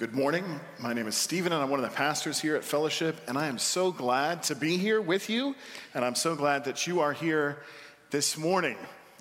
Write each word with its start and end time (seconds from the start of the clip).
good 0.00 0.14
morning. 0.14 0.58
My 0.78 0.94
name 0.94 1.06
is 1.08 1.14
Stephen, 1.14 1.52
and 1.52 1.62
I'm 1.62 1.68
one 1.68 1.78
of 1.78 1.84
the 1.84 1.94
pastors 1.94 2.40
here 2.40 2.56
at 2.56 2.64
Fellowship, 2.64 3.20
and 3.28 3.36
I 3.36 3.48
am 3.48 3.58
so 3.58 3.92
glad 3.92 4.42
to 4.44 4.54
be 4.54 4.78
here 4.78 4.98
with 4.98 5.28
you, 5.28 5.54
and 5.92 6.02
I'm 6.06 6.14
so 6.14 6.34
glad 6.34 6.64
that 6.64 6.86
you 6.86 7.00
are 7.00 7.12
here 7.12 7.58
this 8.08 8.38
morning. 8.38 8.78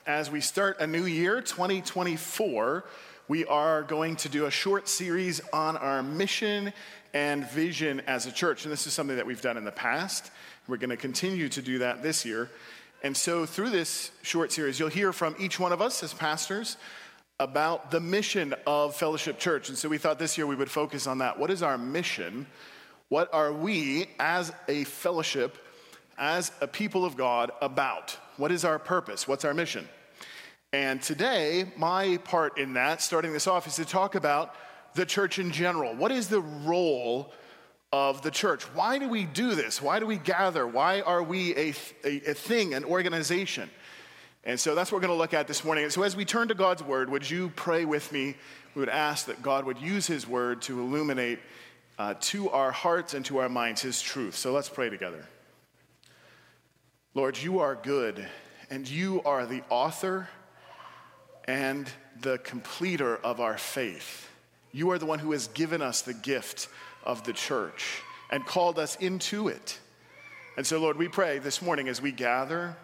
As 0.08 0.32
we 0.32 0.40
start 0.40 0.80
a 0.80 0.88
new 0.88 1.04
year, 1.04 1.42
2024, 1.42 2.86
we 3.28 3.44
are 3.44 3.84
going 3.84 4.16
to 4.16 4.30
do 4.30 4.46
a 4.46 4.52
short 4.52 4.88
series 4.88 5.42
on 5.52 5.76
our 5.76 6.02
mission 6.02 6.72
and 7.14 7.46
vision 7.50 8.02
as 8.08 8.26
a 8.26 8.32
church, 8.32 8.64
and 8.64 8.72
this 8.72 8.88
is 8.88 8.94
something 8.94 9.18
that 9.18 9.26
we've 9.28 9.42
done 9.42 9.58
in 9.58 9.66
the 9.66 9.74
past. 9.74 10.32
We're 10.70 10.78
going 10.78 10.92
to 10.92 10.98
continue 10.98 11.50
to 11.50 11.62
do 11.62 11.80
that 11.80 12.02
this 12.02 12.24
year. 12.24 12.50
And 13.04 13.18
so, 13.18 13.46
through 13.46 13.72
this 13.72 14.12
short 14.22 14.54
series, 14.54 14.80
you'll 14.80 14.88
hear 14.88 15.12
from 15.12 15.36
each 15.40 15.60
one 15.60 15.74
of 15.74 15.82
us 15.82 16.04
as 16.04 16.14
pastors 16.14 16.78
about 17.40 17.90
the 17.90 18.02
mission 18.02 18.54
of 18.68 18.96
Fellowship 18.96 19.40
Church. 19.40 19.70
And 19.70 19.78
so 19.78 19.88
we 19.88 19.98
thought 19.98 20.20
this 20.20 20.38
year 20.38 20.46
we 20.46 20.56
would 20.56 20.70
focus 20.70 21.08
on 21.08 21.20
that. 21.20 21.40
What 21.40 21.50
is 21.50 21.64
our 21.64 21.78
mission? 21.78 22.46
What 23.08 23.34
are 23.34 23.54
we 23.54 24.08
as 24.20 24.52
a 24.68 24.84
fellowship, 24.84 25.58
as 26.18 26.52
a 26.60 26.68
people 26.68 27.06
of 27.06 27.16
God, 27.16 27.52
about? 27.62 28.18
What 28.38 28.52
is 28.52 28.66
our 28.66 28.78
purpose? 28.78 29.28
What's 29.28 29.46
our 29.46 29.54
mission? 29.54 29.88
And 30.74 31.02
today, 31.02 31.72
my 31.78 32.18
part 32.18 32.58
in 32.58 32.74
that, 32.74 33.02
starting 33.02 33.32
this 33.32 33.48
off, 33.48 33.68
is 33.68 33.78
to 33.78 33.86
talk 33.86 34.16
about 34.16 34.54
the 34.94 35.06
church 35.06 35.40
in 35.40 35.52
general. 35.52 35.96
What 35.96 36.12
is 36.12 36.28
the 36.28 36.42
role 36.42 37.32
of 37.92 38.22
the 38.22 38.32
church? 38.32 38.64
Why 38.76 39.00
do 39.00 39.08
we 39.08 39.24
do 39.24 39.56
this? 39.56 39.82
Why 39.82 40.00
do 40.00 40.06
we 40.06 40.18
gather? 40.18 40.68
Why 40.68 41.02
are 41.02 41.24
we 41.24 41.56
a, 41.56 41.74
a, 42.04 42.32
a 42.32 42.34
thing, 42.34 42.74
an 42.74 42.84
organization? 42.84 43.70
And 44.50 44.60
so 44.60 44.74
that's 44.74 44.92
what 44.92 44.98
we're 44.98 45.08
going 45.08 45.16
to 45.16 45.20
look 45.20 45.36
at 45.36 45.48
this 45.48 45.64
morning. 45.64 45.84
And 45.84 45.94
so 45.94 46.02
as 46.02 46.16
we 46.16 46.26
turn 46.26 46.48
to 46.48 46.56
God's 46.56 46.82
word, 46.82 47.12
would 47.12 47.30
you 47.30 47.50
pray 47.56 47.86
with 47.86 48.12
me? 48.12 48.36
We 48.74 48.80
would 48.80 48.90
ask 48.90 49.28
that 49.28 49.44
God 49.44 49.64
would 49.64 49.78
use 49.78 50.08
his 50.08 50.28
word 50.28 50.64
to 50.64 50.80
illuminate 50.80 51.38
uh, 52.00 52.16
to 52.22 52.50
our 52.50 52.72
hearts 52.72 53.14
and 53.14 53.24
to 53.26 53.38
our 53.38 53.48
minds 53.48 53.84
his 53.84 54.02
truth. 54.02 54.36
So 54.36 54.52
let's 54.52 54.68
pray 54.68 54.90
together. 54.90 55.24
Lord, 57.14 57.38
you 57.38 57.60
are 57.60 57.76
good, 57.76 58.28
and 58.72 58.90
you 58.90 59.22
are 59.22 59.46
the 59.46 59.62
author 59.70 60.28
and 61.46 61.88
the 62.20 62.40
completer 62.40 63.18
of 63.18 63.40
our 63.40 63.60
faith. 63.60 64.32
You 64.72 64.90
are 64.90 64.98
the 64.98 65.06
one 65.06 65.20
who 65.20 65.32
has 65.34 65.48
given 65.50 65.84
us 65.84 66.02
the 66.02 66.16
gift 66.16 66.70
of 67.04 67.24
the 67.24 67.34
church 67.34 68.02
and 68.32 68.44
called 68.44 68.80
us 68.80 68.96
into 68.96 69.48
it. 69.48 69.78
And 70.58 70.66
so, 70.66 70.80
Lord, 70.80 70.98
we 70.98 71.08
pray 71.08 71.38
this 71.38 71.62
morning 71.62 71.88
as 71.88 72.02
we 72.02 72.12
gather 72.12 72.76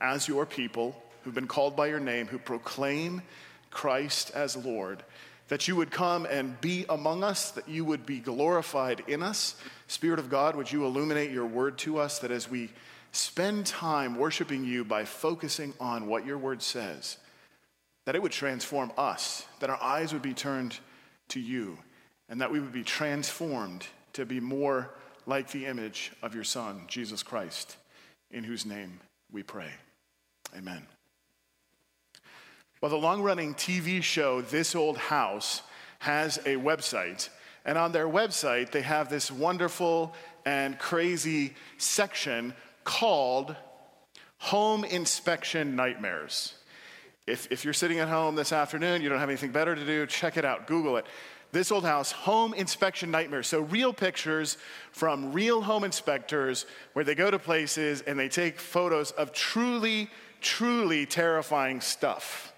as 0.00 0.26
your 0.26 0.46
people 0.46 0.96
who've 1.22 1.34
been 1.34 1.46
called 1.46 1.76
by 1.76 1.86
your 1.86 2.00
name, 2.00 2.26
who 2.26 2.38
proclaim 2.38 3.22
Christ 3.70 4.30
as 4.34 4.56
Lord, 4.56 5.02
that 5.48 5.66
you 5.66 5.76
would 5.76 5.90
come 5.90 6.26
and 6.26 6.60
be 6.60 6.86
among 6.88 7.24
us, 7.24 7.50
that 7.52 7.68
you 7.68 7.84
would 7.84 8.06
be 8.06 8.20
glorified 8.20 9.02
in 9.08 9.22
us. 9.22 9.56
Spirit 9.88 10.18
of 10.18 10.30
God, 10.30 10.54
would 10.54 10.70
you 10.70 10.84
illuminate 10.84 11.30
your 11.30 11.46
word 11.46 11.76
to 11.78 11.98
us, 11.98 12.20
that 12.20 12.30
as 12.30 12.48
we 12.48 12.70
spend 13.12 13.66
time 13.66 14.16
worshiping 14.16 14.64
you 14.64 14.84
by 14.84 15.04
focusing 15.04 15.74
on 15.80 16.06
what 16.06 16.24
your 16.24 16.38
word 16.38 16.62
says, 16.62 17.16
that 18.06 18.14
it 18.14 18.22
would 18.22 18.32
transform 18.32 18.92
us, 18.96 19.44
that 19.58 19.70
our 19.70 19.82
eyes 19.82 20.12
would 20.12 20.22
be 20.22 20.34
turned 20.34 20.78
to 21.28 21.40
you, 21.40 21.76
and 22.28 22.40
that 22.40 22.52
we 22.52 22.60
would 22.60 22.72
be 22.72 22.84
transformed 22.84 23.86
to 24.12 24.24
be 24.24 24.40
more 24.40 24.90
like 25.26 25.50
the 25.50 25.66
image 25.66 26.12
of 26.22 26.34
your 26.34 26.44
Son, 26.44 26.82
Jesus 26.86 27.22
Christ, 27.22 27.76
in 28.30 28.44
whose 28.44 28.64
name 28.64 29.00
we 29.32 29.42
pray. 29.42 29.70
Amen. 30.56 30.86
Well, 32.80 32.90
the 32.90 32.96
long 32.96 33.20
running 33.20 33.54
TV 33.54 34.02
show 34.02 34.40
This 34.40 34.74
Old 34.74 34.96
House 34.96 35.60
has 35.98 36.38
a 36.38 36.56
website. 36.56 37.28
And 37.66 37.76
on 37.76 37.92
their 37.92 38.08
website, 38.08 38.70
they 38.70 38.80
have 38.80 39.10
this 39.10 39.30
wonderful 39.30 40.14
and 40.46 40.78
crazy 40.78 41.52
section 41.76 42.54
called 42.84 43.54
Home 44.38 44.84
Inspection 44.86 45.76
Nightmares. 45.76 46.54
If, 47.26 47.52
if 47.52 47.66
you're 47.66 47.74
sitting 47.74 47.98
at 47.98 48.08
home 48.08 48.34
this 48.34 48.50
afternoon, 48.50 49.02
you 49.02 49.10
don't 49.10 49.18
have 49.18 49.28
anything 49.28 49.52
better 49.52 49.74
to 49.74 49.84
do, 49.84 50.06
check 50.06 50.38
it 50.38 50.46
out, 50.46 50.66
Google 50.66 50.96
it. 50.96 51.04
This 51.52 51.70
old 51.70 51.84
house, 51.84 52.10
home 52.10 52.54
inspection 52.54 53.10
nightmares. 53.10 53.46
So, 53.46 53.60
real 53.60 53.92
pictures 53.92 54.56
from 54.92 55.32
real 55.32 55.60
home 55.60 55.84
inspectors 55.84 56.64
where 56.94 57.04
they 57.04 57.14
go 57.14 57.30
to 57.30 57.38
places 57.38 58.00
and 58.02 58.18
they 58.18 58.28
take 58.28 58.58
photos 58.58 59.10
of 59.10 59.32
truly 59.32 60.08
truly 60.40 61.04
terrifying 61.04 61.80
stuff. 61.80 62.49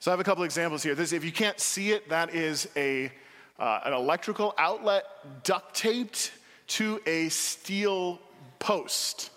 So 0.00 0.10
I 0.10 0.12
have 0.12 0.20
a 0.20 0.24
couple 0.24 0.44
examples 0.44 0.84
here. 0.84 0.94
This, 0.94 1.12
if 1.12 1.24
you 1.24 1.32
can't 1.32 1.58
see 1.58 1.90
it, 1.90 2.08
that 2.08 2.32
is 2.32 2.68
a, 2.76 3.10
uh, 3.58 3.80
an 3.84 3.92
electrical 3.92 4.54
outlet 4.56 5.04
duct 5.42 5.74
taped 5.74 6.30
to 6.68 7.00
a 7.04 7.28
steel 7.30 8.20
post, 8.60 9.30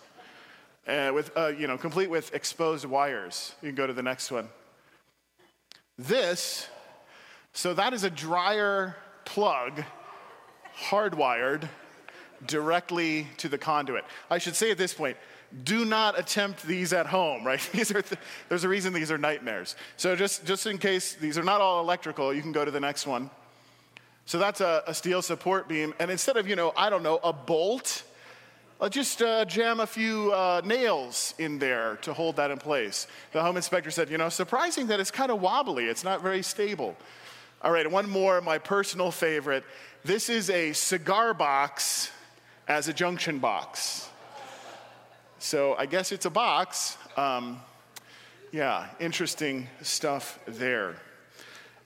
uh, 0.87 1.11
with, 1.13 1.35
uh, 1.35 1.47
you 1.47 1.65
know, 1.65 1.79
complete 1.79 2.11
with 2.11 2.33
exposed 2.35 2.85
wires. 2.85 3.55
You 3.63 3.69
can 3.69 3.75
go 3.75 3.87
to 3.87 3.93
the 3.93 4.03
next 4.03 4.29
one. 4.29 4.49
This, 5.97 6.67
so 7.53 7.73
that 7.73 7.93
is 7.93 8.03
a 8.03 8.09
dryer 8.11 8.95
plug 9.25 9.83
hardwired 10.77 11.67
directly 12.45 13.27
to 13.37 13.49
the 13.49 13.57
conduit. 13.57 14.03
I 14.29 14.37
should 14.37 14.55
say 14.55 14.69
at 14.69 14.77
this 14.77 14.93
point, 14.93 15.17
do 15.63 15.85
not 15.85 16.17
attempt 16.17 16.63
these 16.63 16.93
at 16.93 17.05
home, 17.05 17.43
right? 17.45 17.59
These 17.73 17.91
are 17.91 18.01
th- 18.01 18.19
there's 18.49 18.63
a 18.63 18.69
reason 18.69 18.93
these 18.93 19.11
are 19.11 19.17
nightmares. 19.17 19.75
So 19.97 20.15
just, 20.15 20.45
just 20.45 20.65
in 20.65 20.77
case 20.77 21.15
these 21.15 21.37
are 21.37 21.43
not 21.43 21.61
all 21.61 21.81
electrical, 21.81 22.33
you 22.33 22.41
can 22.41 22.51
go 22.51 22.63
to 22.63 22.71
the 22.71 22.79
next 22.79 23.05
one. 23.05 23.29
So 24.25 24.39
that's 24.39 24.61
a, 24.61 24.83
a 24.87 24.93
steel 24.93 25.21
support 25.21 25.67
beam. 25.67 25.93
And 25.99 26.09
instead 26.09 26.37
of, 26.37 26.47
you 26.47 26.55
know, 26.55 26.71
I 26.77 26.89
don't 26.89 27.03
know, 27.03 27.19
a 27.23 27.33
bolt, 27.33 28.03
let's 28.79 28.95
just 28.95 29.21
uh, 29.21 29.45
jam 29.45 29.79
a 29.79 29.87
few 29.87 30.31
uh, 30.31 30.61
nails 30.63 31.33
in 31.37 31.59
there 31.59 31.97
to 32.03 32.13
hold 32.13 32.37
that 32.37 32.51
in 32.51 32.57
place. 32.57 33.07
The 33.33 33.41
home 33.41 33.57
inspector 33.57 33.91
said, 33.91 34.09
you 34.09 34.17
know, 34.17 34.29
surprising 34.29 34.87
that 34.87 34.99
it's 34.99 35.11
kind 35.11 35.31
of 35.31 35.41
wobbly. 35.41 35.85
It's 35.85 36.03
not 36.03 36.21
very 36.21 36.43
stable. 36.43 36.95
All 37.61 37.71
right, 37.71 37.89
one 37.89 38.09
more, 38.09 38.41
my 38.41 38.57
personal 38.57 39.11
favorite. 39.11 39.63
This 40.03 40.29
is 40.29 40.49
a 40.49 40.73
cigar 40.73 41.33
box 41.33 42.09
as 42.67 42.87
a 42.87 42.93
junction 42.93 43.39
box. 43.39 44.09
So 45.41 45.73
I 45.75 45.87
guess 45.87 46.11
it's 46.11 46.27
a 46.27 46.29
box. 46.29 46.99
Um, 47.17 47.59
yeah, 48.51 48.85
interesting 48.99 49.67
stuff 49.81 50.37
there. 50.45 50.97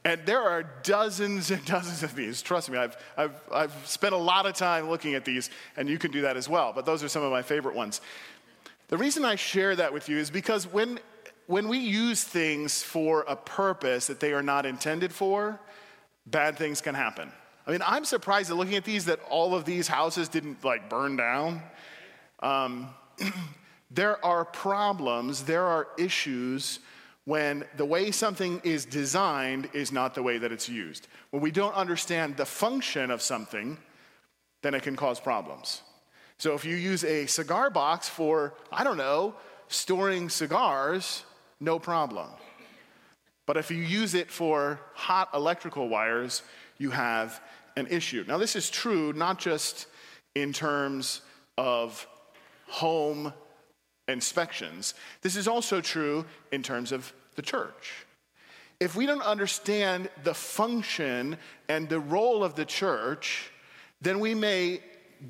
And 0.03 0.19
there 0.25 0.41
are 0.41 0.63
dozens 0.83 1.51
and 1.51 1.63
dozens 1.65 2.03
of 2.03 2.15
these. 2.15 2.41
Trust 2.41 2.69
me, 2.69 2.77
I've, 2.77 2.97
I've, 3.15 3.41
I've 3.53 3.87
spent 3.87 4.13
a 4.13 4.17
lot 4.17 4.45
of 4.45 4.55
time 4.55 4.89
looking 4.89 5.15
at 5.15 5.23
these, 5.23 5.49
and 5.77 5.87
you 5.87 5.97
can 5.97 6.11
do 6.11 6.23
that 6.23 6.35
as 6.35 6.49
well. 6.49 6.73
But 6.75 6.85
those 6.85 7.01
are 7.01 7.07
some 7.07 7.23
of 7.23 7.31
my 7.31 7.41
favorite 7.41 7.75
ones. 7.75 8.01
The 8.89 8.97
reason 8.97 9.23
I 9.23 9.35
share 9.35 9.73
that 9.73 9.93
with 9.93 10.09
you 10.09 10.17
is 10.17 10.29
because 10.29 10.67
when, 10.67 10.99
when 11.47 11.69
we 11.69 11.77
use 11.77 12.25
things 12.25 12.83
for 12.83 13.21
a 13.21 13.37
purpose 13.37 14.07
that 14.07 14.19
they 14.19 14.33
are 14.33 14.43
not 14.43 14.65
intended 14.65 15.13
for, 15.13 15.61
bad 16.27 16.57
things 16.57 16.81
can 16.81 16.93
happen. 16.93 17.31
I 17.65 17.71
mean, 17.71 17.81
I'm 17.87 18.03
surprised 18.03 18.51
at 18.51 18.57
looking 18.57 18.75
at 18.75 18.83
these 18.83 19.05
that 19.05 19.21
all 19.29 19.55
of 19.55 19.63
these 19.63 19.87
houses 19.87 20.27
didn't 20.27 20.61
like 20.65 20.89
burn 20.89 21.15
down. 21.15 21.63
Um, 22.41 22.89
there 23.91 24.23
are 24.25 24.45
problems, 24.45 25.43
there 25.43 25.65
are 25.65 25.87
issues 25.97 26.79
when 27.25 27.65
the 27.75 27.85
way 27.85 28.11
something 28.11 28.61
is 28.63 28.85
designed 28.85 29.69
is 29.73 29.91
not 29.91 30.13
the 30.13 30.21
way 30.21 30.37
that 30.37 30.51
it's 30.51 30.69
used. 30.69 31.07
When 31.31 31.41
we 31.41 31.51
don't 31.51 31.73
understand 31.73 32.37
the 32.37 32.45
function 32.45 33.09
of 33.09 33.21
something, 33.21 33.77
then 34.61 34.73
it 34.73 34.83
can 34.83 34.95
cause 34.95 35.19
problems. 35.19 35.81
So 36.37 36.53
if 36.53 36.65
you 36.65 36.75
use 36.75 37.03
a 37.03 37.25
cigar 37.25 37.69
box 37.69 38.07
for, 38.07 38.53
I 38.71 38.83
don't 38.83 38.97
know, 38.97 39.35
storing 39.67 40.29
cigars, 40.29 41.23
no 41.59 41.79
problem. 41.79 42.27
But 43.45 43.57
if 43.57 43.71
you 43.71 43.77
use 43.77 44.13
it 44.13 44.29
for 44.29 44.79
hot 44.93 45.29
electrical 45.33 45.87
wires, 45.87 46.41
you 46.77 46.91
have 46.91 47.41
an 47.77 47.87
issue. 47.87 48.23
Now, 48.27 48.37
this 48.37 48.55
is 48.55 48.69
true 48.69 49.13
not 49.13 49.39
just 49.39 49.87
in 50.33 50.51
terms 50.51 51.21
of 51.57 52.07
home 52.67 53.33
inspections. 54.07 54.93
This 55.21 55.35
is 55.35 55.47
also 55.47 55.81
true 55.81 56.25
in 56.51 56.63
terms 56.63 56.91
of 56.91 57.11
the 57.35 57.41
church. 57.41 58.05
If 58.79 58.95
we 58.95 59.05
don't 59.05 59.21
understand 59.21 60.09
the 60.23 60.33
function 60.33 61.37
and 61.69 61.87
the 61.87 61.99
role 61.99 62.43
of 62.43 62.55
the 62.55 62.65
church, 62.65 63.51
then 64.01 64.19
we 64.19 64.35
may 64.35 64.81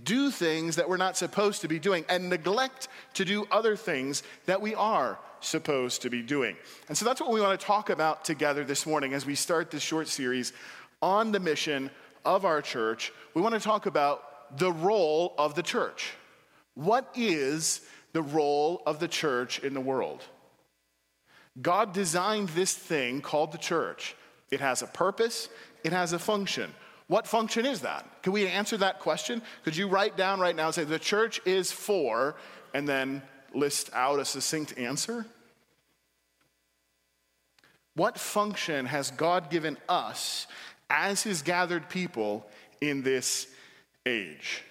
do 0.04 0.32
things 0.32 0.76
that 0.76 0.90
we're 0.90 0.98
not 0.98 1.16
supposed 1.16 1.62
to 1.62 1.68
be 1.68 1.80
doing 1.80 2.04
and 2.10 2.30
neglect 2.30 2.88
to 3.14 3.24
do 3.24 3.46
other 3.52 3.76
things 3.76 4.24
that 4.46 4.62
we 4.62 4.74
are 4.74 5.20
supposed 5.42 6.02
to 6.02 6.10
be 6.10 6.22
doing. 6.22 6.58
And 6.90 6.98
so 6.98 7.06
that's 7.06 7.22
what 7.22 7.32
we 7.32 7.40
want 7.40 7.60
to 7.60 7.66
talk 7.66 7.92
about 7.92 8.26
together 8.26 8.64
this 8.64 8.86
morning 8.86 9.14
as 9.14 9.26
we 9.26 9.36
start 9.36 9.70
this 9.70 9.84
short 9.84 10.08
series 10.08 10.54
on 11.02 11.32
the 11.32 11.40
mission 11.40 11.92
of 12.26 12.46
our 12.46 12.62
church. 12.62 13.14
We 13.36 13.42
want 13.42 13.54
to 13.54 13.62
talk 13.62 13.86
about 13.86 14.58
the 14.58 14.72
role 14.72 15.36
of 15.38 15.54
the 15.54 15.64
church. 15.64 16.14
What 16.76 17.10
is 17.16 17.82
the 18.14 18.22
role 18.22 18.82
of 18.86 19.00
the 19.00 19.08
church 19.08 19.60
in 19.60 19.74
the 19.74 19.82
world? 19.82 20.22
God 21.62 21.94
designed 21.94 22.50
this 22.50 22.74
thing 22.74 23.22
called 23.22 23.52
the 23.52 23.58
church. 23.58 24.16
It 24.52 24.60
has 24.60 24.82
a 24.82 24.88
purpose, 24.88 25.50
it 25.84 25.94
has 25.94 26.14
a 26.14 26.20
function. 26.20 26.74
What 27.08 27.28
function 27.28 27.66
is 27.66 27.82
that? 27.82 28.24
Can 28.24 28.34
we 28.34 28.48
answer 28.48 28.78
that 28.78 29.00
question? 29.00 29.42
Could 29.64 29.78
you 29.78 29.88
write 29.88 30.18
down 30.18 30.40
right 30.40 30.56
now 30.56 30.68
and 30.68 30.76
say, 30.76 30.84
the 30.84 31.00
church 31.00 31.40
is 31.46 31.72
for, 31.72 32.36
and 32.74 32.88
then 32.88 33.22
list 33.54 33.90
out 33.94 34.20
a 34.20 34.26
succinct 34.26 34.78
answer? 34.78 35.26
What 37.96 38.18
function 38.18 38.88
has 38.88 39.12
God 39.12 39.50
given 39.50 39.78
us 39.88 40.48
as 40.90 41.24
his 41.24 41.42
gathered 41.42 41.90
people 41.90 42.46
in 42.82 43.04
this 43.04 43.48
age? 44.06 44.64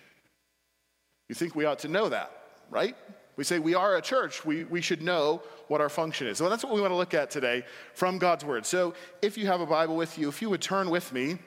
You 1.29 1.35
think 1.35 1.55
we 1.55 1.65
ought 1.65 1.81
to 1.81 1.89
know 1.89 2.09
that, 2.09 2.31
right? 2.71 2.97
We 3.37 3.45
say 3.45 3.59
we 3.59 3.75
are 3.75 3.97
a 3.97 4.03
church, 4.03 4.45
we, 4.45 4.65
we 4.65 4.81
should 4.81 5.03
know 5.03 5.43
what 5.69 5.81
our 5.81 5.89
function 5.89 6.27
is. 6.27 6.39
So 6.39 6.49
that's 6.49 6.63
what 6.63 6.73
we 6.73 6.81
want 6.81 6.93
to 6.93 6.97
look 6.97 7.15
at 7.15 7.31
today 7.31 7.65
from 7.95 8.19
God's 8.19 8.45
Word. 8.45 8.65
So 8.67 8.95
if 9.23 9.37
you 9.37 9.47
have 9.47 9.61
a 9.61 9.67
Bible 9.67 9.97
with 9.97 10.19
you, 10.19 10.29
if 10.29 10.41
you 10.41 10.51
would 10.51 10.63
turn 10.63 10.91
with 10.91 11.13
me, 11.13 11.39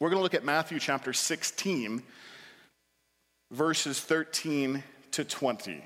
we're 0.00 0.10
going 0.10 0.18
to 0.18 0.22
look 0.22 0.34
at 0.34 0.44
Matthew 0.44 0.78
chapter 0.78 1.12
16, 1.12 2.02
verses 3.52 4.00
13 4.00 4.82
to 5.12 5.24
20. 5.24 5.82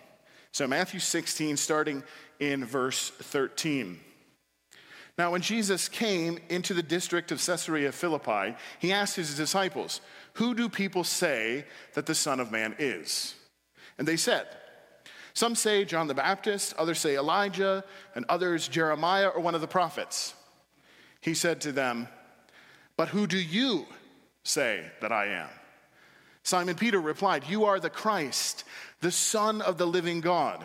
So 0.53 0.67
Matthew 0.67 0.99
16, 0.99 1.57
starting 1.57 2.03
in 2.41 2.65
verse 2.65 3.11
13. 3.11 4.01
Now, 5.19 5.33
when 5.33 5.41
Jesus 5.41 5.89
came 5.89 6.39
into 6.49 6.75
the 6.75 6.83
district 6.83 7.33
of 7.33 7.45
Caesarea 7.45 7.91
Philippi, 7.91 8.57
he 8.79 8.93
asked 8.93 9.17
his 9.17 9.37
disciples, 9.37 10.01
Who 10.39 10.55
do 10.55 10.69
people 10.69 11.03
say 11.03 11.65
that 11.95 12.07
the 12.07 12.15
Son 12.15 12.39
of 12.39 12.53
Man 12.53 12.77
is? 12.79 13.35
And 13.99 14.07
they 14.07 14.17
said, 14.17 14.47
Some 15.35 15.57
say 15.57 15.85
John 15.85 16.07
the 16.07 16.15
Baptist, 16.15 16.75
others 16.79 17.01
say 17.01 17.17
Elijah, 17.17 17.83
and 18.15 18.25
others 18.29 18.69
Jeremiah 18.69 19.29
or 19.29 19.41
one 19.41 19.57
of 19.57 19.61
the 19.61 19.67
prophets. 19.67 20.35
He 21.21 21.35
said 21.35 21.61
to 21.63 21.73
them, 21.73 22.07
But 22.97 23.09
who 23.09 23.27
do 23.27 23.37
you 23.37 23.87
say 24.45 24.85
that 25.01 25.11
I 25.11 25.27
am? 25.27 25.49
Simon 26.45 26.77
Peter 26.77 27.01
replied, 27.01 27.43
You 27.49 27.65
are 27.65 27.81
the 27.81 27.91
Christ, 27.91 28.63
the 29.01 29.11
Son 29.11 29.61
of 29.61 29.77
the 29.77 29.89
living 29.89 30.21
God. 30.21 30.65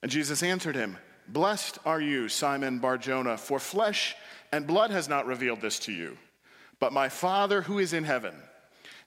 And 0.00 0.12
Jesus 0.12 0.44
answered 0.44 0.76
him, 0.76 0.96
Blessed 1.26 1.78
are 1.84 2.00
you, 2.00 2.28
Simon 2.28 2.78
Barjona, 2.78 3.36
for 3.36 3.58
flesh 3.58 4.14
and 4.52 4.64
blood 4.64 4.92
has 4.92 5.08
not 5.08 5.26
revealed 5.26 5.60
this 5.60 5.80
to 5.80 5.92
you, 5.92 6.16
but 6.80 6.92
my 6.92 7.08
Father 7.08 7.62
who 7.62 7.78
is 7.78 7.92
in 7.92 8.04
heaven. 8.04 8.34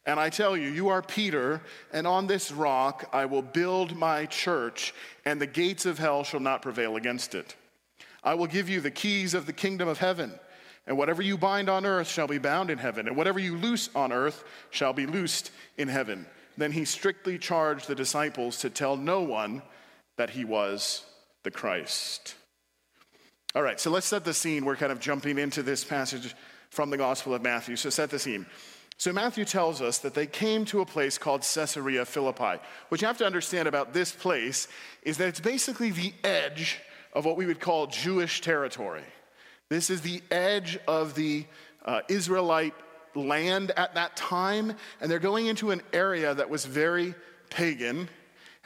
And 0.05 0.19
I 0.19 0.29
tell 0.29 0.55
you, 0.55 0.69
you 0.69 0.87
are 0.87 1.01
Peter, 1.01 1.61
and 1.91 2.07
on 2.07 2.27
this 2.27 2.51
rock 2.51 3.09
I 3.11 3.25
will 3.25 3.41
build 3.41 3.95
my 3.95 4.25
church, 4.25 4.93
and 5.25 5.41
the 5.41 5.47
gates 5.47 5.85
of 5.85 5.99
hell 5.99 6.23
shall 6.23 6.39
not 6.39 6.61
prevail 6.61 6.95
against 6.95 7.35
it. 7.35 7.55
I 8.23 8.33
will 8.35 8.47
give 8.47 8.69
you 8.69 8.79
the 8.79 8.91
keys 8.91 9.33
of 9.33 9.45
the 9.45 9.53
kingdom 9.53 9.89
of 9.89 9.97
heaven, 9.97 10.31
and 10.85 10.97
whatever 10.97 11.21
you 11.21 11.37
bind 11.37 11.69
on 11.69 11.85
earth 11.85 12.07
shall 12.07 12.27
be 12.27 12.37
bound 12.37 12.69
in 12.69 12.77
heaven, 12.77 13.07
and 13.07 13.17
whatever 13.17 13.39
you 13.39 13.57
loose 13.57 13.89
on 13.95 14.13
earth 14.13 14.45
shall 14.69 14.93
be 14.93 15.05
loosed 15.05 15.51
in 15.77 15.89
heaven. 15.89 16.25
Then 16.57 16.71
he 16.71 16.85
strictly 16.85 17.37
charged 17.37 17.87
the 17.87 17.95
disciples 17.95 18.59
to 18.59 18.69
tell 18.69 18.95
no 18.95 19.21
one 19.21 19.61
that 20.15 20.29
he 20.31 20.45
was 20.45 21.03
the 21.43 21.51
Christ. 21.51 22.35
All 23.55 23.61
right, 23.61 23.79
so 23.79 23.91
let's 23.91 24.07
set 24.07 24.23
the 24.23 24.33
scene. 24.33 24.65
We're 24.65 24.75
kind 24.75 24.91
of 24.91 24.99
jumping 24.99 25.37
into 25.37 25.63
this 25.63 25.83
passage 25.83 26.33
from 26.77 26.91
the 26.91 26.97
Gospel 26.97 27.33
of 27.33 27.41
Matthew. 27.41 27.75
So 27.75 27.89
set 27.89 28.11
the 28.11 28.19
scene. 28.19 28.45
So 28.99 29.11
Matthew 29.11 29.45
tells 29.45 29.81
us 29.81 29.97
that 29.97 30.13
they 30.13 30.27
came 30.27 30.63
to 30.65 30.81
a 30.81 30.85
place 30.85 31.17
called 31.17 31.41
Caesarea 31.41 32.05
Philippi. 32.05 32.61
What 32.89 33.01
you 33.01 33.07
have 33.07 33.17
to 33.17 33.25
understand 33.25 33.67
about 33.67 33.93
this 33.93 34.11
place 34.11 34.67
is 35.01 35.17
that 35.17 35.27
it's 35.27 35.39
basically 35.39 35.89
the 35.89 36.13
edge 36.23 36.79
of 37.13 37.25
what 37.25 37.35
we 37.35 37.47
would 37.47 37.59
call 37.59 37.87
Jewish 37.87 38.41
territory. 38.41 39.01
This 39.69 39.89
is 39.89 40.01
the 40.01 40.21
edge 40.29 40.77
of 40.87 41.15
the 41.15 41.47
uh, 41.83 42.01
Israelite 42.09 42.75
land 43.15 43.71
at 43.71 43.95
that 43.95 44.15
time, 44.15 44.75
and 45.01 45.09
they're 45.09 45.17
going 45.17 45.47
into 45.47 45.71
an 45.71 45.81
area 45.93 46.35
that 46.35 46.47
was 46.47 46.63
very 46.63 47.15
pagan 47.49 48.07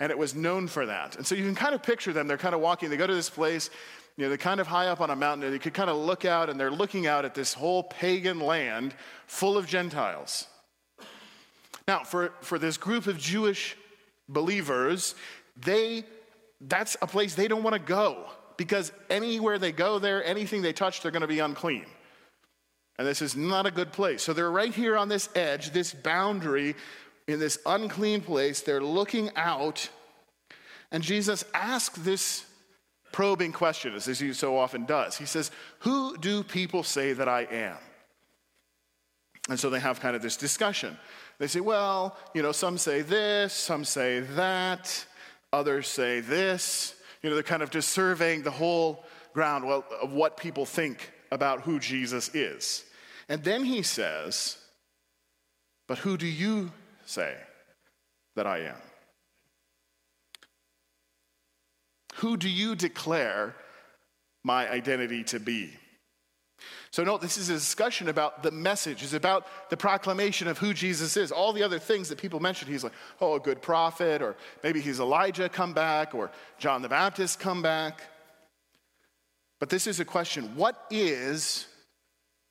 and 0.02 0.12
it 0.12 0.18
was 0.18 0.34
known 0.34 0.68
for 0.68 0.88
that. 0.88 1.16
And 1.16 1.26
so 1.26 1.36
you 1.36 1.46
can 1.46 1.54
kind 1.54 1.76
of 1.76 1.84
picture 1.84 2.12
them. 2.12 2.28
They're 2.28 2.36
kind 2.36 2.56
of 2.56 2.60
walking, 2.60 2.90
they 2.90 2.98
go 2.98 3.08
to 3.08 3.14
this 3.14 3.30
place, 3.30 3.70
you 4.18 4.24
know, 4.24 4.30
they're 4.30 4.38
kind 4.38 4.60
of 4.60 4.68
high 4.68 4.88
up 4.88 5.02
on 5.02 5.10
a 5.10 5.16
mountain, 5.16 5.44
and 5.46 5.54
you 5.54 5.60
could 5.60 5.74
kind 5.74 5.90
of 5.90 5.98
look 5.98 6.26
out, 6.26 6.50
and 6.50 6.60
they're 6.60 6.72
looking 6.72 7.08
out 7.08 7.26
at 7.26 7.34
this 7.34 7.54
whole 7.54 7.84
pagan 7.84 8.40
land 8.40 8.94
full 9.28 9.58
of 9.58 9.68
Gentiles. 9.68 10.48
Now, 11.88 12.04
for, 12.04 12.34
for 12.42 12.60
this 12.60 12.78
group 12.78 13.08
of 13.08 13.18
Jewish 13.18 13.76
believers, 14.28 15.16
they 15.58 16.06
that's 16.62 16.96
a 17.02 17.08
place 17.08 17.34
they 17.34 17.48
don't 17.48 17.64
want 17.64 17.74
to 17.74 17.80
go 17.80 18.26
because 18.56 18.92
anywhere 19.10 19.58
they 19.58 19.72
go 19.72 19.98
there, 19.98 20.24
anything 20.24 20.62
they 20.62 20.74
touch, 20.74 21.02
they're 21.02 21.12
going 21.12 21.22
to 21.22 21.28
be 21.28 21.40
unclean. 21.40 21.86
And 23.00 23.08
this 23.08 23.22
is 23.22 23.36
not 23.36 23.66
a 23.66 23.72
good 23.72 23.92
place. 23.92 24.22
So 24.22 24.34
they're 24.34 24.52
right 24.52 24.74
here 24.74 24.96
on 24.96 25.10
this 25.10 25.28
edge, 25.34 25.72
this 25.72 25.94
boundary 25.94 26.76
in 27.28 27.40
this 27.40 27.58
unclean 27.66 28.22
place. 28.22 28.62
They're 28.62 28.84
looking 28.84 29.32
out, 29.36 29.90
and 30.92 31.02
Jesus 31.02 31.44
asks 31.54 31.98
this 32.00 32.46
probing 33.12 33.52
question, 33.52 33.94
as 33.94 34.06
he 34.06 34.34
so 34.34 34.58
often 34.58 34.86
does. 34.86 35.18
He 35.18 35.26
says, 35.26 35.52
Who 35.80 36.18
do 36.18 36.44
people 36.44 36.84
say 36.84 37.14
that 37.14 37.28
I 37.28 37.42
am? 37.52 37.78
And 39.50 39.60
so 39.60 39.70
they 39.70 39.80
have 39.80 40.00
kind 40.00 40.16
of 40.16 40.22
this 40.22 40.38
discussion. 40.38 40.98
They 41.40 41.48
say, 41.48 41.60
Well, 41.60 42.16
you 42.34 42.42
know, 42.42 42.52
some 42.52 42.78
say 42.78 43.02
this, 43.02 43.54
some 43.54 43.84
say 43.84 44.22
that, 44.22 45.06
others 45.52 45.88
say 45.88 46.20
this. 46.20 46.96
You 47.22 47.30
know, 47.30 47.36
they're 47.36 47.44
kind 47.44 47.64
of 47.64 47.70
just 47.70 47.90
surveying 47.90 48.44
the 48.44 48.52
whole 48.52 49.06
ground 49.34 49.66
of 49.66 50.14
what 50.14 50.38
people 50.38 50.66
think 50.66 51.12
about 51.32 51.62
who 51.62 51.80
Jesus 51.80 52.34
is. 52.34 52.84
And 53.30 53.44
then 53.44 53.64
he 53.64 53.82
says, 53.82 54.58
But 55.88 56.00
who 56.00 56.18
do 56.18 56.28
you 56.28 56.72
say 57.06 57.36
that 58.36 58.48
I 58.48 58.60
am? 58.60 58.91
Who 62.16 62.38
do 62.38 62.50
you 62.50 62.76
declare 62.76 63.56
my 64.44 64.70
identity 64.70 65.24
to 65.26 65.40
be? 65.40 65.72
So, 66.92 67.04
note, 67.04 67.22
this 67.22 67.38
is 67.38 67.50
a 67.50 67.54
discussion 67.54 68.10
about 68.10 68.44
the 68.44 68.52
message. 68.52 69.02
It's 69.02 69.14
about 69.14 69.48
the 69.70 69.78
proclamation 69.78 70.48
of 70.48 70.58
who 70.58 70.74
Jesus 70.74 71.16
is. 71.16 71.32
All 71.32 71.54
the 71.54 71.64
other 71.64 71.80
things 71.80 72.10
that 72.10 72.18
people 72.18 72.40
mention, 72.40 72.68
he's 72.68 72.84
like, 72.84 72.94
oh, 73.22 73.36
a 73.36 73.40
good 73.40 73.62
prophet, 73.62 74.22
or 74.22 74.36
maybe 74.64 74.82
he's 74.82 75.00
Elijah 75.00 75.48
come 75.48 75.74
back, 75.74 76.14
or 76.14 76.32
John 76.60 76.82
the 76.82 76.90
Baptist 76.90 77.40
come 77.40 77.62
back. 77.62 78.02
But 79.60 79.70
this 79.70 79.88
is 79.88 80.00
a 80.00 80.06
question 80.06 80.56
what 80.56 80.86
is 80.90 81.68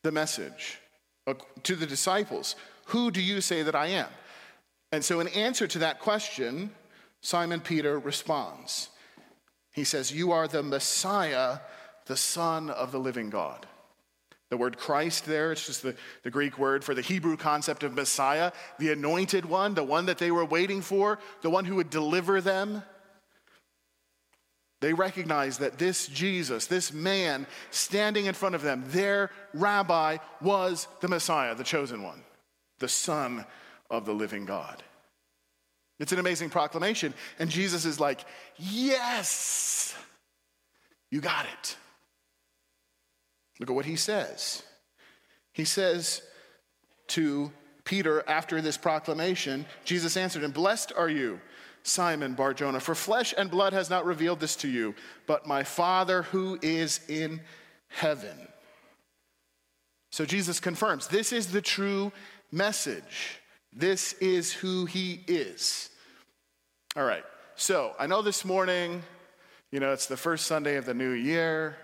the 0.03 0.13
message 0.13 0.79
uh, 1.27 1.35
to 1.65 1.77
the 1.77 1.87
disciples? 1.87 2.57
Who 2.87 3.11
do 3.11 3.21
you 3.21 3.41
say 3.41 3.63
that 3.63 3.75
I 3.75 3.89
am? 3.89 4.09
And 4.91 5.05
so, 5.05 5.21
in 5.21 5.29
answer 5.29 5.67
to 5.67 5.81
that 5.81 6.01
question, 6.01 6.71
Simon 7.21 7.61
Peter 7.61 7.99
responds. 7.99 8.89
He 9.73 9.85
says, 9.85 10.13
You 10.13 10.33
are 10.33 10.49
the 10.49 10.63
Messiah, 10.63 11.59
the 12.07 12.17
Son 12.17 12.71
of 12.71 12.93
the 12.93 12.99
living 12.99 13.31
God. 13.31 13.67
The 14.51 14.57
word 14.57 14.79
Christ 14.79 15.27
there, 15.27 15.53
it's 15.53 15.65
just 15.65 15.85
the, 15.85 15.95
the 16.25 16.31
Greek 16.31 16.59
word 16.59 16.83
for 16.83 16.93
the 16.93 17.03
Hebrew 17.03 17.37
concept 17.37 17.85
of 17.85 17.95
Messiah, 17.95 18.51
the 18.81 18.91
anointed 18.91 19.45
one, 19.45 19.75
the 19.75 19.85
one 19.85 20.07
that 20.07 20.19
they 20.19 20.33
were 20.33 20.45
waiting 20.45 20.83
for, 20.83 21.21
the 21.43 21.51
one 21.51 21.65
who 21.65 21.77
would 21.77 21.89
deliver 21.89 22.41
them. 22.41 22.83
They 24.81 24.93
recognize 24.93 25.59
that 25.59 25.79
this 25.79 26.09
Jesus, 26.09 26.67
this 26.67 26.93
man 26.93 27.47
standing 27.71 28.27
in 28.27 28.35
front 28.35 28.57
of 28.57 28.63
them, 28.63 28.83
their 28.89 29.31
rabbi, 29.55 30.17
was 30.41 30.89
the 31.01 31.09
Messiah, 31.09 31.55
the 31.55 31.63
chosen 31.63 32.03
one, 32.03 32.23
the 32.81 32.89
Son 32.89 33.45
of 33.89 34.05
the 34.05 34.15
living 34.15 34.47
God. 34.47 34.83
It's 36.01 36.13
an 36.13 36.19
amazing 36.19 36.51
proclamation. 36.51 37.15
And 37.39 37.51
Jesus 37.51 37.85
is 37.85 38.01
like, 38.01 38.25
Yes, 38.57 39.95
you 41.11 41.21
got 41.21 41.45
it. 41.45 41.77
Look 43.61 43.69
at 43.69 43.77
what 43.77 43.85
he 43.85 43.97
says. 43.97 44.63
He 45.53 45.65
says 45.65 46.23
to 47.09 47.53
Peter 47.85 48.25
after 48.27 48.61
this 48.63 48.79
proclamation, 48.79 49.67
Jesus 49.85 50.17
answered 50.17 50.43
him, 50.43 50.53
Blessed 50.53 50.93
are 50.97 51.11
you, 51.11 51.39
Simon 51.83 52.33
Barjona, 52.35 52.81
for 52.81 52.95
flesh 52.95 53.35
and 53.37 53.51
blood 53.51 53.75
has 53.75 53.91
not 53.91 54.07
revealed 54.07 54.41
this 54.41 54.57
to 54.57 54.69
you, 54.69 54.95
but 55.27 55.47
my 55.47 55.63
Father 55.63 56.23
who 56.23 56.59
is 56.63 57.01
in 57.09 57.41
heaven. 57.89 58.49
So 60.11 60.25
Jesus 60.25 60.61
confirms 60.61 61.09
this 61.09 61.33
is 61.33 61.53
the 61.53 61.63
true 61.63 62.13
message. 62.51 63.40
This 63.73 64.15
is 64.15 64.53
who 64.53 64.85
he 64.85 65.21
is. 65.27 65.91
All 66.97 67.05
right, 67.05 67.25
so 67.55 67.95
I 67.99 68.07
know 68.07 68.21
this 68.21 68.45
morning, 68.45 69.03
you 69.71 69.79
know, 69.79 69.93
it's 69.93 70.07
the 70.07 70.17
first 70.17 70.47
Sunday 70.47 70.77
of 70.77 70.87
the 70.87 70.95
new 70.95 71.13
year. 71.13 71.77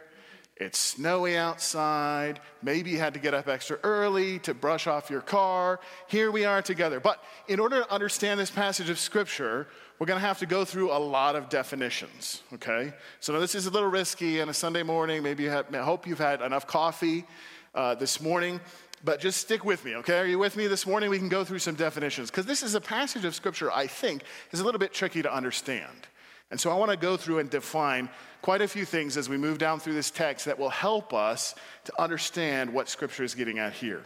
It's 0.56 0.78
snowy 0.78 1.36
outside. 1.36 2.40
Maybe 2.62 2.90
you 2.90 2.98
had 2.98 3.12
to 3.14 3.20
get 3.20 3.34
up 3.34 3.46
extra 3.46 3.78
early 3.84 4.38
to 4.40 4.54
brush 4.54 4.86
off 4.86 5.10
your 5.10 5.20
car. 5.20 5.78
Here 6.08 6.30
we 6.30 6.46
are 6.46 6.62
together. 6.62 6.98
But 6.98 7.22
in 7.46 7.60
order 7.60 7.82
to 7.82 7.92
understand 7.92 8.40
this 8.40 8.50
passage 8.50 8.88
of 8.88 8.98
Scripture, 8.98 9.68
we're 9.98 10.06
going 10.06 10.20
to 10.20 10.26
have 10.26 10.38
to 10.38 10.46
go 10.46 10.64
through 10.64 10.92
a 10.92 10.98
lot 10.98 11.36
of 11.36 11.50
definitions, 11.50 12.42
okay? 12.54 12.94
So 13.20 13.38
this 13.38 13.54
is 13.54 13.66
a 13.66 13.70
little 13.70 13.90
risky 13.90 14.40
on 14.40 14.48
a 14.48 14.54
Sunday 14.54 14.82
morning. 14.82 15.22
Maybe 15.22 15.42
you 15.42 15.50
have, 15.50 15.72
I 15.74 15.78
hope 15.82 16.06
you've 16.06 16.18
had 16.18 16.40
enough 16.40 16.66
coffee 16.66 17.26
uh, 17.74 17.94
this 17.94 18.20
morning. 18.22 18.60
But 19.06 19.20
just 19.20 19.40
stick 19.40 19.64
with 19.64 19.84
me, 19.84 19.94
okay? 19.94 20.18
Are 20.18 20.26
you 20.26 20.38
with 20.38 20.56
me 20.56 20.66
this 20.66 20.84
morning? 20.84 21.10
We 21.10 21.18
can 21.18 21.28
go 21.28 21.44
through 21.44 21.60
some 21.60 21.76
definitions 21.76 22.28
because 22.28 22.44
this 22.44 22.64
is 22.64 22.74
a 22.74 22.80
passage 22.80 23.24
of 23.24 23.36
scripture 23.36 23.70
I 23.70 23.86
think 23.86 24.24
is 24.50 24.58
a 24.58 24.64
little 24.64 24.80
bit 24.80 24.92
tricky 24.92 25.22
to 25.22 25.32
understand. 25.32 26.08
And 26.50 26.60
so 26.60 26.72
I 26.72 26.74
want 26.74 26.90
to 26.90 26.96
go 26.96 27.16
through 27.16 27.38
and 27.38 27.48
define 27.48 28.08
quite 28.42 28.62
a 28.62 28.68
few 28.68 28.84
things 28.84 29.16
as 29.16 29.28
we 29.28 29.36
move 29.36 29.58
down 29.58 29.78
through 29.78 29.94
this 29.94 30.10
text 30.10 30.46
that 30.46 30.58
will 30.58 30.70
help 30.70 31.14
us 31.14 31.54
to 31.84 32.02
understand 32.02 32.72
what 32.72 32.88
scripture 32.88 33.22
is 33.22 33.36
getting 33.36 33.60
at 33.60 33.72
here. 33.72 34.02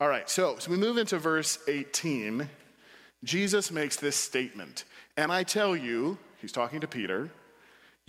All 0.00 0.08
right, 0.08 0.28
so, 0.28 0.56
so 0.58 0.72
we 0.72 0.76
move 0.76 0.98
into 0.98 1.16
verse 1.18 1.60
18. 1.68 2.48
Jesus 3.22 3.70
makes 3.70 3.94
this 3.94 4.16
statement. 4.16 4.86
And 5.16 5.30
I 5.30 5.44
tell 5.44 5.76
you, 5.76 6.18
he's 6.40 6.52
talking 6.52 6.80
to 6.80 6.88
Peter, 6.88 7.30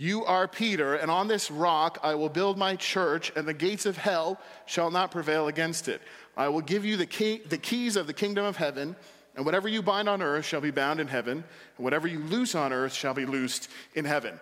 you 0.02 0.24
are 0.24 0.48
Peter, 0.48 0.96
and 0.96 1.12
on 1.12 1.28
this 1.28 1.48
rock 1.48 1.96
I 2.02 2.16
will 2.16 2.28
build 2.28 2.58
my 2.58 2.74
church, 2.74 3.30
and 3.36 3.46
the 3.46 3.54
gates 3.54 3.86
of 3.86 3.96
hell 3.96 4.40
shall 4.66 4.90
not 4.90 5.12
prevail 5.12 5.46
against 5.46 5.86
it. 5.86 6.02
I 6.36 6.48
will 6.48 6.60
give 6.60 6.84
you 6.84 6.96
the, 6.96 7.06
key, 7.06 7.40
the 7.48 7.56
keys 7.56 7.94
of 7.94 8.08
the 8.08 8.12
kingdom 8.12 8.44
of 8.44 8.56
heaven, 8.56 8.96
and 9.36 9.44
whatever 9.44 9.68
you 9.68 9.80
bind 9.80 10.08
on 10.08 10.20
earth 10.20 10.44
shall 10.44 10.60
be 10.60 10.72
bound 10.72 10.98
in 10.98 11.06
heaven, 11.06 11.44
and 11.76 11.84
whatever 11.84 12.08
you 12.08 12.18
loose 12.18 12.56
on 12.56 12.72
earth 12.72 12.92
shall 12.92 13.14
be 13.14 13.24
loosed 13.24 13.68
in 13.94 14.04
heaven. 14.04 14.40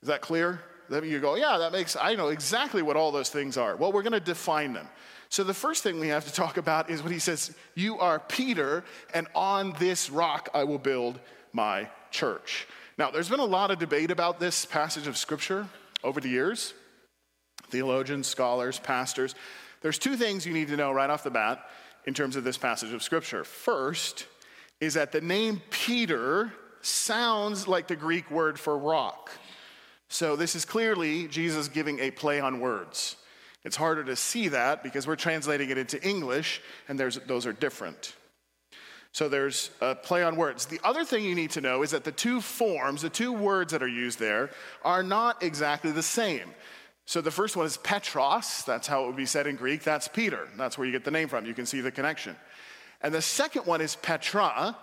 Is 0.00 0.08
that 0.08 0.22
clear? 0.22 0.62
Then 0.88 1.04
you 1.04 1.20
go, 1.20 1.34
yeah, 1.34 1.58
that 1.58 1.72
makes, 1.72 1.96
I 1.96 2.14
know 2.14 2.28
exactly 2.28 2.80
what 2.80 2.96
all 2.96 3.12
those 3.12 3.28
things 3.28 3.58
are. 3.58 3.76
Well, 3.76 3.92
we're 3.92 4.02
going 4.02 4.14
to 4.14 4.20
define 4.20 4.72
them. 4.72 4.88
So 5.28 5.44
the 5.44 5.52
first 5.52 5.82
thing 5.82 6.00
we 6.00 6.08
have 6.08 6.24
to 6.24 6.32
talk 6.32 6.56
about 6.56 6.88
is 6.88 7.02
what 7.02 7.12
he 7.12 7.18
says, 7.18 7.54
You 7.74 7.98
are 7.98 8.20
Peter, 8.20 8.84
and 9.12 9.26
on 9.34 9.74
this 9.78 10.08
rock 10.08 10.48
I 10.54 10.64
will 10.64 10.78
build 10.78 11.20
my 11.52 11.90
church. 12.10 12.66
Now, 12.96 13.10
there's 13.10 13.28
been 13.28 13.40
a 13.40 13.44
lot 13.44 13.70
of 13.70 13.78
debate 13.78 14.10
about 14.10 14.38
this 14.38 14.64
passage 14.64 15.06
of 15.06 15.16
scripture 15.16 15.66
over 16.04 16.20
the 16.20 16.28
years. 16.28 16.74
Theologians, 17.68 18.26
scholars, 18.26 18.78
pastors. 18.78 19.34
There's 19.80 19.98
two 19.98 20.16
things 20.16 20.46
you 20.46 20.52
need 20.52 20.68
to 20.68 20.76
know 20.76 20.92
right 20.92 21.10
off 21.10 21.24
the 21.24 21.30
bat 21.30 21.64
in 22.06 22.14
terms 22.14 22.36
of 22.36 22.44
this 22.44 22.56
passage 22.56 22.92
of 22.92 23.02
scripture. 23.02 23.42
First 23.42 24.26
is 24.80 24.94
that 24.94 25.12
the 25.12 25.20
name 25.20 25.60
Peter 25.70 26.52
sounds 26.82 27.66
like 27.66 27.88
the 27.88 27.96
Greek 27.96 28.30
word 28.30 28.60
for 28.60 28.78
rock. 28.78 29.30
So 30.08 30.36
this 30.36 30.54
is 30.54 30.64
clearly 30.64 31.26
Jesus 31.26 31.68
giving 31.68 31.98
a 31.98 32.10
play 32.10 32.38
on 32.38 32.60
words. 32.60 33.16
It's 33.64 33.76
harder 33.76 34.04
to 34.04 34.14
see 34.14 34.48
that 34.48 34.82
because 34.82 35.06
we're 35.06 35.16
translating 35.16 35.70
it 35.70 35.78
into 35.78 36.00
English 36.06 36.60
and 36.88 36.98
those 36.98 37.46
are 37.46 37.52
different. 37.52 38.14
So 39.14 39.28
there's 39.28 39.70
a 39.80 39.94
play 39.94 40.24
on 40.24 40.34
words. 40.34 40.66
The 40.66 40.80
other 40.82 41.04
thing 41.04 41.22
you 41.22 41.36
need 41.36 41.52
to 41.52 41.60
know 41.60 41.84
is 41.84 41.92
that 41.92 42.02
the 42.02 42.10
two 42.10 42.40
forms, 42.40 43.00
the 43.00 43.08
two 43.08 43.32
words 43.32 43.70
that 43.70 43.80
are 43.80 43.86
used 43.86 44.18
there, 44.18 44.50
are 44.84 45.04
not 45.04 45.40
exactly 45.40 45.92
the 45.92 46.02
same. 46.02 46.52
So 47.06 47.20
the 47.20 47.30
first 47.30 47.56
one 47.56 47.64
is 47.64 47.76
Petros, 47.76 48.64
that's 48.66 48.88
how 48.88 49.04
it 49.04 49.06
would 49.06 49.16
be 49.16 49.24
said 49.24 49.46
in 49.46 49.54
Greek. 49.54 49.84
That's 49.84 50.08
Peter. 50.08 50.48
That's 50.56 50.76
where 50.76 50.84
you 50.84 50.90
get 50.90 51.04
the 51.04 51.12
name 51.12 51.28
from. 51.28 51.46
You 51.46 51.54
can 51.54 51.64
see 51.64 51.80
the 51.80 51.92
connection. 51.92 52.34
And 53.02 53.14
the 53.14 53.22
second 53.22 53.66
one 53.66 53.80
is 53.80 53.94
Petra, 53.94 54.76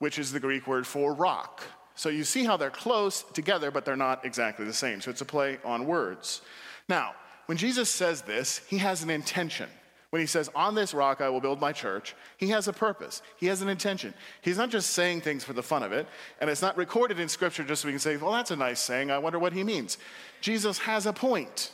which 0.00 0.18
is 0.18 0.32
the 0.32 0.40
Greek 0.40 0.66
word 0.66 0.86
for 0.86 1.14
rock. 1.14 1.62
So 1.94 2.10
you 2.10 2.24
see 2.24 2.44
how 2.44 2.58
they're 2.58 2.68
close 2.68 3.22
together, 3.32 3.70
but 3.70 3.86
they're 3.86 3.96
not 3.96 4.22
exactly 4.22 4.66
the 4.66 4.72
same. 4.74 5.00
So 5.00 5.10
it's 5.10 5.22
a 5.22 5.24
play 5.24 5.60
on 5.64 5.86
words. 5.86 6.42
Now, 6.90 7.14
when 7.46 7.56
Jesus 7.56 7.88
says 7.88 8.20
this, 8.20 8.60
he 8.68 8.76
has 8.76 9.02
an 9.02 9.08
intention. 9.08 9.70
When 10.10 10.20
he 10.20 10.26
says, 10.26 10.50
On 10.54 10.74
this 10.74 10.94
rock 10.94 11.20
I 11.20 11.28
will 11.28 11.40
build 11.40 11.60
my 11.60 11.72
church, 11.72 12.14
he 12.38 12.48
has 12.48 12.66
a 12.66 12.72
purpose. 12.72 13.20
He 13.36 13.46
has 13.46 13.60
an 13.60 13.68
intention. 13.68 14.14
He's 14.40 14.56
not 14.56 14.70
just 14.70 14.90
saying 14.90 15.20
things 15.20 15.44
for 15.44 15.52
the 15.52 15.62
fun 15.62 15.82
of 15.82 15.92
it, 15.92 16.06
and 16.40 16.48
it's 16.48 16.62
not 16.62 16.76
recorded 16.76 17.20
in 17.20 17.28
scripture 17.28 17.64
just 17.64 17.82
so 17.82 17.88
we 17.88 17.92
can 17.92 17.98
say, 17.98 18.16
Well, 18.16 18.32
that's 18.32 18.50
a 18.50 18.56
nice 18.56 18.80
saying. 18.80 19.10
I 19.10 19.18
wonder 19.18 19.38
what 19.38 19.52
he 19.52 19.64
means. 19.64 19.98
Jesus 20.40 20.78
has 20.78 21.06
a 21.06 21.12
point, 21.12 21.72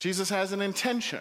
Jesus 0.00 0.30
has 0.30 0.52
an 0.52 0.62
intention. 0.62 1.20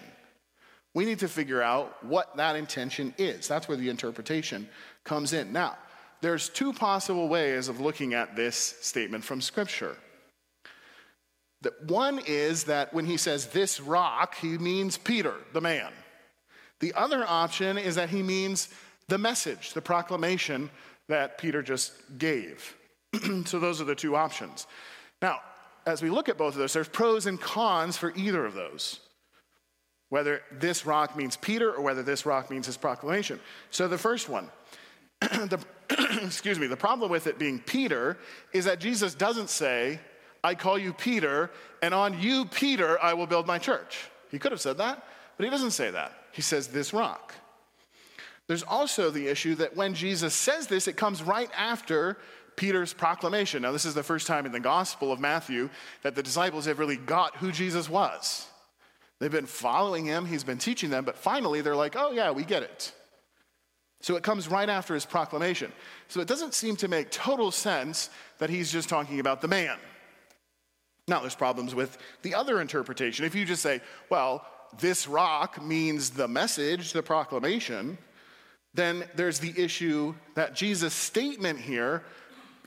We 0.96 1.06
need 1.06 1.20
to 1.20 1.28
figure 1.28 1.60
out 1.60 2.04
what 2.06 2.38
that 2.38 2.56
intention 2.56 3.16
is. 3.18 3.48
That's 3.48 3.68
where 3.68 3.78
the 3.78 3.90
interpretation 3.90 4.70
comes 5.04 5.34
in. 5.34 5.52
Now, 5.52 5.75
there's 6.22 6.50
two 6.50 6.72
possible 6.72 7.28
ways 7.28 7.68
of 7.68 7.82
looking 7.82 8.13
at 8.13 8.36
this 8.36 8.56
statement 8.56 9.24
from 9.24 9.42
scripture. 9.42 9.98
That 11.63 11.84
one 11.86 12.20
is 12.25 12.65
that 12.65 12.93
when 12.93 13.05
he 13.05 13.17
says 13.17 13.48
this 13.48 13.79
rock, 13.79 14.36
he 14.36 14.58
means 14.58 14.98
Peter, 14.98 15.34
the 15.53 15.62
man. 15.62 15.91
The 16.79 16.93
other 16.93 17.25
option 17.25 17.77
is 17.77 17.96
that 17.96 18.10
he 18.10 18.22
means 18.22 18.70
the 19.08 19.17
message, 19.17 19.74
the 19.74 19.82
proclamation 19.82 20.70
that 21.08 21.38
Peter 21.38 21.62
just 21.62 21.93
gave. 22.17 22.75
so 23.46 23.60
those 23.60 23.79
are 23.79 23.86
the 23.86 23.96
two 23.96 24.15
options. 24.15 24.67
Now, 25.22 25.39
as 25.86 26.01
we 26.01 26.10
look 26.10 26.27
at 26.27 26.38
both 26.38 26.53
of 26.53 26.60
those, 26.60 26.74
there's 26.74 26.89
pros 26.89 27.25
and 27.25 27.39
cons 27.39 27.98
for 27.98 28.13
either 28.15 28.46
of 28.46 28.53
those. 28.53 29.00
Whether 30.10 30.41
this 30.51 30.86
rock 30.86 31.15
means 31.15 31.38
Peter 31.38 31.72
or 31.72 31.82
whether 31.82 32.03
this 32.03 32.25
rock 32.25 32.51
means 32.51 32.65
his 32.65 32.77
proclamation. 32.77 33.39
So 33.72 33.88
the 33.88 33.98
first 33.98 34.27
one, 34.27 34.50
the, 35.22 35.63
excuse 36.22 36.60
me, 36.60 36.67
the 36.67 36.77
problem 36.77 37.10
with 37.10 37.27
it 37.27 37.39
being 37.39 37.60
Peter 37.60 38.17
is 38.51 38.65
that 38.65 38.79
Jesus 38.79 39.15
doesn't 39.15 39.50
say, 39.50 40.00
I 40.44 40.56
call 40.56 40.78
you 40.78 40.94
Peter, 40.94 41.52
and 41.82 41.94
on 41.94 42.20
you, 42.20 42.46
Peter, 42.46 43.02
I 43.02 43.14
will 43.14 43.28
build 43.28 43.48
my 43.48 43.58
church. 43.58 44.10
He 44.30 44.40
could 44.40 44.52
have 44.52 44.62
said 44.62 44.78
that, 44.78 45.06
but 45.38 45.44
he 45.44 45.50
doesn't 45.50 45.72
say 45.72 45.92
that. 45.92 46.12
He 46.32 46.42
says, 46.42 46.68
This 46.68 46.94
rock. 46.94 47.34
There's 48.48 48.64
also 48.64 49.10
the 49.10 49.28
issue 49.28 49.56
that 49.56 49.76
when 49.76 49.94
Jesus 49.94 50.34
says 50.34 50.68
this, 50.68 50.88
it 50.88 50.98
comes 50.98 51.24
right 51.24 51.50
after 51.56 52.18
Peter's 52.58 52.94
proclamation. 52.94 53.62
Now, 53.62 53.72
this 53.72 53.86
is 53.86 53.94
the 53.94 54.04
first 54.04 54.28
time 54.28 54.46
in 54.46 54.52
the 54.52 54.60
Gospel 54.60 55.12
of 55.12 55.20
Matthew 55.20 55.70
that 56.02 56.16
the 56.16 56.24
disciples 56.24 56.66
have 56.66 56.78
really 56.78 56.98
got 56.98 57.38
who 57.38 57.52
Jesus 57.52 57.90
was. 57.90 58.46
They've 59.20 59.32
been 59.32 59.46
following 59.46 60.06
him, 60.06 60.26
he's 60.26 60.44
been 60.44 60.58
teaching 60.58 60.90
them, 60.90 61.06
but 61.06 61.18
finally 61.18 61.62
they're 61.62 61.76
like, 61.76 61.96
oh, 61.96 62.12
yeah, 62.12 62.32
we 62.32 62.44
get 62.44 62.64
it. 62.64 62.92
So 64.02 64.18
it 64.18 64.24
comes 64.24 64.50
right 64.50 64.68
after 64.68 64.94
his 64.94 65.06
proclamation. 65.06 65.72
So 66.10 66.20
it 66.20 66.28
doesn't 66.28 66.54
seem 66.54 66.76
to 66.78 66.90
make 66.90 67.10
total 67.10 67.50
sense 67.52 68.10
that 68.40 68.50
he's 68.50 68.70
just 68.70 68.90
talking 68.90 69.22
about 69.22 69.40
the 69.40 69.48
man. 69.48 69.78
Now, 71.08 71.20
there's 71.20 71.36
problems 71.36 71.76
with 71.76 71.98
the 72.22 72.36
other 72.36 72.62
interpretation. 72.62 73.26
If 73.26 73.36
you 73.36 73.46
just 73.46 73.62
say, 73.62 73.82
well, 74.10 74.46
this 74.80 75.08
rock 75.08 75.62
means 75.62 76.12
the 76.12 76.28
message, 76.28 76.94
the 76.94 77.04
proclamation, 77.04 77.98
then 78.74 79.04
there's 79.16 79.40
the 79.40 79.54
issue 79.56 80.16
that 80.36 80.56
Jesus' 80.56 80.94
statement 80.94 81.60
here 81.60 82.04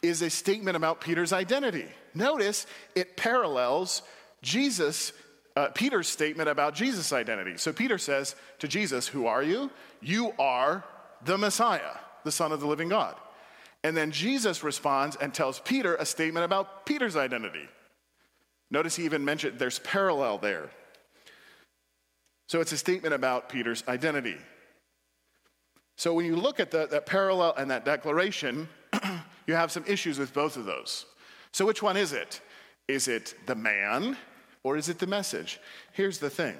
is 0.03 0.23
a 0.23 0.31
statement 0.31 0.77
about 0.77 1.01
Peter's 1.01 1.33
identity. 1.33 1.87
Notice 2.15 2.67
it 2.95 3.17
parallels 3.17 4.03
Jesus, 4.43 5.13
uh, 5.57 5.69
Peter's 5.69 6.09
statement 6.09 6.49
about 6.49 6.75
Jesus' 6.75 7.13
identity. 7.13 7.57
So 7.57 7.73
Peter 7.73 7.99
says 7.99 8.37
to 8.61 8.69
Jesus, 8.69 9.09
Who 9.09 9.27
are 9.27 9.43
you? 9.43 9.71
You 10.01 10.33
are 10.39 10.85
the 11.25 11.39
Messiah, 11.39 11.97
the 12.25 12.33
Son 12.33 12.53
of 12.53 12.61
the 12.61 12.67
living 12.67 12.89
God. 12.89 13.17
And 13.83 13.97
then 13.97 14.11
Jesus 14.11 14.63
responds 14.63 15.17
and 15.17 15.33
tells 15.33 15.61
Peter 15.61 15.97
a 15.97 16.05
statement 16.05 16.45
about 16.45 16.87
Peter's 16.87 17.17
identity. 17.17 17.69
Notice 18.71 18.97
he 18.97 19.05
even 19.05 19.25
mentioned 19.25 19.59
there's 19.59 19.79
parallel 19.81 20.39
there. 20.39 20.71
So 22.49 22.61
it's 22.61 22.73
a 22.73 22.77
statement 22.77 23.15
about 23.15 23.49
Peter's 23.49 23.83
identity. 23.89 24.37
So 25.97 26.13
when 26.13 26.27
you 26.27 26.37
look 26.37 26.61
at 26.61 26.71
the, 26.71 26.87
that 26.87 27.07
parallel 27.07 27.55
and 27.57 27.71
that 27.71 27.85
declaration, 27.85 28.69
you 29.47 29.55
have 29.55 29.73
some 29.73 29.85
issues 29.87 30.19
with 30.19 30.33
both 30.35 30.57
of 30.57 30.65
those. 30.65 31.07
So 31.53 31.65
which 31.67 31.83
one 31.83 31.97
is 31.97 32.13
it? 32.13 32.41
Is 32.87 33.09
it 33.09 33.35
the 33.47 33.55
man 33.55 34.17
or 34.63 34.77
is 34.77 34.89
it 34.89 34.99
the 34.99 35.07
message? 35.07 35.59
Here's 35.93 36.19
the 36.19 36.31
thing. 36.31 36.57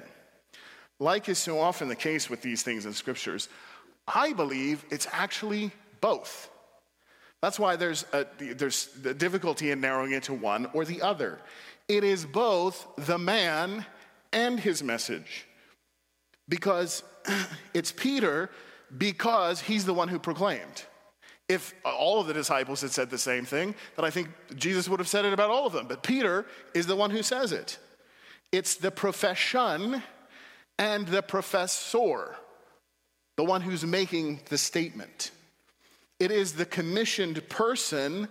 Like 0.99 1.29
is 1.29 1.37
so 1.37 1.59
often 1.59 1.87
the 1.87 1.95
case 1.95 2.29
with 2.29 2.41
these 2.41 2.63
things 2.63 2.85
in 2.85 2.93
scriptures, 2.93 3.49
I 4.07 4.33
believe 4.33 4.83
it's 4.89 5.07
actually 5.11 5.71
both. 6.01 6.49
That's 7.41 7.59
why 7.59 7.75
there's 7.75 8.05
a, 8.13 8.25
there's 8.39 8.87
the 8.87 9.13
difficulty 9.13 9.69
in 9.69 9.79
narrowing 9.79 10.13
it 10.13 10.23
to 10.23 10.33
one 10.33 10.67
or 10.73 10.85
the 10.85 11.01
other. 11.03 11.39
It 11.87 12.03
is 12.03 12.25
both 12.25 12.87
the 12.97 13.17
man 13.17 13.85
and 14.33 14.59
his 14.59 14.83
message. 14.83 15.45
Because 16.49 17.03
it's 17.73 17.91
Peter, 17.91 18.49
because 18.97 19.61
he's 19.61 19.85
the 19.85 19.93
one 19.93 20.07
who 20.07 20.19
proclaimed. 20.19 20.83
If 21.49 21.73
all 21.85 22.19
of 22.19 22.27
the 22.27 22.33
disciples 22.33 22.81
had 22.81 22.91
said 22.91 23.09
the 23.09 23.17
same 23.17 23.45
thing, 23.45 23.73
then 23.95 24.03
I 24.03 24.09
think 24.09 24.29
Jesus 24.55 24.89
would 24.89 24.99
have 24.99 25.07
said 25.07 25.23
it 25.23 25.31
about 25.31 25.49
all 25.49 25.65
of 25.65 25.73
them. 25.73 25.87
But 25.87 26.03
Peter 26.03 26.45
is 26.73 26.87
the 26.87 26.95
one 26.95 27.09
who 27.09 27.23
says 27.23 27.53
it. 27.53 27.77
It's 28.51 28.75
the 28.75 28.91
profession 28.91 30.03
and 30.77 31.07
the 31.07 31.21
professor, 31.21 32.35
the 33.37 33.43
one 33.43 33.61
who's 33.61 33.85
making 33.85 34.41
the 34.49 34.57
statement. 34.57 35.31
It 36.19 36.31
is 36.31 36.53
the 36.53 36.65
commissioned 36.65 37.47
person 37.49 38.27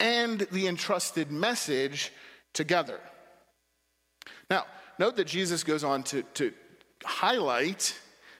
and 0.00 0.40
the 0.52 0.66
entrusted 0.66 1.30
message 1.30 2.12
together. 2.54 2.98
Now, 4.48 4.64
note 4.98 5.16
that 5.16 5.26
Jesus 5.26 5.62
goes 5.62 5.84
on 5.84 6.02
to, 6.04 6.22
to 6.34 6.52
highlight 7.04 7.94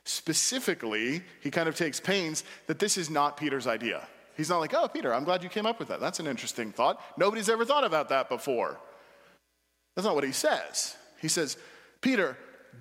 specifically, 0.04 1.22
he 1.40 1.50
kind 1.50 1.68
of 1.68 1.76
takes 1.76 2.00
pains 2.00 2.44
that 2.66 2.78
this 2.78 2.96
is 2.96 3.10
not 3.10 3.36
Peter's 3.36 3.66
idea. 3.66 4.06
He's 4.36 4.48
not 4.48 4.58
like, 4.58 4.74
oh, 4.74 4.88
Peter, 4.88 5.14
I'm 5.14 5.24
glad 5.24 5.42
you 5.42 5.48
came 5.48 5.66
up 5.66 5.78
with 5.78 5.88
that. 5.88 6.00
That's 6.00 6.20
an 6.20 6.26
interesting 6.26 6.72
thought. 6.72 7.00
Nobody's 7.16 7.48
ever 7.48 7.64
thought 7.64 7.84
about 7.84 8.08
that 8.08 8.28
before. 8.28 8.80
That's 9.94 10.06
not 10.06 10.14
what 10.14 10.24
he 10.24 10.32
says. 10.32 10.96
He 11.20 11.28
says, 11.28 11.56
Peter, 12.00 12.36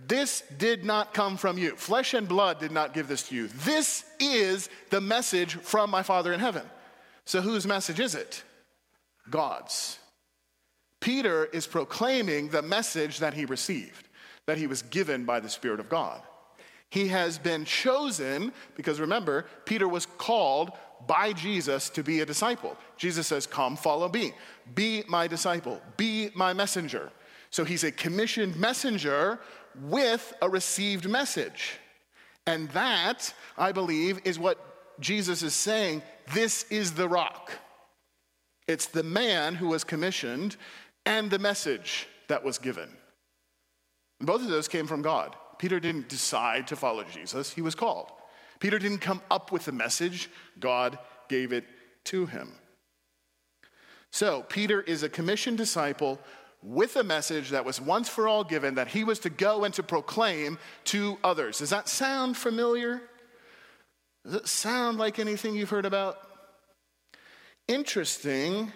This 0.07 0.43
did 0.57 0.83
not 0.83 1.13
come 1.13 1.37
from 1.37 1.57
you. 1.57 1.75
Flesh 1.75 2.13
and 2.13 2.27
blood 2.27 2.59
did 2.59 2.71
not 2.71 2.93
give 2.93 3.07
this 3.07 3.29
to 3.29 3.35
you. 3.35 3.47
This 3.47 4.03
is 4.19 4.69
the 4.89 4.99
message 4.99 5.55
from 5.55 5.89
my 5.89 6.03
Father 6.03 6.33
in 6.33 6.39
heaven. 6.39 6.63
So, 7.25 7.41
whose 7.41 7.65
message 7.65 7.99
is 7.99 8.15
it? 8.15 8.43
God's. 9.29 9.97
Peter 11.03 11.50
is 11.51 11.67
proclaiming 11.67 12.48
the 12.48 12.62
message 12.62 13.19
that 13.19 13.33
he 13.33 13.43
received, 13.43 14.07
that 14.45 14.57
he 14.57 14.67
was 14.67 14.83
given 14.83 15.25
by 15.25 15.38
the 15.38 15.50
Spirit 15.50 15.81
of 15.81 15.89
God. 15.89 16.22
He 16.89 17.10
has 17.10 17.38
been 17.38 17.65
chosen 17.65 18.53
because 18.75 19.01
remember, 19.01 19.45
Peter 19.65 19.86
was 19.86 20.05
called 20.05 20.72
by 21.05 21.33
Jesus 21.33 21.89
to 21.89 22.03
be 22.03 22.22
a 22.22 22.25
disciple. 22.25 22.77
Jesus 22.95 23.27
says, 23.27 23.45
Come, 23.45 23.75
follow 23.75 24.07
me. 24.07 24.31
Be 24.75 25.03
my 25.10 25.27
disciple. 25.27 25.81
Be 25.98 26.29
my 26.36 26.53
messenger. 26.53 27.12
So 27.50 27.65
he's 27.65 27.83
a 27.83 27.91
commissioned 27.91 28.55
messenger 28.55 29.41
with 29.81 30.33
a 30.41 30.50
received 30.50 31.10
message. 31.10 31.79
And 32.48 32.69
that, 32.69 33.33
I 33.57 33.74
believe, 33.74 34.22
is 34.24 34.39
what 34.39 35.01
Jesus 35.01 35.43
is 35.43 35.53
saying. 35.53 36.01
This 36.33 36.63
is 36.69 36.93
the 36.93 37.10
rock. 37.10 37.51
It's 38.67 38.86
the 38.86 39.03
man 39.03 39.55
who 39.55 39.67
was 39.67 39.83
commissioned 39.83 40.55
and 41.05 41.29
the 41.29 41.39
message 41.39 42.07
that 42.27 42.43
was 42.43 42.57
given. 42.57 42.89
And 44.19 44.27
both 44.27 44.41
of 44.41 44.50
those 44.50 44.67
came 44.67 44.88
from 44.88 45.01
God. 45.01 45.36
Peter 45.60 45.79
didn't 45.79 46.10
decide 46.10 46.67
to 46.67 46.75
follow 46.75 47.03
Jesus, 47.03 47.53
he 47.53 47.62
was 47.62 47.75
called. 47.75 48.12
Peter 48.60 48.79
didn't 48.79 49.00
come 49.00 49.22
up 49.29 49.51
with 49.51 49.65
the 49.65 49.72
message, 49.72 50.29
God 50.60 50.98
gave 51.27 51.51
it 51.51 51.65
to 52.05 52.25
him. 52.25 52.53
So, 54.12 54.43
Peter 54.43 54.81
is 54.81 55.03
a 55.03 55.10
commissioned 55.10 55.57
disciple 55.57 56.19
with 56.62 56.95
a 56.95 57.03
message 57.03 57.50
that 57.50 57.65
was 57.65 57.81
once 57.81 58.07
for 58.07 58.27
all 58.27 58.43
given 58.43 58.75
that 58.75 58.88
he 58.88 59.03
was 59.03 59.19
to 59.19 59.29
go 59.29 59.65
and 59.65 59.74
to 59.74 59.83
proclaim 59.83 60.57
to 60.86 61.17
others. 61.24 61.60
Does 61.60 61.72
that 61.72 61.89
sound 61.89 62.38
familiar? 62.38 63.01
Does 64.24 64.36
it 64.36 64.48
sound 64.48 64.98
like 64.98 65.19
anything 65.19 65.55
you've 65.55 65.69
heard 65.69 65.86
about? 65.86 66.17
Interesting 67.67 68.72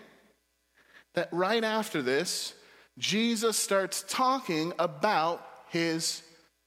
that 1.18 1.30
right 1.32 1.64
after 1.64 2.04
this, 2.04 2.54
Jesus 3.00 3.58
starts 3.58 4.06
talking 4.08 4.72
about 4.78 5.44
his 5.70 6.22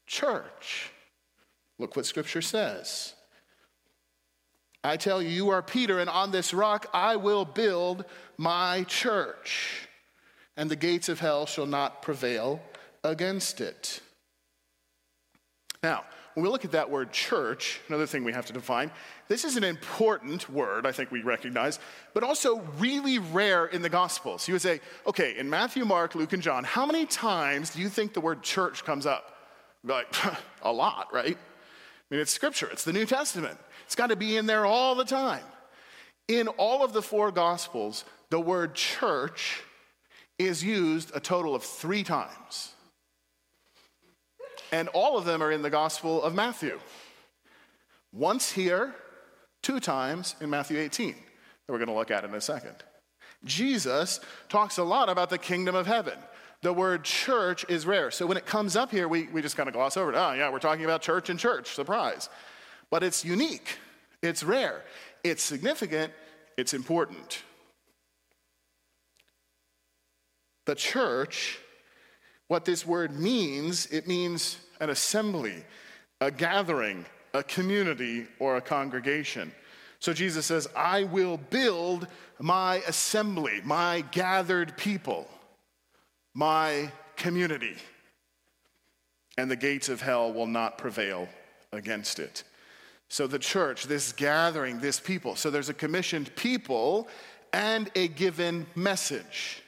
church. 0.05 0.91
Look 1.79 1.95
what 1.95 2.05
scripture 2.05 2.41
says. 2.41 3.13
I 4.83 4.97
tell 4.97 5.21
you, 5.21 5.29
you 5.29 5.49
are 5.51 5.61
Peter, 5.61 5.99
and 5.99 6.09
on 6.09 6.31
this 6.31 6.53
rock 6.53 6.87
I 6.93 7.15
will 7.15 7.45
build 7.45 8.03
my 8.37 8.83
church, 8.89 9.87
and 10.57 10.69
the 10.69 10.75
gates 10.75 11.07
of 11.07 11.21
hell 11.21 11.45
shall 11.45 11.65
not 11.65 12.01
prevail 12.01 12.61
against 13.05 13.61
it. 13.61 14.01
Now, 15.81 16.03
when 16.33 16.43
we 16.43 16.49
look 16.49 16.65
at 16.65 16.71
that 16.71 16.89
word 16.89 17.13
church, 17.13 17.79
another 17.87 18.05
thing 18.05 18.25
we 18.25 18.33
have 18.33 18.47
to 18.47 18.53
define, 18.53 18.91
this 19.31 19.45
is 19.45 19.55
an 19.55 19.63
important 19.63 20.49
word, 20.49 20.85
I 20.85 20.91
think 20.91 21.09
we 21.09 21.21
recognize, 21.21 21.79
but 22.13 22.21
also 22.21 22.59
really 22.79 23.17
rare 23.17 23.65
in 23.65 23.81
the 23.81 23.87
Gospels. 23.87 24.45
You 24.45 24.55
would 24.55 24.61
say, 24.61 24.81
okay, 25.07 25.37
in 25.37 25.49
Matthew, 25.49 25.85
Mark, 25.85 26.15
Luke, 26.15 26.33
and 26.33 26.43
John, 26.43 26.65
how 26.65 26.85
many 26.85 27.05
times 27.05 27.69
do 27.69 27.79
you 27.79 27.87
think 27.87 28.13
the 28.13 28.19
word 28.19 28.43
church 28.43 28.83
comes 28.83 29.05
up? 29.05 29.37
Like, 29.85 30.13
a 30.63 30.73
lot, 30.73 31.13
right? 31.13 31.37
I 31.37 32.13
mean, 32.13 32.19
it's 32.19 32.33
scripture, 32.33 32.67
it's 32.73 32.83
the 32.83 32.91
New 32.91 33.05
Testament. 33.05 33.57
It's 33.85 33.95
got 33.95 34.07
to 34.07 34.17
be 34.17 34.35
in 34.35 34.47
there 34.47 34.65
all 34.65 34.95
the 34.95 35.05
time. 35.05 35.45
In 36.27 36.49
all 36.49 36.83
of 36.83 36.91
the 36.91 37.01
four 37.01 37.31
Gospels, 37.31 38.03
the 38.31 38.39
word 38.41 38.75
church 38.75 39.61
is 40.37 40.61
used 40.61 41.15
a 41.15 41.21
total 41.21 41.55
of 41.55 41.63
three 41.63 42.03
times. 42.03 42.73
And 44.73 44.89
all 44.89 45.17
of 45.17 45.23
them 45.23 45.41
are 45.41 45.53
in 45.53 45.61
the 45.61 45.69
Gospel 45.69 46.21
of 46.21 46.35
Matthew. 46.35 46.77
Once 48.11 48.51
here, 48.51 48.93
two 49.61 49.79
times 49.79 50.35
in 50.41 50.49
Matthew 50.49 50.79
18, 50.79 51.13
that 51.13 51.17
we're 51.67 51.77
going 51.77 51.87
to 51.87 51.95
look 51.95 52.11
at 52.11 52.23
in 52.23 52.33
a 52.33 52.41
second. 52.41 52.75
Jesus 53.43 54.19
talks 54.49 54.77
a 54.77 54.83
lot 54.83 55.09
about 55.09 55.29
the 55.29 55.37
kingdom 55.37 55.75
of 55.75 55.87
heaven. 55.87 56.17
The 56.61 56.73
word 56.73 57.03
church 57.03 57.65
is 57.69 57.85
rare. 57.85 58.11
So 58.11 58.27
when 58.27 58.37
it 58.37 58.45
comes 58.45 58.75
up 58.75 58.91
here, 58.91 59.07
we, 59.07 59.23
we 59.27 59.41
just 59.41 59.57
kind 59.57 59.67
of 59.67 59.73
gloss 59.73 59.97
over 59.97 60.11
it. 60.11 60.15
Oh, 60.15 60.33
yeah, 60.33 60.51
we're 60.51 60.59
talking 60.59 60.85
about 60.85 61.01
church 61.01 61.29
and 61.29 61.39
church. 61.39 61.73
Surprise. 61.73 62.29
But 62.91 63.03
it's 63.03 63.25
unique, 63.25 63.77
it's 64.21 64.43
rare, 64.43 64.83
it's 65.23 65.41
significant, 65.41 66.13
it's 66.57 66.73
important. 66.73 67.41
The 70.65 70.75
church 70.75 71.59
what 72.51 72.65
this 72.65 72.85
word 72.85 73.17
means 73.17 73.85
it 73.85 74.09
means 74.09 74.57
an 74.81 74.89
assembly, 74.89 75.63
a 76.19 76.29
gathering, 76.29 77.05
a 77.33 77.43
community, 77.43 78.27
or 78.39 78.57
a 78.57 78.61
congregation. 78.61 79.51
So 79.99 80.13
Jesus 80.13 80.45
says, 80.45 80.67
I 80.75 81.03
will 81.03 81.37
build 81.37 82.07
my 82.39 82.77
assembly, 82.87 83.61
my 83.63 84.03
gathered 84.11 84.75
people, 84.75 85.27
my 86.33 86.91
community, 87.15 87.75
and 89.37 89.49
the 89.49 89.55
gates 89.55 89.89
of 89.89 90.01
hell 90.01 90.33
will 90.33 90.47
not 90.47 90.77
prevail 90.77 91.29
against 91.71 92.19
it. 92.19 92.43
So 93.09 93.27
the 93.27 93.39
church, 93.39 93.85
this 93.85 94.11
gathering, 94.11 94.79
this 94.79 94.99
people, 94.99 95.35
so 95.35 95.49
there's 95.49 95.69
a 95.69 95.73
commissioned 95.73 96.35
people 96.35 97.07
and 97.53 97.91
a 97.95 98.07
given 98.07 98.65
message. 98.75 99.61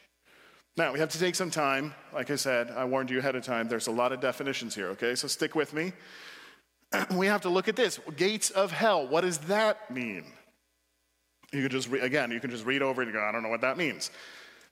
Now, 0.75 0.91
we 0.93 0.99
have 0.99 1.09
to 1.09 1.19
take 1.19 1.35
some 1.35 1.51
time. 1.51 1.93
Like 2.13 2.31
I 2.31 2.35
said, 2.35 2.71
I 2.71 2.85
warned 2.85 3.11
you 3.11 3.19
ahead 3.19 3.35
of 3.35 3.43
time. 3.43 3.67
There's 3.67 3.87
a 3.87 3.91
lot 3.91 4.11
of 4.11 4.19
definitions 4.19 4.73
here, 4.73 4.87
okay? 4.89 5.13
So 5.13 5.27
stick 5.27 5.53
with 5.53 5.73
me. 5.73 5.93
we 7.15 7.27
have 7.27 7.41
to 7.41 7.49
look 7.49 7.67
at 7.67 7.75
this. 7.75 7.99
Gates 8.15 8.49
of 8.51 8.71
hell, 8.71 9.07
what 9.07 9.21
does 9.21 9.39
that 9.39 9.89
mean? 9.91 10.25
You 11.51 11.61
could 11.61 11.71
just, 11.71 11.89
re- 11.89 12.01
again, 12.01 12.31
you 12.31 12.39
can 12.39 12.49
just 12.49 12.65
read 12.65 12.81
over 12.81 13.01
it 13.01 13.05
and 13.05 13.13
go, 13.13 13.23
I 13.23 13.31
don't 13.31 13.43
know 13.43 13.49
what 13.49 13.61
that 13.61 13.77
means. 13.77 14.11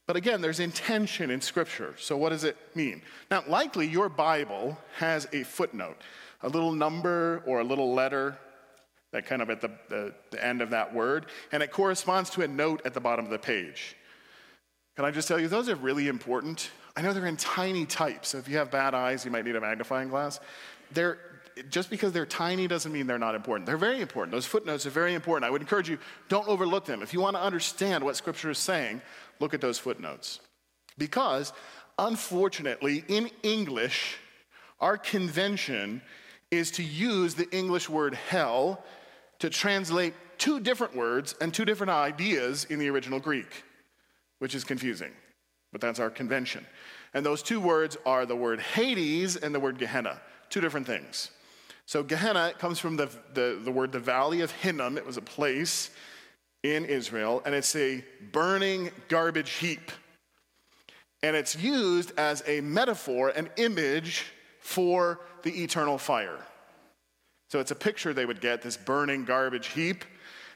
But 0.08 0.16
again, 0.16 0.42
there's 0.42 0.60
intention 0.60 1.30
in 1.30 1.42
Scripture. 1.42 1.96
So 1.98 2.18
what 2.18 2.30
does 2.30 2.44
it 2.44 2.58
mean? 2.76 3.02
Now, 3.30 3.44
likely 3.48 3.88
your 3.88 4.10
Bible 4.10 4.78
has 4.98 5.28
a 5.32 5.44
footnote, 5.44 5.98
a 6.42 6.50
little 6.50 6.72
number 6.72 7.44
or 7.46 7.60
a 7.60 7.64
little 7.64 7.94
letter 7.94 8.38
that 9.12 9.26
kind 9.26 9.42
of 9.42 9.50
at 9.50 9.62
the, 9.62 9.70
the, 9.90 10.14
the 10.32 10.44
end 10.44 10.62
of 10.62 10.70
that 10.70 10.94
word, 10.94 11.28
and 11.52 11.62
it 11.62 11.72
corresponds 11.72 12.30
to 12.32 12.42
a 12.42 12.48
note 12.48 12.82
at 12.86 12.94
the 12.94 13.00
bottom 13.00 13.26
of 13.26 13.32
the 13.32 13.40
page. 13.40 13.96
Can 14.96 15.06
I 15.06 15.12
just 15.12 15.28
tell 15.28 15.40
you, 15.40 15.48
those 15.48 15.70
are 15.70 15.76
really 15.76 16.08
important. 16.08 16.72
I 16.96 17.02
know 17.02 17.14
they're 17.14 17.26
in 17.26 17.38
tiny 17.38 17.86
type, 17.86 18.26
so 18.26 18.38
if 18.38 18.48
you 18.48 18.58
have 18.58 18.72
bad 18.72 18.94
eyes, 18.94 19.24
you 19.26 19.32
might 19.32 19.46
need 19.46 19.56
a 19.56 19.62
magnifying 19.62 20.10
glass. 20.10 20.40
They're, 20.92 21.20
just 21.70 21.90
because 21.90 22.12
they're 22.12 22.26
tiny 22.26 22.68
doesn't 22.68 22.92
mean 22.92 23.08
they're 23.08 23.20
not 23.20 23.36
important. 23.36 23.66
They're 23.66 23.78
very 23.78 24.02
important. 24.02 24.32
Those 24.32 24.46
footnotes 24.46 24.86
are 24.86 24.92
very 24.92 25.14
important. 25.14 25.46
I 25.46 25.50
would 25.50 25.62
encourage 25.62 25.90
you, 25.90 25.98
don't 26.30 26.48
overlook 26.48 26.86
them. 26.86 27.02
If 27.02 27.14
you 27.14 27.22
want 27.22 27.36
to 27.36 27.42
understand 27.42 28.04
what 28.04 28.16
Scripture 28.16 28.50
is 28.50 28.58
saying, 28.58 29.02
look 29.40 29.54
at 29.54 29.62
those 29.62 29.78
footnotes. 29.78 30.40
Because, 30.98 31.54
unfortunately, 31.98 33.04
in 33.08 33.30
English, 33.44 34.18
our 34.80 34.98
convention 34.98 36.02
is 36.50 36.72
to 36.72 36.84
use 36.84 37.36
the 37.36 37.50
English 37.56 37.90
word 37.90 38.14
hell 38.14 38.84
to 39.40 39.50
translate 39.50 40.14
two 40.38 40.60
different 40.60 40.96
words 40.96 41.36
and 41.42 41.54
two 41.54 41.66
different 41.66 41.92
ideas 41.92 42.66
in 42.66 42.80
the 42.80 42.90
original 42.90 43.20
Greek 43.20 43.64
which 44.42 44.56
is 44.56 44.64
confusing, 44.64 45.12
but 45.72 45.82
that's 45.82 46.00
our 46.00 46.10
convention. 46.10 46.66
And 47.14 47.24
those 47.24 47.44
two 47.44 47.62
words 47.62 47.96
are 48.08 48.26
the 48.26 48.36
word 48.36 48.60
Hades 48.60 49.36
and 49.36 49.54
the 49.54 49.60
word 49.60 49.78
Gehenna, 49.78 50.20
two 50.50 50.62
different 50.62 50.88
things. 50.88 51.30
So 51.86 52.04
Gehenna 52.04 52.54
comes 52.58 52.80
from 52.80 52.98
the, 52.98 53.10
the, 53.34 53.60
the 53.64 53.72
word 53.72 53.92
the 53.92 54.00
Valley 54.00 54.42
of 54.42 54.52
Hinnom. 54.52 54.98
It 54.98 55.06
was 55.06 55.18
a 55.18 55.22
place 55.22 55.90
in 56.64 56.86
Israel, 56.86 57.42
and 57.46 57.56
it's 57.56 57.76
a 57.76 58.04
burning 58.32 58.92
garbage 59.08 59.52
heap. 59.54 59.92
And 61.24 61.36
it's 61.36 61.56
used 61.56 62.14
as 62.18 62.44
a 62.48 62.62
metaphor, 62.62 63.30
an 63.30 63.50
image 63.58 64.26
for 64.60 65.20
the 65.44 65.64
eternal 65.64 65.98
fire. 65.98 66.38
So 67.50 67.60
it's 67.60 67.72
a 67.72 67.76
picture 67.76 68.14
they 68.14 68.26
would 68.26 68.42
get, 68.42 68.62
this 68.62 68.78
burning 68.78 69.26
garbage 69.26 69.68
heap, 69.68 70.06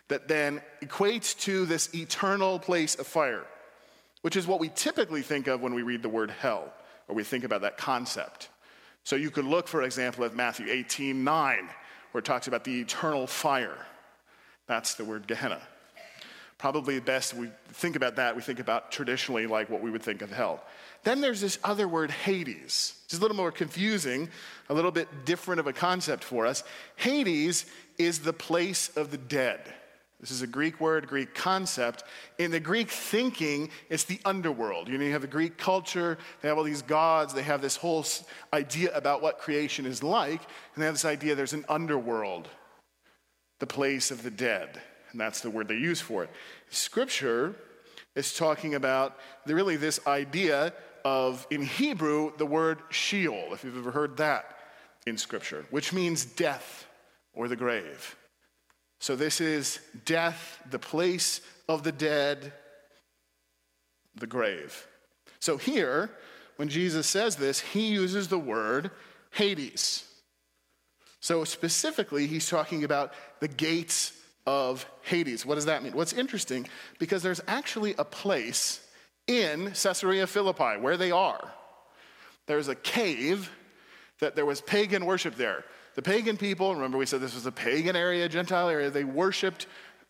that 0.08 0.28
then 0.28 0.62
equates 0.84 1.38
to 1.42 1.66
this 1.66 1.94
eternal 1.94 2.60
place 2.60 2.96
of 2.96 3.08
fire 3.08 3.46
which 4.26 4.36
is 4.36 4.48
what 4.48 4.60
we 4.60 4.70
typically 4.70 5.22
think 5.22 5.46
of 5.46 5.62
when 5.62 5.76
we 5.76 5.84
read 5.84 6.02
the 6.02 6.10
word 6.10 6.32
hell, 6.32 6.74
or 7.08 7.14
we 7.14 7.24
think 7.24 7.44
about 7.44 7.62
that 7.62 7.78
concept. 7.78 8.50
So 9.06 9.16
you 9.16 9.30
could 9.30 9.46
look, 9.46 9.68
for 9.68 9.84
example, 9.84 10.26
at 10.26 10.36
Matthew 10.36 10.68
18 10.68 11.24
9, 11.24 11.70
where 12.12 12.20
it 12.20 12.26
talks 12.26 12.48
about 12.48 12.64
the 12.64 12.82
eternal 12.82 13.28
fire. 13.28 13.78
That's 14.68 14.96
the 14.96 15.06
word 15.06 15.28
Gehenna. 15.28 15.62
Probably 16.58 16.96
the 16.96 17.06
best 17.06 17.36
we 17.36 17.50
think 17.68 17.96
about 17.96 18.16
that, 18.16 18.36
we 18.36 18.42
think 18.42 18.60
about 18.60 18.92
traditionally 18.92 19.46
like 19.46 19.70
what 19.70 19.82
we 19.82 19.92
would 19.92 20.02
think 20.02 20.24
of 20.24 20.32
hell. 20.32 20.64
Then 21.04 21.22
there's 21.22 21.40
this 21.40 21.60
other 21.64 21.88
word, 21.88 22.10
Hades. 22.10 23.00
It's 23.06 23.16
a 23.16 23.22
little 23.22 23.38
more 23.38 23.52
confusing, 23.52 24.28
a 24.70 24.74
little 24.74 24.92
bit 24.92 25.08
different 25.24 25.60
of 25.60 25.68
a 25.68 25.74
concept 25.74 26.24
for 26.24 26.48
us. 26.48 26.64
Hades 26.96 27.68
is 28.00 28.20
the 28.20 28.34
place 28.34 28.90
of 28.98 29.12
the 29.12 29.18
dead. 29.18 29.62
This 30.20 30.32
is 30.32 30.42
a 30.42 30.48
Greek 30.48 30.80
word, 30.80 31.08
Greek 31.08 31.34
concept. 31.36 32.04
In 32.38 32.52
the 32.52 32.60
Greek 32.60 32.90
thinking, 32.90 33.70
it's 33.90 34.06
the 34.06 34.20
underworld. 34.24 34.88
You 34.88 34.98
know, 34.98 35.04
you 35.04 35.12
have 35.12 35.22
the 35.22 35.28
Greek 35.28 35.58
culture, 35.58 36.18
they 36.42 36.48
have 36.48 36.58
all 36.58 36.64
these 36.64 36.82
gods, 36.82 37.34
they 37.34 37.44
have 37.44 37.62
this 37.62 37.76
whole 37.76 38.06
idea 38.54 38.96
about 38.96 39.22
what 39.22 39.40
creation 39.40 39.86
is 39.86 40.02
like, 40.02 40.42
and 40.74 40.82
they 40.82 40.86
have 40.86 40.96
this 40.96 41.06
idea 41.06 41.36
there's 41.36 41.54
an 41.54 41.66
underworld, 41.68 42.48
the 43.60 43.68
place 43.68 44.10
of 44.10 44.24
the 44.24 44.32
dead. 44.32 44.82
And 45.12 45.20
that's 45.20 45.42
the 45.42 45.50
word 45.50 45.68
they 45.68 45.76
use 45.76 46.02
for 46.02 46.24
it. 46.24 46.30
Scripture 46.70 47.56
is 48.16 48.34
talking 48.34 48.76
about 48.76 49.18
really 49.46 49.76
this 49.76 50.00
idea 50.08 50.74
of, 51.04 51.46
in 51.52 51.62
Hebrew, 51.62 52.32
the 52.38 52.46
word 52.46 52.80
Sheol, 52.90 53.50
if 53.54 53.64
you've 53.64 53.78
ever 53.78 53.92
heard 53.92 54.18
that 54.18 54.58
in 55.06 55.18
Scripture, 55.18 55.66
which 55.70 55.94
means 55.94 56.26
death 56.26 56.88
or 57.34 57.48
the 57.48 57.56
grave. 57.56 58.16
So 59.00 59.16
this 59.16 59.42
is 59.42 59.80
death, 60.06 60.60
the 60.70 60.80
place 60.80 61.42
of 61.68 61.84
the 61.84 61.92
dead, 61.92 62.54
the 64.16 64.28
grave. 64.28 64.88
So 65.40 65.58
here, 65.58 66.10
when 66.56 66.70
Jesus 66.70 67.06
says 67.06 67.36
this, 67.36 67.60
he 67.60 67.88
uses 67.88 68.28
the 68.28 68.40
word 68.40 68.92
Hades. 69.32 70.06
So 71.20 71.44
specifically, 71.44 72.28
he's 72.28 72.50
talking 72.50 72.84
about 72.84 73.14
the 73.42 73.48
gates 73.48 74.14
of 74.48 74.86
Hades. 75.02 75.46
What 75.46 75.56
does 75.56 75.66
that 75.66 75.84
mean? 75.84 75.94
What's 75.94 76.14
interesting, 76.14 76.68
because 77.00 77.24
there's 77.24 77.42
actually 77.48 77.96
a 77.98 78.06
place 78.06 78.80
in 79.28 79.72
Caesarea 79.72 80.28
Philippi 80.28 80.80
where 80.80 80.98
they 80.98 81.12
are. 81.12 81.52
There's 82.48 82.68
a 82.68 82.76
cave 82.76 83.52
that 84.20 84.36
there 84.36 84.46
was 84.46 84.62
pagan 84.62 85.06
worship 85.06 85.36
there. 85.36 85.66
The 85.96 86.02
pagan 86.02 86.38
people, 86.38 86.76
remember 86.76 86.98
we 86.98 87.06
said 87.06 87.22
this 87.22 87.36
was 87.36 87.46
a 87.46 87.52
pagan 87.52 87.96
area, 87.96 88.28
Gentile 88.30 88.70
area, 88.70 88.90
they 88.90 89.06
worshiped 89.06 89.68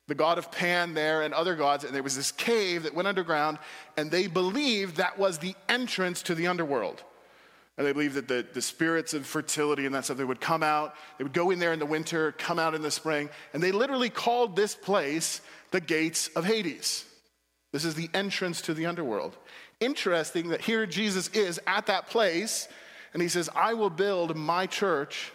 the 0.08 0.16
god 0.16 0.38
of 0.38 0.52
Pan 0.52 0.94
there 0.94 1.24
and 1.24 1.34
other 1.34 1.56
gods, 1.56 1.84
and 1.84 1.94
there 1.94 2.04
was 2.04 2.16
this 2.16 2.32
cave 2.32 2.84
that 2.84 2.94
went 2.94 3.08
underground, 3.08 3.58
and 3.98 4.12
they 4.12 4.28
believed 4.28 4.98
that 4.98 5.18
was 5.18 5.38
the 5.38 5.56
entrance 5.70 6.22
to 6.24 6.36
the 6.36 6.48
underworld. 6.48 7.04
And 7.78 7.86
they 7.86 7.92
believed 7.92 8.16
that 8.16 8.28
the, 8.28 8.46
the 8.54 8.62
spirits 8.62 9.14
of 9.14 9.26
fertility 9.26 9.86
and 9.86 9.94
that 9.96 10.06
stuff, 10.06 10.18
they 10.18 10.24
would 10.24 10.40
come 10.40 10.64
out, 10.64 10.96
they 11.18 11.24
would 11.24 11.34
go 11.34 11.52
in 11.52 11.60
there 11.60 11.74
in 11.74 11.80
the 11.80 11.86
winter, 11.86 12.32
come 12.34 12.58
out 12.58 12.74
in 12.74 12.82
the 12.82 12.92
spring, 12.92 13.30
and 13.54 13.62
they 13.62 13.72
literally 13.72 14.10
called 14.10 14.56
this 14.56 14.76
place 14.76 15.42
the 15.72 15.82
gates 15.82 16.30
of 16.30 16.46
Hades. 16.46 17.06
This 17.74 17.84
is 17.84 17.96
the 17.96 18.10
entrance 18.14 18.62
to 18.62 18.74
the 18.74 18.86
underworld. 18.86 19.36
Interesting 19.82 20.50
that 20.50 20.62
here 20.62 20.86
Jesus 20.86 21.28
is 21.30 21.60
at 21.68 21.88
that 21.88 22.08
place, 22.08 22.70
and 23.14 23.22
he 23.22 23.28
says, 23.28 23.50
I 23.54 23.74
will 23.74 23.90
build 23.90 24.38
my 24.38 24.68
church 24.68 25.34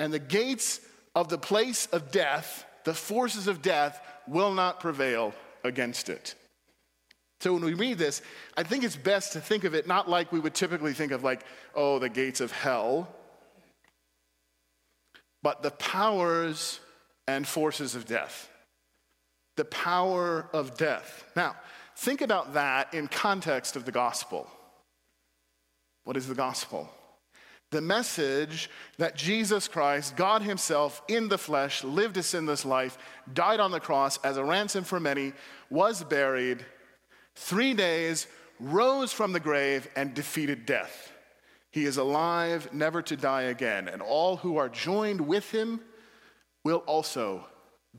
and 0.00 0.12
the 0.12 0.18
gates 0.18 0.80
of 1.14 1.28
the 1.28 1.38
place 1.38 1.86
of 1.92 2.10
death, 2.10 2.64
the 2.84 2.94
forces 2.94 3.46
of 3.46 3.62
death, 3.62 4.00
will 4.26 4.52
not 4.52 4.80
prevail 4.80 5.32
against 5.62 6.08
it. 6.08 6.34
So 7.40 7.52
when 7.52 7.64
we 7.64 7.74
read 7.74 7.98
this, 7.98 8.22
I 8.56 8.62
think 8.62 8.82
it's 8.82 8.96
best 8.96 9.34
to 9.34 9.40
think 9.40 9.64
of 9.64 9.74
it 9.74 9.86
not 9.86 10.08
like 10.08 10.32
we 10.32 10.40
would 10.40 10.54
typically 10.54 10.92
think 10.92 11.12
of, 11.12 11.22
like, 11.22 11.44
oh, 11.74 11.98
the 11.98 12.08
gates 12.08 12.40
of 12.40 12.50
hell, 12.50 13.08
but 15.42 15.62
the 15.62 15.70
powers 15.70 16.80
and 17.28 17.46
forces 17.46 17.94
of 17.94 18.06
death. 18.06 18.50
The 19.56 19.64
power 19.64 20.48
of 20.52 20.76
death. 20.76 21.24
Now, 21.36 21.56
think 21.96 22.20
about 22.20 22.54
that 22.54 22.94
in 22.94 23.08
context 23.08 23.76
of 23.76 23.84
the 23.84 23.92
gospel. 23.92 24.50
What 26.04 26.16
is 26.16 26.26
the 26.26 26.34
gospel? 26.34 26.90
The 27.70 27.80
message 27.80 28.68
that 28.98 29.16
Jesus 29.16 29.68
Christ, 29.68 30.16
God 30.16 30.42
Himself 30.42 31.02
in 31.08 31.28
the 31.28 31.38
flesh, 31.38 31.84
lived 31.84 32.16
a 32.16 32.22
sinless 32.22 32.64
life, 32.64 32.98
died 33.32 33.60
on 33.60 33.70
the 33.70 33.80
cross 33.80 34.18
as 34.24 34.36
a 34.36 34.44
ransom 34.44 34.84
for 34.84 34.98
many, 34.98 35.32
was 35.70 36.02
buried, 36.02 36.64
three 37.36 37.74
days, 37.74 38.26
rose 38.58 39.12
from 39.12 39.32
the 39.32 39.40
grave, 39.40 39.88
and 39.94 40.14
defeated 40.14 40.66
death. 40.66 41.12
He 41.70 41.84
is 41.84 41.96
alive, 41.96 42.72
never 42.72 43.02
to 43.02 43.16
die 43.16 43.42
again, 43.42 43.86
and 43.86 44.02
all 44.02 44.36
who 44.36 44.56
are 44.56 44.68
joined 44.68 45.20
with 45.20 45.50
Him 45.52 45.80
will 46.64 46.82
also 46.86 47.46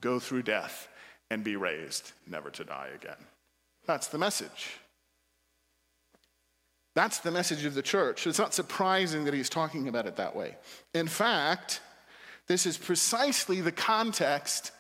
go 0.02 0.20
through 0.20 0.44
death 0.44 0.90
and 1.30 1.46
be 1.46 1.56
raised, 1.56 2.12
never 2.28 2.50
to 2.52 2.66
die 2.66 2.90
again. 2.94 3.16
That's 3.86 4.08
the 4.08 4.18
message. 4.18 4.81
That's 6.94 7.20
the 7.20 7.32
message 7.32 7.66
of 7.66 7.74
the 7.74 7.82
church. 7.82 8.28
It's 8.28 8.40
not 8.40 8.54
surprising 8.54 9.26
that 9.26 9.34
he's 9.34 9.50
talking 9.50 9.88
about 9.88 10.08
it 10.08 10.18
that 10.18 10.36
way. 10.36 10.58
In 10.94 11.08
fact, 11.08 11.82
this 12.48 12.66
is 12.66 12.78
precisely 12.78 13.62
the 13.62 13.72
context 13.72 14.72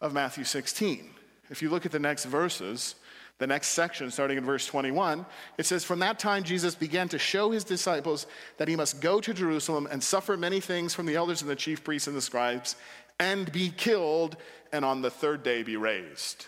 of 0.00 0.12
Matthew 0.12 0.44
16. 0.44 1.10
If 1.48 1.62
you 1.62 1.70
look 1.70 1.86
at 1.86 1.92
the 1.92 1.98
next 1.98 2.26
verses, 2.26 2.96
the 3.38 3.46
next 3.46 3.68
section, 3.68 4.10
starting 4.10 4.36
in 4.36 4.44
verse 4.44 4.66
21, 4.66 5.24
it 5.56 5.64
says, 5.64 5.84
From 5.84 6.00
that 6.00 6.18
time 6.18 6.42
Jesus 6.42 6.74
began 6.74 7.08
to 7.08 7.18
show 7.18 7.50
his 7.50 7.64
disciples 7.64 8.26
that 8.58 8.68
he 8.68 8.76
must 8.76 9.00
go 9.00 9.20
to 9.20 9.32
Jerusalem 9.32 9.88
and 9.90 10.02
suffer 10.02 10.36
many 10.36 10.60
things 10.60 10.94
from 10.94 11.06
the 11.06 11.16
elders 11.16 11.40
and 11.40 11.50
the 11.50 11.56
chief 11.56 11.84
priests 11.84 12.08
and 12.08 12.16
the 12.16 12.22
scribes, 12.22 12.76
and 13.18 13.50
be 13.50 13.70
killed, 13.70 14.36
and 14.72 14.84
on 14.84 15.00
the 15.00 15.10
third 15.10 15.42
day 15.42 15.62
be 15.62 15.76
raised 15.76 16.46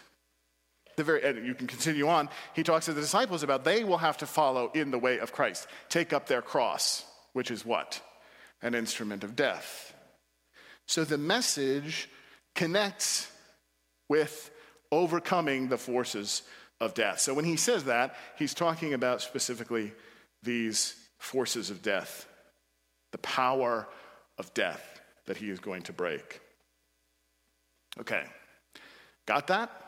the 0.98 1.04
very 1.04 1.46
you 1.46 1.54
can 1.54 1.66
continue 1.66 2.08
on 2.08 2.28
he 2.52 2.62
talks 2.62 2.84
to 2.84 2.92
the 2.92 3.00
disciples 3.00 3.42
about 3.42 3.64
they 3.64 3.84
will 3.84 3.98
have 3.98 4.18
to 4.18 4.26
follow 4.26 4.70
in 4.74 4.90
the 4.90 4.98
way 4.98 5.18
of 5.18 5.32
christ. 5.32 5.66
Take 5.88 6.12
up 6.12 6.26
their 6.26 6.42
cross 6.42 7.06
which 7.32 7.50
is 7.50 7.64
what? 7.64 8.02
An 8.62 8.74
instrument 8.74 9.22
of 9.22 9.37
death. 9.37 9.94
So 10.87 11.04
the 11.04 11.18
message 11.18 12.08
connects 12.54 13.30
with 14.08 14.50
overcoming 14.90 15.68
the 15.68 15.78
forces 15.78 16.42
of 16.80 16.94
death. 16.94 17.20
So 17.20 17.34
when 17.34 17.44
he 17.44 17.56
says 17.56 17.84
that 17.84 18.16
he's 18.37 18.54
talking 18.54 18.94
about 18.94 19.20
specifically 19.22 19.92
these 20.42 20.96
forces 21.18 21.70
of 21.70 21.80
death 21.80 22.26
the 23.12 23.18
power 23.18 23.88
of 24.37 24.52
death 24.52 25.00
that 25.26 25.37
he 25.37 25.48
is 25.48 25.61
going 25.61 25.82
to 25.82 25.92
break. 25.92 26.40
Okay 28.00 28.24
got 29.26 29.46
that 29.46 29.88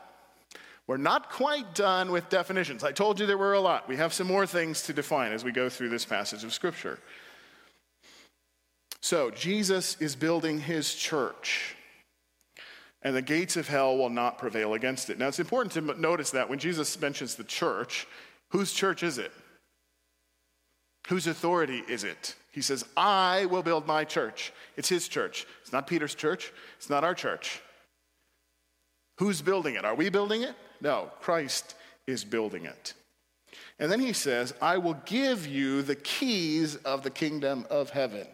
we're 0.87 0.97
not 0.97 1.29
quite 1.29 1.73
done 1.75 2.11
with 2.11 2.29
definitions. 2.29 2.83
I 2.83 2.91
told 2.91 3.19
you 3.19 3.25
there 3.25 3.37
were 3.37 3.53
a 3.53 3.59
lot. 3.59 3.87
We 3.87 3.97
have 3.97 4.13
some 4.13 4.27
more 4.27 4.45
things 4.45 4.83
to 4.83 4.93
define 4.93 5.31
as 5.31 5.43
we 5.43 5.51
go 5.51 5.69
through 5.69 5.89
this 5.89 6.05
passage 6.05 6.43
of 6.43 6.53
Scripture. 6.53 6.99
So, 9.01 9.31
Jesus 9.31 9.97
is 9.99 10.15
building 10.15 10.59
his 10.59 10.93
church, 10.93 11.75
and 13.01 13.15
the 13.15 13.21
gates 13.21 13.57
of 13.57 13.67
hell 13.67 13.97
will 13.97 14.09
not 14.09 14.37
prevail 14.37 14.73
against 14.73 15.09
it. 15.09 15.17
Now, 15.17 15.27
it's 15.27 15.39
important 15.39 15.73
to 15.73 15.99
notice 15.99 16.31
that 16.31 16.49
when 16.49 16.59
Jesus 16.59 16.99
mentions 17.01 17.35
the 17.35 17.43
church, 17.43 18.07
whose 18.49 18.73
church 18.73 19.01
is 19.01 19.17
it? 19.17 19.31
Whose 21.07 21.25
authority 21.25 21.83
is 21.87 22.03
it? 22.03 22.35
He 22.51 22.61
says, 22.61 22.85
I 22.95 23.45
will 23.45 23.63
build 23.63 23.87
my 23.87 24.03
church. 24.03 24.53
It's 24.77 24.89
his 24.89 25.07
church. 25.07 25.47
It's 25.61 25.71
not 25.71 25.87
Peter's 25.87 26.15
church. 26.15 26.51
It's 26.77 26.89
not 26.89 27.03
our 27.03 27.15
church. 27.15 27.61
Who's 29.17 29.41
building 29.41 29.75
it? 29.75 29.85
Are 29.85 29.95
we 29.95 30.09
building 30.09 30.43
it? 30.43 30.55
No, 30.81 31.11
Christ 31.21 31.75
is 32.07 32.23
building 32.25 32.65
it. 32.65 32.93
And 33.79 33.91
then 33.91 33.99
he 33.99 34.13
says, 34.13 34.53
I 34.61 34.77
will 34.77 34.95
give 35.05 35.47
you 35.47 35.81
the 35.81 35.95
keys 35.95 36.75
of 36.77 37.03
the 37.03 37.09
kingdom 37.09 37.65
of 37.69 37.89
heaven. 37.89 38.27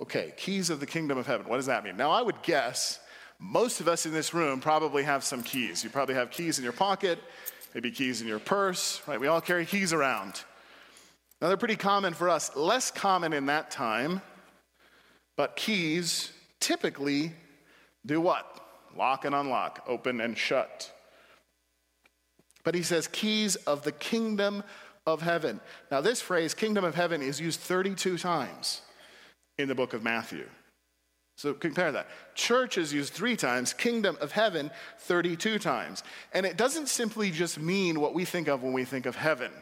Okay, 0.00 0.34
keys 0.36 0.70
of 0.70 0.80
the 0.80 0.86
kingdom 0.86 1.18
of 1.18 1.26
heaven. 1.26 1.48
What 1.48 1.56
does 1.56 1.66
that 1.66 1.84
mean? 1.84 1.96
Now, 1.96 2.10
I 2.10 2.22
would 2.22 2.42
guess 2.42 3.00
most 3.38 3.80
of 3.80 3.88
us 3.88 4.06
in 4.06 4.12
this 4.12 4.32
room 4.34 4.60
probably 4.60 5.02
have 5.02 5.24
some 5.24 5.42
keys. 5.42 5.84
You 5.84 5.90
probably 5.90 6.14
have 6.14 6.30
keys 6.30 6.58
in 6.58 6.64
your 6.64 6.72
pocket, 6.72 7.18
maybe 7.74 7.90
keys 7.90 8.20
in 8.20 8.28
your 8.28 8.38
purse, 8.38 9.00
right? 9.06 9.20
We 9.20 9.26
all 9.26 9.40
carry 9.40 9.66
keys 9.66 9.92
around. 9.92 10.42
Now, 11.40 11.48
they're 11.48 11.56
pretty 11.56 11.76
common 11.76 12.14
for 12.14 12.28
us, 12.28 12.54
less 12.56 12.90
common 12.90 13.32
in 13.32 13.46
that 13.46 13.70
time, 13.70 14.22
but 15.36 15.56
keys 15.56 16.32
typically 16.60 17.32
do 18.04 18.20
what? 18.20 18.60
Lock 18.96 19.26
and 19.26 19.34
unlock, 19.34 19.84
open 19.86 20.20
and 20.20 20.36
shut. 20.36 20.90
But 22.66 22.74
he 22.74 22.82
says, 22.82 23.06
keys 23.06 23.54
of 23.54 23.84
the 23.84 23.92
kingdom 23.92 24.64
of 25.06 25.22
heaven. 25.22 25.60
Now, 25.92 26.00
this 26.00 26.20
phrase, 26.20 26.52
kingdom 26.52 26.84
of 26.84 26.96
heaven, 26.96 27.22
is 27.22 27.40
used 27.40 27.60
32 27.60 28.18
times 28.18 28.82
in 29.56 29.68
the 29.68 29.74
book 29.76 29.94
of 29.94 30.02
Matthew. 30.02 30.48
So 31.36 31.54
compare 31.54 31.92
that. 31.92 32.08
Church 32.34 32.76
is 32.76 32.92
used 32.92 33.12
three 33.12 33.36
times, 33.36 33.72
kingdom 33.72 34.18
of 34.20 34.32
heaven 34.32 34.72
32 34.98 35.60
times. 35.60 36.02
And 36.32 36.44
it 36.44 36.56
doesn't 36.56 36.88
simply 36.88 37.30
just 37.30 37.60
mean 37.60 38.00
what 38.00 38.14
we 38.14 38.24
think 38.24 38.48
of 38.48 38.64
when 38.64 38.72
we 38.72 38.84
think 38.84 39.06
of 39.06 39.14
heaven, 39.14 39.52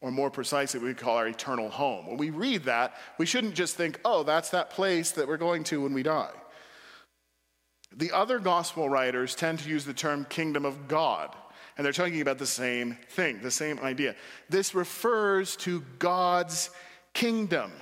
or 0.00 0.12
more 0.12 0.30
precisely, 0.30 0.78
we 0.78 0.94
call 0.94 1.16
our 1.16 1.26
eternal 1.26 1.68
home. 1.68 2.06
When 2.06 2.16
we 2.16 2.30
read 2.30 2.62
that, 2.66 2.94
we 3.18 3.26
shouldn't 3.26 3.56
just 3.56 3.74
think, 3.74 3.98
oh, 4.04 4.22
that's 4.22 4.50
that 4.50 4.70
place 4.70 5.10
that 5.12 5.26
we're 5.26 5.36
going 5.36 5.64
to 5.64 5.82
when 5.82 5.94
we 5.94 6.04
die. 6.04 6.30
The 7.92 8.12
other 8.12 8.38
gospel 8.38 8.88
writers 8.88 9.34
tend 9.34 9.58
to 9.60 9.68
use 9.68 9.84
the 9.84 9.94
term 9.94 10.26
kingdom 10.26 10.64
of 10.64 10.86
God 10.86 11.34
and 11.76 11.84
they're 11.84 11.92
talking 11.92 12.20
about 12.20 12.38
the 12.38 12.46
same 12.46 12.96
thing, 13.10 13.40
the 13.42 13.50
same 13.50 13.78
idea. 13.80 14.14
This 14.48 14.74
refers 14.74 15.56
to 15.56 15.82
God's 15.98 16.70
kingdom, 17.12 17.72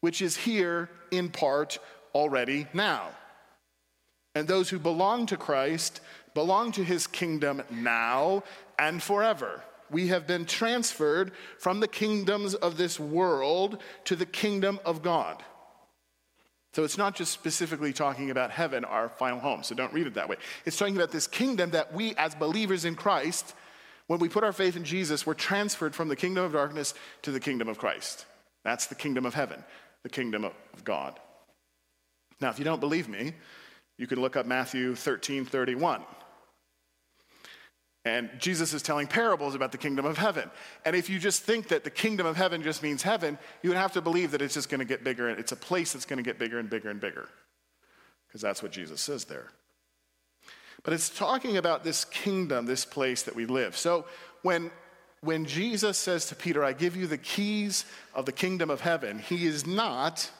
which 0.00 0.22
is 0.22 0.36
here 0.36 0.90
in 1.10 1.28
part 1.28 1.78
already 2.14 2.66
now. 2.72 3.08
And 4.34 4.46
those 4.46 4.68
who 4.68 4.78
belong 4.78 5.26
to 5.26 5.36
Christ 5.36 6.00
belong 6.34 6.72
to 6.72 6.84
his 6.84 7.06
kingdom 7.06 7.62
now 7.70 8.42
and 8.78 9.02
forever. 9.02 9.62
We 9.90 10.08
have 10.08 10.26
been 10.26 10.44
transferred 10.44 11.32
from 11.58 11.80
the 11.80 11.88
kingdoms 11.88 12.54
of 12.54 12.76
this 12.76 12.98
world 12.98 13.80
to 14.04 14.16
the 14.16 14.26
kingdom 14.26 14.80
of 14.84 15.02
God. 15.02 15.42
So 16.76 16.84
it's 16.84 16.98
not 16.98 17.14
just 17.14 17.32
specifically 17.32 17.94
talking 17.94 18.30
about 18.30 18.50
heaven, 18.50 18.84
our 18.84 19.08
final 19.08 19.38
home. 19.38 19.62
So 19.62 19.74
don't 19.74 19.94
read 19.94 20.06
it 20.06 20.12
that 20.12 20.28
way. 20.28 20.36
It's 20.66 20.76
talking 20.76 20.94
about 20.94 21.10
this 21.10 21.26
kingdom 21.26 21.70
that 21.70 21.94
we, 21.94 22.14
as 22.16 22.34
believers 22.34 22.84
in 22.84 22.96
Christ, 22.96 23.54
when 24.08 24.20
we 24.20 24.28
put 24.28 24.44
our 24.44 24.52
faith 24.52 24.76
in 24.76 24.84
Jesus, 24.84 25.24
we're 25.24 25.32
transferred 25.32 25.94
from 25.94 26.08
the 26.08 26.16
kingdom 26.16 26.44
of 26.44 26.52
darkness 26.52 26.92
to 27.22 27.30
the 27.30 27.40
kingdom 27.40 27.68
of 27.68 27.78
Christ. 27.78 28.26
That's 28.62 28.88
the 28.88 28.94
kingdom 28.94 29.24
of 29.24 29.32
heaven, 29.32 29.64
the 30.02 30.10
kingdom 30.10 30.44
of 30.44 30.84
God. 30.84 31.18
Now, 32.42 32.50
if 32.50 32.58
you 32.58 32.66
don't 32.66 32.78
believe 32.78 33.08
me, 33.08 33.32
you 33.96 34.06
can 34.06 34.20
look 34.20 34.36
up 34.36 34.44
Matthew 34.44 34.94
13 34.94 35.46
31. 35.46 36.02
And 38.06 38.30
Jesus 38.38 38.72
is 38.72 38.82
telling 38.82 39.08
parables 39.08 39.56
about 39.56 39.72
the 39.72 39.78
kingdom 39.78 40.06
of 40.06 40.16
heaven. 40.16 40.48
And 40.84 40.94
if 40.94 41.10
you 41.10 41.18
just 41.18 41.42
think 41.42 41.66
that 41.68 41.82
the 41.82 41.90
kingdom 41.90 42.24
of 42.24 42.36
heaven 42.36 42.62
just 42.62 42.80
means 42.80 43.02
heaven, 43.02 43.36
you 43.64 43.70
would 43.70 43.76
have 43.76 43.94
to 43.94 44.00
believe 44.00 44.30
that 44.30 44.40
it's 44.40 44.54
just 44.54 44.68
going 44.68 44.78
to 44.78 44.84
get 44.84 45.02
bigger. 45.02 45.28
and 45.28 45.40
It's 45.40 45.50
a 45.50 45.56
place 45.56 45.92
that's 45.92 46.06
going 46.06 46.18
to 46.18 46.22
get 46.22 46.38
bigger 46.38 46.60
and 46.60 46.70
bigger 46.70 46.88
and 46.88 47.00
bigger. 47.00 47.28
Because 48.28 48.40
that's 48.40 48.62
what 48.62 48.70
Jesus 48.70 49.00
says 49.00 49.24
there. 49.24 49.50
But 50.84 50.94
it's 50.94 51.08
talking 51.08 51.56
about 51.56 51.82
this 51.82 52.04
kingdom, 52.04 52.64
this 52.64 52.84
place 52.84 53.24
that 53.24 53.34
we 53.34 53.44
live. 53.44 53.76
So 53.76 54.04
when, 54.42 54.70
when 55.22 55.44
Jesus 55.44 55.98
says 55.98 56.26
to 56.26 56.36
Peter, 56.36 56.62
I 56.62 56.74
give 56.74 56.94
you 56.94 57.08
the 57.08 57.18
keys 57.18 57.86
of 58.14 58.24
the 58.24 58.30
kingdom 58.30 58.70
of 58.70 58.82
heaven, 58.82 59.18
he 59.18 59.48
is 59.48 59.66
not 59.66 60.30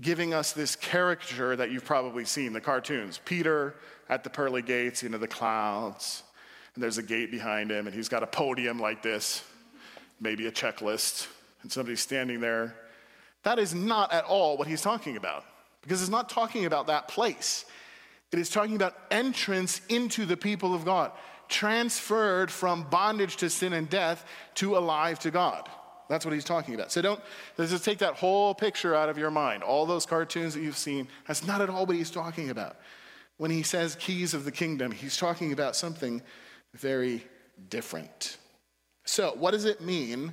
giving 0.00 0.34
us 0.34 0.52
this 0.52 0.74
caricature 0.74 1.54
that 1.54 1.70
you've 1.70 1.84
probably 1.84 2.24
seen, 2.24 2.54
the 2.54 2.60
cartoons. 2.60 3.20
Peter 3.24 3.76
at 4.08 4.24
the 4.24 4.30
pearly 4.30 4.62
gates, 4.62 5.04
into 5.04 5.18
the 5.18 5.28
clouds 5.28 6.24
and 6.76 6.82
there's 6.82 6.98
a 6.98 7.02
gate 7.02 7.32
behind 7.32 7.70
him, 7.70 7.86
and 7.86 7.94
he's 7.94 8.08
got 8.08 8.22
a 8.22 8.26
podium 8.26 8.78
like 8.78 9.02
this, 9.02 9.42
maybe 10.20 10.46
a 10.46 10.52
checklist, 10.52 11.26
and 11.62 11.72
somebody's 11.72 12.00
standing 12.00 12.38
there. 12.40 12.76
That 13.42 13.58
is 13.58 13.74
not 13.74 14.12
at 14.12 14.24
all 14.24 14.56
what 14.56 14.68
he's 14.68 14.82
talking 14.82 15.16
about, 15.16 15.44
because 15.82 16.00
it's 16.02 16.10
not 16.10 16.28
talking 16.28 16.66
about 16.66 16.86
that 16.86 17.08
place. 17.08 17.64
It 18.30 18.38
is 18.38 18.50
talking 18.50 18.76
about 18.76 18.94
entrance 19.10 19.80
into 19.88 20.26
the 20.26 20.36
people 20.36 20.74
of 20.74 20.84
God, 20.84 21.12
transferred 21.48 22.50
from 22.50 22.82
bondage 22.90 23.36
to 23.36 23.48
sin 23.48 23.72
and 23.72 23.88
death 23.88 24.26
to 24.56 24.76
alive 24.76 25.18
to 25.20 25.30
God. 25.30 25.68
That's 26.08 26.24
what 26.24 26.34
he's 26.34 26.44
talking 26.44 26.74
about. 26.74 26.92
So 26.92 27.02
don't 27.02 27.20
just 27.56 27.84
take 27.84 27.98
that 27.98 28.14
whole 28.14 28.54
picture 28.54 28.94
out 28.94 29.08
of 29.08 29.16
your 29.16 29.30
mind. 29.30 29.62
All 29.62 29.86
those 29.86 30.06
cartoons 30.06 30.54
that 30.54 30.60
you've 30.60 30.76
seen, 30.76 31.08
that's 31.26 31.46
not 31.46 31.60
at 31.60 31.70
all 31.70 31.86
what 31.86 31.96
he's 31.96 32.10
talking 32.10 32.50
about. 32.50 32.76
When 33.38 33.50
he 33.50 33.62
says 33.62 33.96
keys 33.96 34.34
of 34.34 34.44
the 34.44 34.52
kingdom, 34.52 34.92
he's 34.92 35.16
talking 35.16 35.52
about 35.52 35.74
something 35.74 36.22
very 36.76 37.24
different. 37.70 38.36
So, 39.04 39.34
what 39.38 39.52
does 39.52 39.64
it 39.64 39.80
mean 39.80 40.32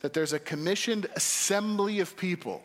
that 0.00 0.12
there's 0.12 0.32
a 0.32 0.38
commissioned 0.38 1.06
assembly 1.16 2.00
of 2.00 2.16
people, 2.16 2.62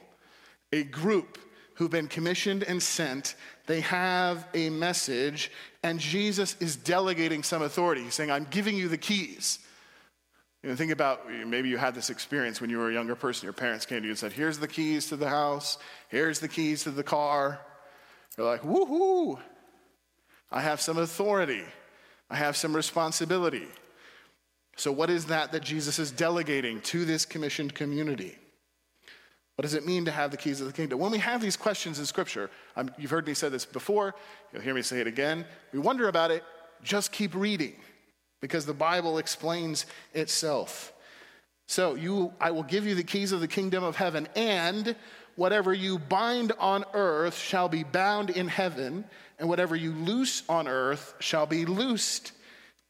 a 0.71 0.83
group 0.83 1.37
who've 1.75 1.91
been 1.91 2.07
commissioned 2.07 2.63
and 2.63 2.81
sent? 2.81 3.35
They 3.67 3.81
have 3.81 4.47
a 4.53 4.69
message, 4.69 5.51
and 5.83 5.99
Jesus 5.99 6.55
is 6.59 6.75
delegating 6.75 7.43
some 7.43 7.61
authority. 7.61 8.03
He's 8.03 8.15
saying, 8.15 8.31
I'm 8.31 8.47
giving 8.49 8.75
you 8.75 8.87
the 8.87 8.97
keys. 8.97 9.59
You 10.63 10.69
know, 10.69 10.75
think 10.75 10.91
about 10.91 11.31
maybe 11.31 11.69
you 11.69 11.77
had 11.77 11.95
this 11.95 12.09
experience 12.09 12.59
when 12.59 12.69
you 12.69 12.79
were 12.79 12.89
a 12.89 12.93
younger 12.93 13.15
person. 13.15 13.45
Your 13.45 13.53
parents 13.53 13.85
came 13.85 13.99
to 14.01 14.05
you 14.05 14.11
and 14.11 14.19
said, 14.19 14.33
Here's 14.33 14.59
the 14.59 14.67
keys 14.67 15.07
to 15.07 15.15
the 15.15 15.29
house, 15.29 15.77
here's 16.09 16.39
the 16.39 16.49
keys 16.49 16.83
to 16.83 16.91
the 16.91 17.03
car. 17.03 17.61
You're 18.37 18.47
like, 18.47 18.61
Woohoo! 18.61 19.39
I 20.51 20.61
have 20.61 20.81
some 20.81 20.97
authority. 20.97 21.63
I 22.29 22.35
have 22.35 22.55
some 22.55 22.75
responsibility. 22.75 23.67
So, 24.75 24.91
what 24.91 25.09
is 25.09 25.25
that 25.25 25.51
that 25.51 25.61
Jesus 25.61 25.99
is 25.99 26.11
delegating 26.11 26.79
to 26.81 27.03
this 27.05 27.25
commissioned 27.25 27.75
community? 27.75 28.37
What 29.55 29.63
does 29.63 29.73
it 29.73 29.85
mean 29.85 30.05
to 30.05 30.11
have 30.11 30.31
the 30.31 30.37
keys 30.37 30.61
of 30.61 30.67
the 30.67 30.73
kingdom? 30.73 30.99
When 30.99 31.11
we 31.11 31.17
have 31.17 31.41
these 31.41 31.57
questions 31.57 31.99
in 31.99 32.05
Scripture, 32.05 32.49
um, 32.77 32.91
you've 32.97 33.11
heard 33.11 33.27
me 33.27 33.33
say 33.33 33.49
this 33.49 33.65
before, 33.65 34.15
you'll 34.53 34.61
hear 34.61 34.73
me 34.73 34.81
say 34.81 35.01
it 35.01 35.07
again. 35.07 35.45
We 35.73 35.79
wonder 35.79 36.07
about 36.07 36.31
it, 36.31 36.45
just 36.81 37.11
keep 37.11 37.35
reading 37.35 37.75
because 38.41 38.65
the 38.65 38.73
Bible 38.73 39.17
explains 39.17 39.85
itself. 40.13 40.93
So, 41.67 41.95
you, 41.95 42.31
I 42.39 42.51
will 42.51 42.63
give 42.63 42.87
you 42.87 42.95
the 42.95 43.03
keys 43.03 43.33
of 43.33 43.41
the 43.41 43.49
kingdom 43.49 43.83
of 43.83 43.97
heaven, 43.97 44.29
and 44.33 44.95
whatever 45.39 45.73
you 45.73 45.97
bind 45.97 46.51
on 46.59 46.83
earth 46.93 47.37
shall 47.37 47.69
be 47.69 47.81
bound 47.81 48.29
in 48.29 48.45
heaven, 48.49 49.05
and 49.39 49.47
whatever 49.47 49.73
you 49.73 49.93
loose 49.93 50.43
on 50.49 50.67
earth 50.67 51.13
shall 51.19 51.45
be 51.45 51.65
loosed 51.65 52.33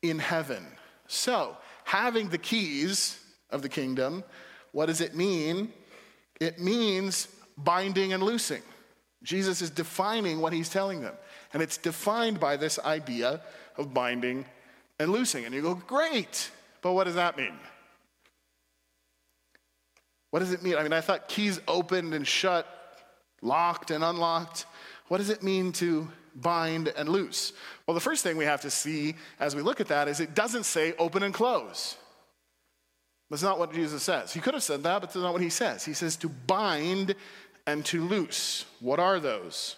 in 0.02 0.18
heaven. 0.18 0.66
So, 1.06 1.56
having 1.84 2.30
the 2.30 2.40
keys 2.40 3.24
of 3.52 3.62
the 3.62 3.70
kingdom, 3.70 4.24
what 4.72 4.88
does 4.88 5.00
it 5.00 5.16
mean? 5.16 5.72
It 6.42 6.60
means 6.60 7.28
binding 7.56 8.14
and 8.14 8.24
loosing. 8.24 8.64
Jesus 9.22 9.62
is 9.62 9.70
defining 9.70 10.40
what 10.40 10.52
he's 10.52 10.70
telling 10.70 11.02
them. 11.02 11.14
And 11.54 11.62
it's 11.62 11.78
defined 11.78 12.40
by 12.40 12.58
this 12.58 12.80
idea 12.80 13.42
of 13.78 13.94
binding 13.94 14.44
and 14.98 15.12
loosing. 15.12 15.46
And 15.46 15.54
you 15.54 15.62
go, 15.62 15.76
great, 15.76 16.50
but 16.82 16.94
what 16.94 17.04
does 17.04 17.16
that 17.16 17.38
mean? 17.38 17.54
What 20.32 20.40
does 20.40 20.52
it 20.52 20.62
mean? 20.62 20.76
I 20.76 20.84
mean, 20.84 20.94
I 20.94 21.02
thought 21.02 21.28
keys 21.28 21.60
opened 21.68 22.14
and 22.14 22.28
shut, 22.28 22.68
locked 23.42 23.92
and 23.92 24.04
unlocked. 24.04 24.66
What 25.08 25.18
does 25.18 25.30
it 25.30 25.42
mean 25.42 25.72
to 25.74 26.08
bind, 26.42 26.88
and 26.90 27.10
loose. 27.10 27.54
Well, 27.86 27.96
the 27.96 28.02
first 28.02 28.24
thing 28.24 28.38
we 28.38 28.46
have 28.46 28.62
to 28.62 28.70
see 28.70 29.16
as 29.40 29.56
we 29.56 29.62
look 29.62 29.82
at 29.82 29.88
that 29.88 30.08
is 30.08 30.20
it 30.20 30.36
doesn't 30.36 30.64
say 30.64 30.94
open 30.98 31.24
and 31.24 31.34
close. 31.34 31.98
That's 33.30 33.44
not 33.44 33.60
what 33.60 33.74
Jesus 33.74 34.02
says. 34.02 34.34
He 34.34 34.40
could 34.40 34.56
have 34.56 34.64
said 34.64 34.84
that, 34.84 35.02
but 35.02 35.10
that's 35.10 35.16
not 35.16 35.34
what 35.34 35.42
he 35.42 35.50
says. 35.50 35.86
He 35.86 35.94
says 35.94 36.16
to 36.18 36.30
bind 36.30 37.16
and 37.68 37.86
to 37.86 38.02
loose. 38.02 38.66
What 38.80 39.00
are 39.00 39.20
those? 39.20 39.76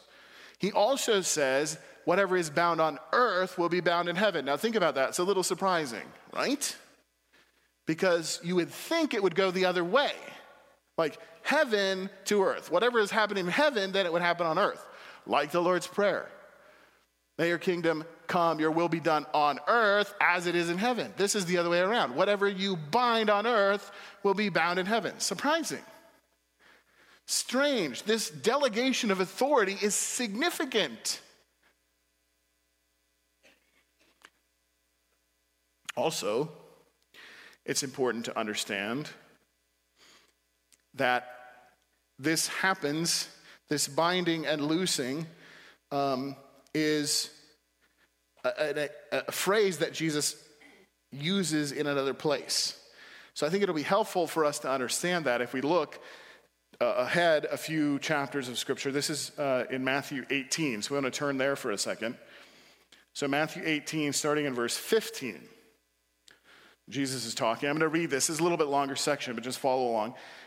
He 0.58 0.72
also 0.72 1.22
says 1.22 1.78
whatever 2.06 2.38
is 2.38 2.50
bound 2.50 2.80
on 2.80 2.98
earth 3.12 3.58
will 3.58 3.70
be 3.70 3.82
bound 3.82 4.08
in 4.08 4.16
heaven. 4.16 4.46
Now, 4.46 4.58
think 4.58 4.76
about 4.76 4.96
that. 4.96 5.10
It's 5.10 5.20
a 5.20 5.24
little 5.24 5.44
surprising, 5.44 6.06
right? 6.34 6.76
Because 7.86 8.40
you 8.44 8.56
would 8.56 8.70
think 8.70 9.14
it 9.14 9.22
would 9.22 9.36
go 9.36 9.52
the 9.52 9.66
other 9.66 9.84
way 9.84 10.14
like 11.02 11.18
heaven 11.42 12.12
to 12.26 12.44
earth. 12.44 12.72
Whatever 12.72 13.00
is 13.00 13.10
happening 13.10 13.46
in 13.46 13.52
heaven, 13.52 13.92
then 13.92 14.06
it 14.06 14.14
would 14.14 14.22
happen 14.22 14.46
on 14.46 14.60
earth, 14.60 14.86
like 15.26 15.50
the 15.50 15.60
Lord's 15.60 15.88
Prayer. 15.88 16.30
May 17.40 17.48
your 17.48 17.58
kingdom 17.58 18.06
come, 18.28 18.60
your 18.60 18.70
will 18.70 18.88
be 18.88 19.00
done 19.00 19.26
on 19.34 19.60
earth 19.68 20.14
as 20.22 20.46
it 20.46 20.54
is 20.54 20.70
in 20.70 20.78
heaven. 20.78 21.12
This 21.18 21.34
is 21.36 21.46
the 21.46 21.58
other 21.58 21.72
way 21.72 21.80
around. 21.80 22.16
Whatever 22.16 22.48
you 22.48 22.76
bind 22.76 23.32
on 23.32 23.48
earth 23.48 23.92
will 24.22 24.36
be 24.36 24.50
bound 24.50 24.78
in 24.78 24.86
heaven. 24.86 25.20
Surprising. 25.20 25.84
Strange. 27.26 28.04
This 28.04 28.30
delegation 28.30 29.10
of 29.10 29.20
authority 29.20 29.78
is 29.82 29.96
significant. 29.96 31.20
Also, 35.98 36.52
it's 37.66 37.82
important 37.82 38.26
to 38.26 38.38
understand 38.38 39.10
that 40.96 41.28
this 42.20 42.48
happens, 42.48 43.28
this 43.70 43.88
binding 43.88 44.46
and 44.46 44.64
loosing. 44.64 45.26
Um, 45.92 46.36
is 46.74 47.30
a, 48.46 48.90
a, 49.12 49.24
a 49.28 49.32
phrase 49.32 49.80
that 49.80 49.94
Jesus 49.94 50.36
uses 51.12 51.74
in 51.74 51.86
another 51.86 52.14
place. 52.14 52.80
So 53.34 53.46
I 53.46 53.50
think 53.50 53.64
it'll 53.64 53.76
be 53.76 53.82
helpful 53.82 54.26
for 54.26 54.46
us 54.46 54.60
to 54.60 54.72
understand 54.72 55.26
that 55.26 55.42
if 55.42 55.54
we 55.54 55.62
look 55.62 56.00
uh, 56.82 56.96
ahead 56.98 57.46
a 57.52 57.58
few 57.58 58.00
chapters 58.00 58.50
of 58.50 58.58
Scripture. 58.58 58.92
This 58.92 59.10
is 59.10 59.38
uh, 59.38 59.66
in 59.70 59.84
Matthew 59.84 60.26
18, 60.30 60.82
so 60.82 60.96
we 60.96 61.02
want 61.02 61.14
to 61.14 61.18
turn 61.18 61.38
there 61.38 61.56
for 61.56 61.72
a 61.72 61.78
second. 61.78 62.18
So, 63.14 63.28
Matthew 63.28 63.62
18, 63.66 64.14
starting 64.14 64.46
in 64.46 64.56
verse 64.56 64.76
15, 64.76 65.40
Jesus 66.90 67.26
is 67.26 67.36
talking. 67.36 67.70
I'm 67.70 67.78
going 67.78 67.82
to 67.82 68.00
read 68.00 68.10
this. 68.10 68.30
Is 68.30 68.40
a 68.40 68.44
little 68.44 68.58
bit 68.58 68.68
longer 68.68 68.96
section, 68.96 69.36
but 69.36 69.44
just 69.44 69.60
follow 69.60 69.90
along. 69.92 70.16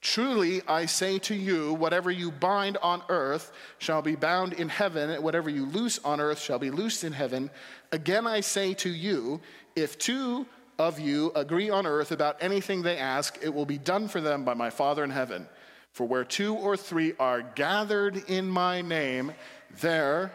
Truly, 0.00 0.62
I 0.68 0.86
say 0.86 1.18
to 1.20 1.34
you, 1.34 1.74
whatever 1.74 2.10
you 2.10 2.30
bind 2.30 2.76
on 2.78 3.02
earth 3.08 3.52
shall 3.78 4.00
be 4.00 4.14
bound 4.14 4.52
in 4.52 4.68
heaven, 4.68 5.10
and 5.10 5.24
whatever 5.24 5.50
you 5.50 5.66
loose 5.66 5.98
on 6.04 6.20
earth 6.20 6.40
shall 6.40 6.58
be 6.58 6.70
loosed 6.70 7.02
in 7.02 7.12
heaven. 7.12 7.50
Again, 7.90 8.26
I 8.26 8.40
say 8.40 8.74
to 8.74 8.88
you, 8.88 9.40
if 9.74 9.98
two 9.98 10.46
of 10.78 11.00
you 11.00 11.32
agree 11.34 11.68
on 11.68 11.84
earth 11.84 12.12
about 12.12 12.36
anything 12.40 12.82
they 12.82 12.96
ask, 12.96 13.38
it 13.42 13.52
will 13.52 13.66
be 13.66 13.78
done 13.78 14.06
for 14.06 14.20
them 14.20 14.44
by 14.44 14.54
my 14.54 14.70
Father 14.70 15.02
in 15.02 15.10
heaven. 15.10 15.48
For 15.90 16.06
where 16.06 16.24
two 16.24 16.54
or 16.54 16.76
three 16.76 17.14
are 17.18 17.42
gathered 17.42 18.22
in 18.28 18.48
my 18.48 18.82
name, 18.82 19.32
there 19.80 20.32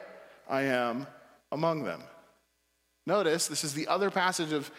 I 0.49 0.63
am 0.63 1.07
among 1.53 1.83
them. 1.83 2.03
Notice 3.05 3.47
this 3.47 3.63
is 3.63 3.73
the 3.73 3.87
other 3.87 4.11
passage 4.11 4.51
of 4.51 4.69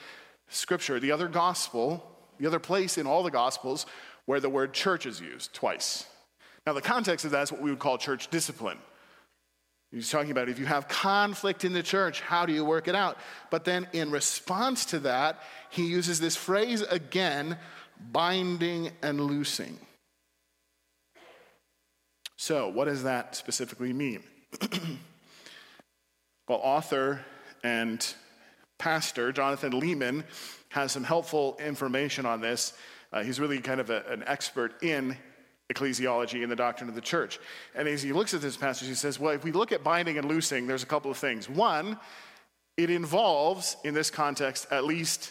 Scripture, 0.49 1.01
the 1.01 1.13
other 1.13 1.29
gospel, 1.29 2.05
the 2.39 2.47
other 2.47 2.59
place 2.59 2.99
in 2.99 3.07
all 3.07 3.23
the 3.23 3.31
gospels 3.31 3.87
where 4.27 4.41
the 4.41 4.49
word 4.49 4.73
church 4.73 5.07
is 5.07 5.21
used 5.21 5.53
twice. 5.53 6.07
Now, 6.67 6.73
the 6.73 6.81
context 6.81 7.25
of 7.25 7.33
that 7.33 7.43
is 7.43 7.53
what 7.53 7.61
we 7.61 7.71
would 7.71 7.79
call 7.79 7.99
church 7.99 8.29
discipline. 8.29 8.79
He's 9.93 10.11
talking 10.11 10.33
about 10.33 10.49
if 10.49 10.59
you 10.59 10.67
have 10.67 10.89
conflict 10.89 11.65
in 11.65 11.73
the 11.73 11.83
church, 11.83 12.21
how 12.21 12.47
do 12.47 12.53
you 12.53 12.65
work 12.65 12.89
it 12.89 12.97
out? 12.97 13.17
But 13.51 13.65
then 13.65 13.87
in 13.93 14.11
response 14.11 14.87
to 14.87 14.99
that, 15.01 15.41
he 15.71 15.87
uses 15.87 16.19
this 16.19 16.35
phrase 16.35 16.81
again 16.83 17.57
binding 18.13 18.91
and 19.03 19.21
loosing. 19.21 19.79
So, 22.37 22.69
what 22.69 22.87
does 22.87 23.05
that 23.05 23.37
specifically 23.37 23.93
mean? 23.93 24.25
well, 26.49 26.61
author 26.63 27.25
and 27.63 28.05
pastor 28.79 29.33
Jonathan 29.33 29.73
Leeman 29.73 30.25
has 30.71 30.91
some 30.91 31.05
helpful 31.05 31.57
information 31.65 32.27
on 32.27 32.41
this 32.41 32.73
uh, 33.15 33.23
he's 33.23 33.39
really 33.39 33.61
kind 33.61 33.81
of 33.81 33.91
a, 33.91 34.05
an 34.09 34.25
expert 34.27 34.83
in 34.83 35.17
ecclesiology 35.73 36.43
and 36.43 36.51
the 36.51 36.57
doctrine 36.57 36.89
of 36.89 36.97
the 36.97 37.01
church. 37.01 37.39
And 37.75 37.89
as 37.89 38.03
he 38.03 38.13
looks 38.13 38.35
at 38.35 38.43
this 38.43 38.57
passage, 38.57 38.89
he 38.89 38.95
says, 38.95 39.21
well, 39.21 39.33
if 39.33 39.45
we 39.45 39.53
look 39.53 39.71
at 39.71 39.85
binding 39.85 40.19
and 40.19 40.29
loosing, 40.29 40.67
there's 40.67 40.83
a 40.83 40.87
couple 40.87 41.11
of 41.11 41.17
things. 41.17 41.49
One, 41.49 41.99
it 42.77 42.91
involves, 42.91 43.77
in 43.85 43.95
this 43.95 44.11
context, 44.11 44.67
at 44.73 44.85
least 44.85 45.31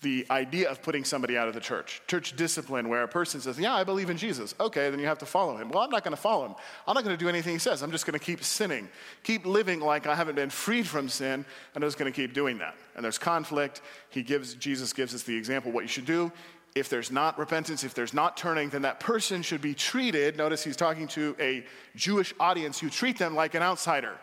the 0.00 0.26
idea 0.30 0.70
of 0.70 0.82
putting 0.82 1.04
somebody 1.04 1.36
out 1.36 1.46
of 1.46 1.52
the 1.52 1.60
church. 1.60 2.00
Church 2.06 2.34
discipline, 2.34 2.88
where 2.88 3.02
a 3.02 3.08
person 3.08 3.38
says, 3.38 3.58
Yeah, 3.58 3.74
I 3.74 3.84
believe 3.84 4.08
in 4.08 4.16
Jesus. 4.16 4.54
Okay, 4.58 4.88
then 4.88 4.98
you 4.98 5.04
have 5.04 5.18
to 5.18 5.26
follow 5.26 5.58
him. 5.58 5.68
Well, 5.68 5.82
I'm 5.82 5.90
not 5.90 6.02
going 6.02 6.16
to 6.16 6.20
follow 6.20 6.46
him. 6.46 6.54
I'm 6.88 6.94
not 6.94 7.04
going 7.04 7.14
to 7.14 7.22
do 7.22 7.28
anything 7.28 7.52
he 7.52 7.58
says. 7.58 7.82
I'm 7.82 7.90
just 7.90 8.06
going 8.06 8.18
to 8.18 8.24
keep 8.24 8.42
sinning, 8.42 8.88
keep 9.24 9.44
living 9.44 9.78
like 9.78 10.06
I 10.06 10.14
haven't 10.14 10.36
been 10.36 10.48
freed 10.48 10.86
from 10.86 11.10
sin, 11.10 11.44
and 11.74 11.84
I'm 11.84 11.86
just 11.86 11.98
going 11.98 12.10
to 12.10 12.16
keep 12.16 12.32
doing 12.32 12.56
that. 12.58 12.76
And 12.96 13.04
there's 13.04 13.18
conflict. 13.18 13.82
He 14.08 14.22
gives, 14.22 14.54
Jesus 14.54 14.94
gives 14.94 15.14
us 15.14 15.22
the 15.22 15.36
example 15.36 15.70
what 15.70 15.84
you 15.84 15.88
should 15.88 16.06
do 16.06 16.32
if 16.74 16.88
there's 16.88 17.10
not 17.10 17.38
repentance, 17.38 17.84
if 17.84 17.94
there's 17.94 18.14
not 18.14 18.36
turning, 18.36 18.68
then 18.68 18.82
that 18.82 19.00
person 19.00 19.42
should 19.42 19.60
be 19.60 19.74
treated. 19.74 20.36
Notice 20.36 20.62
he's 20.62 20.76
talking 20.76 21.08
to 21.08 21.34
a 21.40 21.64
Jewish 21.96 22.32
audience. 22.38 22.82
You 22.82 22.90
treat 22.90 23.18
them 23.18 23.34
like 23.34 23.54
an 23.54 23.62
outsider, 23.62 24.16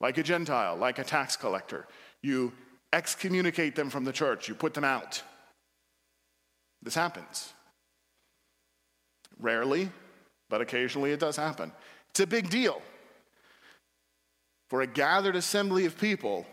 like 0.00 0.18
a 0.18 0.22
Gentile, 0.22 0.76
like 0.76 0.98
a 0.98 1.04
tax 1.04 1.36
collector. 1.36 1.86
You 2.22 2.52
excommunicate 2.92 3.76
them 3.76 3.88
from 3.88 4.04
the 4.04 4.12
church, 4.12 4.48
you 4.48 4.54
put 4.54 4.74
them 4.74 4.84
out. 4.84 5.22
This 6.82 6.94
happens. 6.94 7.52
Rarely, 9.38 9.90
but 10.48 10.60
occasionally 10.60 11.12
it 11.12 11.20
does 11.20 11.36
happen. 11.36 11.72
It's 12.10 12.20
a 12.20 12.26
big 12.26 12.50
deal 12.50 12.82
for 14.68 14.82
a 14.82 14.86
gathered 14.86 15.36
assembly 15.36 15.86
of 15.86 15.98
people 15.98 16.46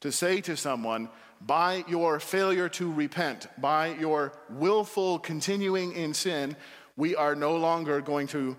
to 0.00 0.10
say 0.10 0.40
to 0.40 0.56
someone, 0.56 1.08
by 1.40 1.84
your 1.88 2.20
failure 2.20 2.68
to 2.68 2.92
repent, 2.92 3.46
by 3.58 3.94
your 3.94 4.32
willful 4.50 5.18
continuing 5.18 5.92
in 5.92 6.12
sin, 6.12 6.56
we 6.96 7.16
are 7.16 7.34
no 7.34 7.56
longer 7.56 8.00
going 8.00 8.26
to 8.28 8.56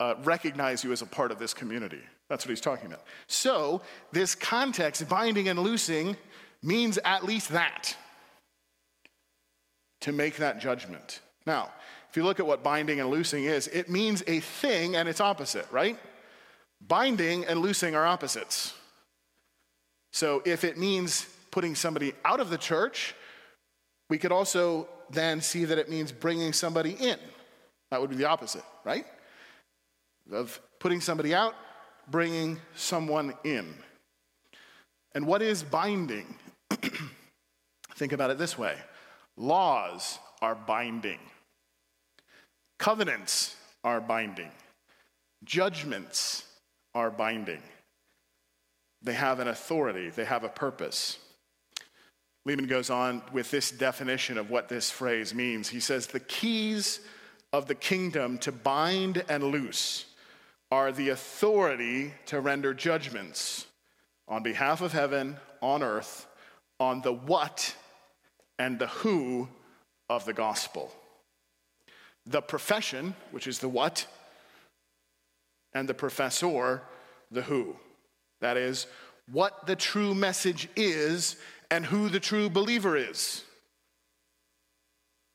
uh, 0.00 0.14
recognize 0.24 0.82
you 0.82 0.92
as 0.92 1.02
a 1.02 1.06
part 1.06 1.30
of 1.30 1.38
this 1.38 1.52
community. 1.52 2.00
That's 2.28 2.44
what 2.44 2.50
he's 2.50 2.60
talking 2.60 2.86
about. 2.86 3.04
So, 3.26 3.82
this 4.12 4.34
context, 4.34 5.08
binding 5.08 5.48
and 5.48 5.58
loosing, 5.58 6.16
means 6.62 6.98
at 7.04 7.24
least 7.24 7.50
that 7.50 7.94
to 10.00 10.12
make 10.12 10.36
that 10.36 10.60
judgment. 10.60 11.20
Now, 11.46 11.70
if 12.10 12.16
you 12.16 12.24
look 12.24 12.40
at 12.40 12.46
what 12.46 12.62
binding 12.62 13.00
and 13.00 13.10
loosing 13.10 13.44
is, 13.44 13.68
it 13.68 13.88
means 13.88 14.22
a 14.26 14.40
thing 14.40 14.96
and 14.96 15.08
its 15.08 15.20
opposite, 15.20 15.66
right? 15.70 15.98
Binding 16.86 17.44
and 17.44 17.60
loosing 17.60 17.94
are 17.94 18.06
opposites. 18.06 18.74
So, 20.12 20.42
if 20.44 20.64
it 20.64 20.78
means 20.78 21.26
putting 21.56 21.74
somebody 21.74 22.12
out 22.22 22.38
of 22.38 22.50
the 22.50 22.58
church, 22.58 23.14
we 24.10 24.18
could 24.18 24.30
also 24.30 24.86
then 25.08 25.40
see 25.40 25.64
that 25.64 25.78
it 25.78 25.88
means 25.88 26.12
bringing 26.12 26.52
somebody 26.52 26.90
in. 26.90 27.16
That 27.90 27.98
would 27.98 28.10
be 28.10 28.16
the 28.16 28.26
opposite, 28.26 28.62
right? 28.84 29.06
Of 30.30 30.60
putting 30.80 31.00
somebody 31.00 31.34
out, 31.34 31.54
bringing 32.10 32.60
someone 32.74 33.32
in. 33.42 33.72
And 35.14 35.26
what 35.26 35.40
is 35.40 35.62
binding? 35.62 36.26
Think 37.94 38.12
about 38.12 38.28
it 38.28 38.36
this 38.36 38.58
way 38.58 38.76
laws 39.38 40.18
are 40.42 40.54
binding, 40.54 41.20
covenants 42.78 43.56
are 43.82 44.02
binding, 44.02 44.50
judgments 45.42 46.44
are 46.94 47.10
binding. 47.10 47.62
They 49.00 49.14
have 49.14 49.40
an 49.40 49.48
authority, 49.48 50.10
they 50.10 50.26
have 50.26 50.44
a 50.44 50.50
purpose. 50.50 51.16
Leeman 52.46 52.68
goes 52.68 52.90
on 52.90 53.22
with 53.32 53.50
this 53.50 53.72
definition 53.72 54.38
of 54.38 54.50
what 54.50 54.68
this 54.68 54.88
phrase 54.88 55.34
means. 55.34 55.68
He 55.68 55.80
says, 55.80 56.06
The 56.06 56.20
keys 56.20 57.00
of 57.52 57.66
the 57.66 57.74
kingdom 57.74 58.38
to 58.38 58.52
bind 58.52 59.24
and 59.28 59.42
loose 59.42 60.06
are 60.70 60.92
the 60.92 61.08
authority 61.08 62.14
to 62.26 62.40
render 62.40 62.72
judgments 62.72 63.66
on 64.28 64.44
behalf 64.44 64.80
of 64.80 64.92
heaven, 64.92 65.36
on 65.60 65.82
earth, 65.82 66.26
on 66.78 67.02
the 67.02 67.12
what 67.12 67.74
and 68.58 68.78
the 68.78 68.86
who 68.88 69.48
of 70.08 70.24
the 70.24 70.32
gospel. 70.32 70.92
The 72.26 72.42
profession, 72.42 73.14
which 73.32 73.48
is 73.48 73.58
the 73.58 73.68
what, 73.68 74.06
and 75.72 75.88
the 75.88 75.94
professor, 75.94 76.82
the 77.30 77.42
who. 77.42 77.76
That 78.40 78.56
is, 78.56 78.86
what 79.30 79.66
the 79.66 79.76
true 79.76 80.14
message 80.14 80.68
is 80.76 81.36
and 81.70 81.84
who 81.84 82.08
the 82.08 82.20
true 82.20 82.48
believer 82.48 82.96
is. 82.96 83.44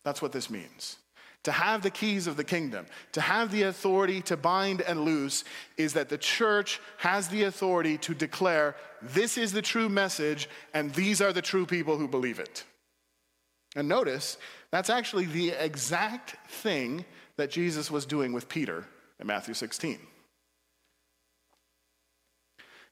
That's 0.04 0.22
what 0.22 0.32
this 0.32 0.50
means. 0.50 0.98
To 1.44 1.52
have 1.52 1.82
the 1.82 1.90
keys 1.90 2.28
of 2.28 2.38
the 2.38 2.44
kingdom, 2.44 2.86
to 3.14 3.22
have 3.22 3.52
the 3.52 3.64
authority 3.64 4.22
to 4.24 4.38
bind 4.38 4.82
and 4.82 5.04
loose, 5.06 5.44
is 5.76 5.94
that 5.94 6.10
the 6.10 6.18
church 6.18 6.80
has 6.98 7.30
the 7.30 7.44
authority 7.44 7.98
to 8.00 8.14
declare 8.14 8.76
this 9.02 9.38
is 9.38 9.52
the 9.52 9.62
true 9.62 9.90
message 9.90 10.48
and 10.74 10.94
these 10.94 11.20
are 11.20 11.34
the 11.34 11.42
true 11.42 11.66
people 11.66 11.98
who 11.98 12.08
believe 12.08 12.40
it. 12.40 12.64
And 13.76 13.88
notice, 13.88 14.38
that's 14.70 14.90
actually 14.90 15.26
the 15.26 15.50
exact 15.50 16.36
thing 16.48 17.06
that 17.38 17.50
Jesus 17.50 17.90
was 17.90 18.06
doing 18.06 18.34
with 18.34 18.48
Peter 18.48 18.86
in 19.20 19.26
Matthew 19.26 19.56
16. 19.56 19.98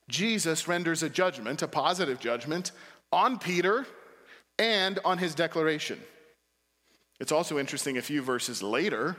Jesus 0.08 0.66
renders 0.66 1.04
a 1.04 1.08
judgment, 1.08 1.62
a 1.62 1.68
positive 1.68 2.18
judgment, 2.18 2.72
on 3.12 3.38
Peter 3.38 3.86
and 4.58 4.98
on 5.04 5.18
his 5.18 5.34
declaration. 5.34 5.98
It's 7.18 7.32
also 7.32 7.58
interesting 7.58 7.98
a 7.98 8.02
few 8.02 8.22
verses 8.22 8.62
later, 8.62 9.16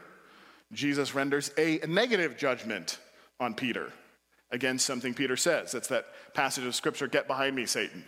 Jesus 0.74 1.14
renders 1.14 1.52
a 1.58 1.80
negative 1.88 2.38
judgment 2.38 3.00
on 3.40 3.54
Peter 3.54 3.92
against 4.52 4.86
something 4.86 5.14
Peter 5.14 5.36
says. 5.36 5.72
That's 5.72 5.88
that 5.90 6.06
passage 6.34 6.66
of 6.66 6.76
scripture, 6.76 7.08
get 7.08 7.28
behind 7.28 7.56
me, 7.56 7.66
Satan. 7.66 8.06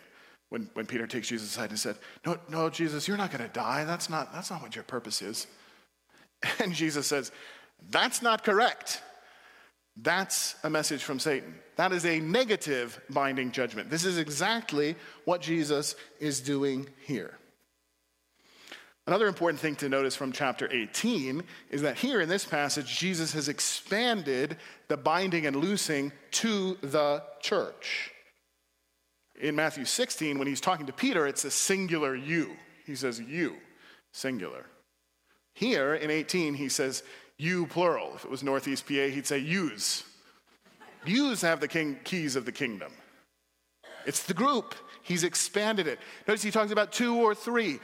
When, 0.49 0.69
when 0.73 0.85
Peter 0.85 1.07
takes 1.07 1.27
Jesus 1.27 1.49
aside 1.49 1.71
and 1.71 1.79
said, 1.79 1.95
No, 2.25 2.37
no, 2.47 2.69
Jesus, 2.69 3.07
you're 3.07 3.17
not 3.17 3.31
going 3.31 3.43
to 3.43 3.53
die. 3.53 3.85
That's 3.85 4.09
not, 4.09 4.31
that's 4.31 4.51
not 4.51 4.61
what 4.61 4.75
your 4.75 4.83
purpose 4.83 5.21
is. 5.21 5.47
And 6.59 6.73
Jesus 6.73 7.07
says, 7.07 7.31
That's 7.89 8.21
not 8.21 8.43
correct. 8.43 9.01
That's 9.95 10.55
a 10.63 10.69
message 10.69 11.03
from 11.03 11.19
Satan. 11.19 11.55
That 11.75 11.91
is 11.91 12.05
a 12.05 12.19
negative 12.19 12.99
binding 13.09 13.51
judgment. 13.51 13.89
This 13.89 14.05
is 14.05 14.17
exactly 14.17 14.95
what 15.25 15.41
Jesus 15.41 15.95
is 16.19 16.39
doing 16.39 16.87
here. 17.05 17.37
Another 19.05 19.27
important 19.27 19.59
thing 19.59 19.75
to 19.77 19.89
notice 19.89 20.15
from 20.15 20.31
chapter 20.31 20.71
18 20.71 21.43
is 21.71 21.81
that 21.81 21.97
here 21.97 22.21
in 22.21 22.29
this 22.29 22.45
passage, 22.45 22.97
Jesus 22.97 23.33
has 23.33 23.49
expanded 23.49 24.55
the 24.87 24.95
binding 24.95 25.45
and 25.45 25.57
loosing 25.57 26.13
to 26.31 26.77
the 26.81 27.21
church. 27.41 28.11
In 29.41 29.55
Matthew 29.55 29.83
16, 29.83 30.37
when 30.37 30.47
he's 30.47 30.61
talking 30.61 30.85
to 30.85 30.93
Peter, 30.93 31.27
it's 31.27 31.43
a 31.43 31.51
singular 31.51 32.15
you. 32.15 32.55
He 32.85 32.95
says, 32.95 33.19
You, 33.19 33.57
singular. 34.13 34.67
Here 35.53 35.95
in 35.95 36.09
18, 36.09 36.53
he 36.53 36.69
says, 36.69 37.03
you 37.37 37.65
plural. 37.67 38.13
If 38.15 38.25
it 38.25 38.31
was 38.31 38.43
Northeast 38.43 38.87
PA, 38.87 38.93
he'd 38.93 39.27
say 39.27 39.39
use. 39.39 40.03
Use 41.05 41.41
have 41.41 41.59
the 41.59 41.67
king, 41.67 41.99
keys 42.03 42.35
of 42.35 42.45
the 42.45 42.51
kingdom. 42.51 42.91
It's 44.05 44.23
the 44.23 44.33
group. 44.33 44.75
He's 45.01 45.23
expanded 45.23 45.87
it. 45.87 45.99
Notice 46.27 46.43
he 46.43 46.51
talks 46.51 46.71
about 46.71 46.91
two 46.91 47.17
or 47.17 47.35
three 47.35 47.79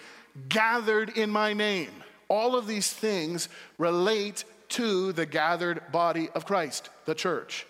gathered 0.47 1.09
in 1.17 1.29
my 1.29 1.53
name. 1.53 1.91
All 2.27 2.55
of 2.55 2.67
these 2.67 2.91
things 2.91 3.49
relate 3.77 4.45
to 4.69 5.11
the 5.13 5.25
gathered 5.25 5.81
body 5.91 6.29
of 6.35 6.45
Christ, 6.45 6.89
the 7.05 7.15
church. 7.15 7.65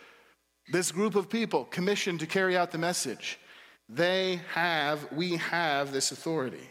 This 0.72 0.92
group 0.92 1.16
of 1.16 1.30
people 1.30 1.66
commissioned 1.66 2.20
to 2.20 2.28
carry 2.28 2.56
out 2.56 2.72
the 2.72 2.78
message. 2.78 3.40
They 3.88 4.42
have, 4.54 5.12
we 5.14 5.38
have 5.38 5.92
this 5.92 6.12
authority. 6.12 6.70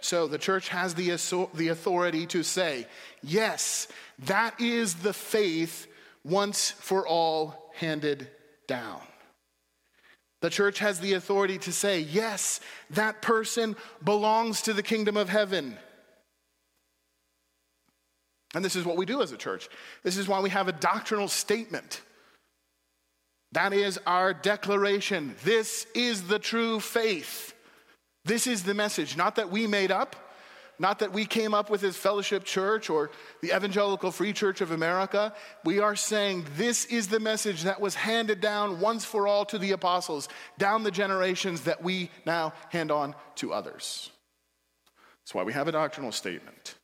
So 0.00 0.26
the 0.26 0.36
church 0.36 0.68
has 0.68 0.94
the, 0.94 1.48
the 1.54 1.68
authority 1.68 2.26
to 2.26 2.42
say, 2.42 2.86
yes, 3.22 3.88
that 4.26 4.60
is 4.60 4.96
the 4.96 5.14
faith 5.14 5.86
once 6.24 6.70
for 6.70 7.06
all 7.06 7.72
handed 7.74 8.28
down. 8.66 9.00
The 10.40 10.50
church 10.50 10.78
has 10.80 11.00
the 11.00 11.14
authority 11.14 11.58
to 11.58 11.72
say, 11.72 12.00
yes, 12.00 12.60
that 12.90 13.22
person 13.22 13.76
belongs 14.02 14.62
to 14.62 14.72
the 14.72 14.82
kingdom 14.82 15.16
of 15.16 15.28
heaven. 15.28 15.78
And 18.54 18.64
this 18.64 18.76
is 18.76 18.84
what 18.84 18.96
we 18.96 19.06
do 19.06 19.22
as 19.22 19.32
a 19.32 19.36
church. 19.36 19.68
This 20.02 20.16
is 20.16 20.28
why 20.28 20.40
we 20.40 20.50
have 20.50 20.68
a 20.68 20.72
doctrinal 20.72 21.28
statement. 21.28 22.02
That 23.52 23.72
is 23.72 23.98
our 24.06 24.34
declaration. 24.34 25.34
This 25.44 25.86
is 25.94 26.24
the 26.24 26.38
true 26.38 26.78
faith. 26.80 27.54
This 28.24 28.46
is 28.46 28.62
the 28.62 28.74
message, 28.74 29.16
not 29.16 29.36
that 29.36 29.50
we 29.50 29.66
made 29.66 29.90
up, 29.90 30.16
not 30.78 30.98
that 30.98 31.12
we 31.12 31.24
came 31.24 31.54
up 31.54 31.70
with 31.70 31.82
as 31.84 31.96
Fellowship 31.96 32.44
Church 32.44 32.90
or 32.90 33.10
the 33.40 33.54
Evangelical 33.54 34.10
Free 34.10 34.32
Church 34.32 34.60
of 34.60 34.70
America. 34.70 35.32
We 35.64 35.80
are 35.80 35.96
saying 35.96 36.46
this 36.56 36.84
is 36.86 37.08
the 37.08 37.20
message 37.20 37.62
that 37.62 37.80
was 37.80 37.94
handed 37.94 38.40
down 38.40 38.80
once 38.80 39.04
for 39.04 39.28
all 39.28 39.44
to 39.46 39.58
the 39.58 39.72
apostles, 39.72 40.28
down 40.58 40.82
the 40.82 40.90
generations 40.90 41.62
that 41.62 41.82
we 41.82 42.10
now 42.26 42.52
hand 42.70 42.90
on 42.90 43.14
to 43.36 43.52
others. 43.52 44.10
That's 45.22 45.34
why 45.34 45.44
we 45.44 45.52
have 45.52 45.68
a 45.68 45.72
doctrinal 45.72 46.12
statement. 46.12 46.74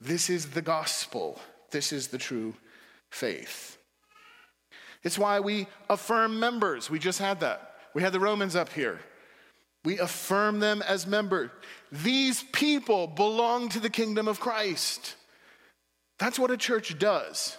This 0.00 0.30
is 0.30 0.50
the 0.50 0.62
gospel. 0.62 1.40
This 1.70 1.92
is 1.92 2.08
the 2.08 2.18
true 2.18 2.54
faith. 3.10 3.76
It's 5.02 5.18
why 5.18 5.40
we 5.40 5.66
affirm 5.88 6.40
members. 6.40 6.90
We 6.90 6.98
just 6.98 7.18
had 7.18 7.40
that. 7.40 7.74
We 7.94 8.02
had 8.02 8.12
the 8.12 8.20
Romans 8.20 8.56
up 8.56 8.70
here. 8.70 9.00
We 9.84 9.98
affirm 9.98 10.60
them 10.60 10.82
as 10.82 11.06
members. 11.06 11.50
These 11.92 12.42
people 12.52 13.06
belong 13.06 13.68
to 13.70 13.80
the 13.80 13.90
kingdom 13.90 14.28
of 14.28 14.40
Christ. 14.40 15.16
That's 16.18 16.38
what 16.38 16.50
a 16.50 16.56
church 16.56 16.98
does. 16.98 17.56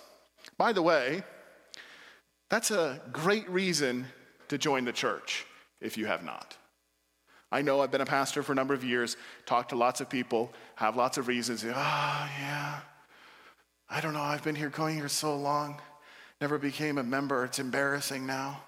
By 0.58 0.74
the 0.74 0.82
way, 0.82 1.24
that's 2.50 2.72
a 2.72 3.02
great 3.12 3.50
reason 3.50 4.06
to 4.50 4.58
join 4.58 4.86
the 4.86 4.92
church 4.92 5.46
if 5.80 5.98
you 5.98 6.06
have 6.06 6.24
not. 6.24 6.56
I 7.52 7.62
know 7.62 7.82
I've 7.82 7.92
been 7.92 8.02
a 8.02 8.06
pastor 8.06 8.44
for 8.44 8.54
a 8.54 8.56
number 8.56 8.74
of 8.74 8.84
years, 8.84 9.18
talked 9.46 9.70
to 9.70 9.76
lots 9.76 10.00
of 10.00 10.10
people, 10.10 10.54
have 10.76 10.96
lots 10.96 11.18
of 11.18 11.28
reasons. 11.28 11.66
Oh, 11.66 11.68
yeah. 11.68 12.80
I 13.90 14.00
don't 14.00 14.14
know, 14.14 14.22
I've 14.22 14.44
been 14.44 14.56
here 14.56 14.70
going 14.70 14.96
here 14.96 15.10
so 15.10 15.36
long 15.36 15.82
never 16.42 16.58
became 16.58 16.98
a 16.98 17.04
member. 17.04 17.46
It's 17.46 17.60
embarrassing 17.60 18.26
now. 18.26 18.64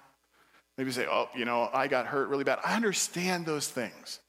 Maybe 0.78 0.92
say, 0.92 1.06
oh, 1.10 1.28
you 1.36 1.44
know, 1.44 1.68
I 1.72 1.88
got 1.88 2.06
hurt 2.06 2.28
really 2.28 2.44
bad. 2.44 2.60
I 2.64 2.76
understand 2.76 3.44
those 3.44 3.68
things. 3.68 4.20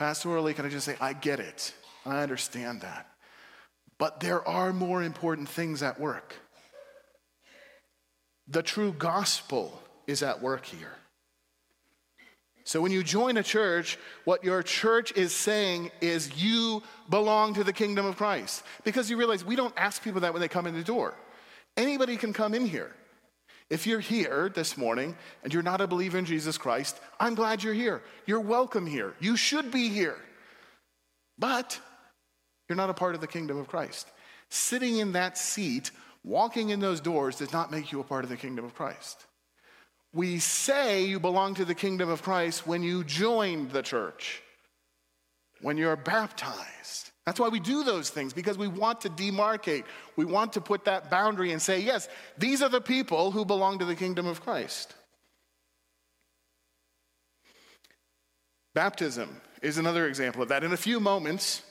Pastorally, 0.00 0.54
can 0.54 0.64
I 0.64 0.70
just 0.70 0.86
say, 0.86 0.96
I 0.98 1.12
get 1.12 1.40
it. 1.40 1.74
I 2.06 2.22
understand 2.22 2.80
that. 2.80 3.06
But 3.98 4.20
there 4.20 4.46
are 4.48 4.72
more 4.72 5.02
important 5.02 5.46
things 5.46 5.82
at 5.82 6.00
work. 6.00 6.34
The 8.48 8.62
true 8.62 8.92
gospel 8.92 9.82
is 10.06 10.22
at 10.22 10.40
work 10.40 10.64
here. 10.64 10.94
So 12.64 12.80
when 12.80 12.92
you 12.92 13.02
join 13.02 13.36
a 13.36 13.42
church, 13.42 13.98
what 14.24 14.42
your 14.42 14.62
church 14.62 15.12
is 15.12 15.34
saying 15.34 15.90
is 16.00 16.42
you 16.42 16.82
belong 17.10 17.52
to 17.54 17.64
the 17.64 17.72
kingdom 17.72 18.06
of 18.06 18.16
Christ. 18.16 18.62
Because 18.84 19.10
you 19.10 19.18
realize 19.18 19.44
we 19.44 19.56
don't 19.56 19.74
ask 19.76 20.02
people 20.02 20.22
that 20.22 20.32
when 20.32 20.40
they 20.40 20.48
come 20.48 20.66
in 20.66 20.74
the 20.74 20.82
door. 20.82 21.14
Anybody 21.76 22.16
can 22.16 22.32
come 22.32 22.54
in 22.54 22.64
here. 22.64 22.94
If 23.70 23.86
you're 23.86 24.00
here 24.00 24.50
this 24.52 24.76
morning 24.76 25.16
and 25.44 25.54
you're 25.54 25.62
not 25.62 25.80
a 25.80 25.86
believer 25.86 26.18
in 26.18 26.24
Jesus 26.24 26.58
Christ, 26.58 26.98
I'm 27.20 27.36
glad 27.36 27.62
you're 27.62 27.72
here. 27.72 28.02
You're 28.26 28.40
welcome 28.40 28.84
here. 28.84 29.14
You 29.20 29.36
should 29.36 29.70
be 29.70 29.88
here. 29.88 30.16
But 31.38 31.78
you're 32.68 32.76
not 32.76 32.90
a 32.90 32.94
part 32.94 33.14
of 33.14 33.20
the 33.20 33.28
kingdom 33.28 33.56
of 33.58 33.68
Christ. 33.68 34.08
Sitting 34.48 34.98
in 34.98 35.12
that 35.12 35.38
seat, 35.38 35.92
walking 36.24 36.70
in 36.70 36.80
those 36.80 37.00
doors, 37.00 37.36
does 37.36 37.52
not 37.52 37.70
make 37.70 37.92
you 37.92 38.00
a 38.00 38.04
part 38.04 38.24
of 38.24 38.30
the 38.30 38.36
kingdom 38.36 38.64
of 38.64 38.74
Christ. 38.74 39.24
We 40.12 40.40
say 40.40 41.04
you 41.04 41.20
belong 41.20 41.54
to 41.54 41.64
the 41.64 41.74
kingdom 41.74 42.08
of 42.08 42.22
Christ 42.22 42.66
when 42.66 42.82
you 42.82 43.04
join 43.04 43.68
the 43.68 43.82
church, 43.82 44.42
when 45.60 45.76
you're 45.76 45.94
baptized. 45.94 47.09
That's 47.30 47.38
why 47.38 47.46
we 47.46 47.60
do 47.60 47.84
those 47.84 48.10
things, 48.10 48.32
because 48.32 48.58
we 48.58 48.66
want 48.66 49.02
to 49.02 49.08
demarcate. 49.08 49.84
We 50.16 50.24
want 50.24 50.52
to 50.54 50.60
put 50.60 50.86
that 50.86 51.12
boundary 51.12 51.52
and 51.52 51.62
say, 51.62 51.78
yes, 51.78 52.08
these 52.36 52.60
are 52.60 52.68
the 52.68 52.80
people 52.80 53.30
who 53.30 53.44
belong 53.44 53.78
to 53.78 53.84
the 53.84 53.94
kingdom 53.94 54.26
of 54.26 54.42
Christ. 54.42 54.96
Baptism 58.74 59.40
is 59.62 59.78
another 59.78 60.08
example 60.08 60.42
of 60.42 60.48
that. 60.48 60.64
In 60.64 60.72
a 60.72 60.76
few 60.76 60.98
moments, 60.98 61.62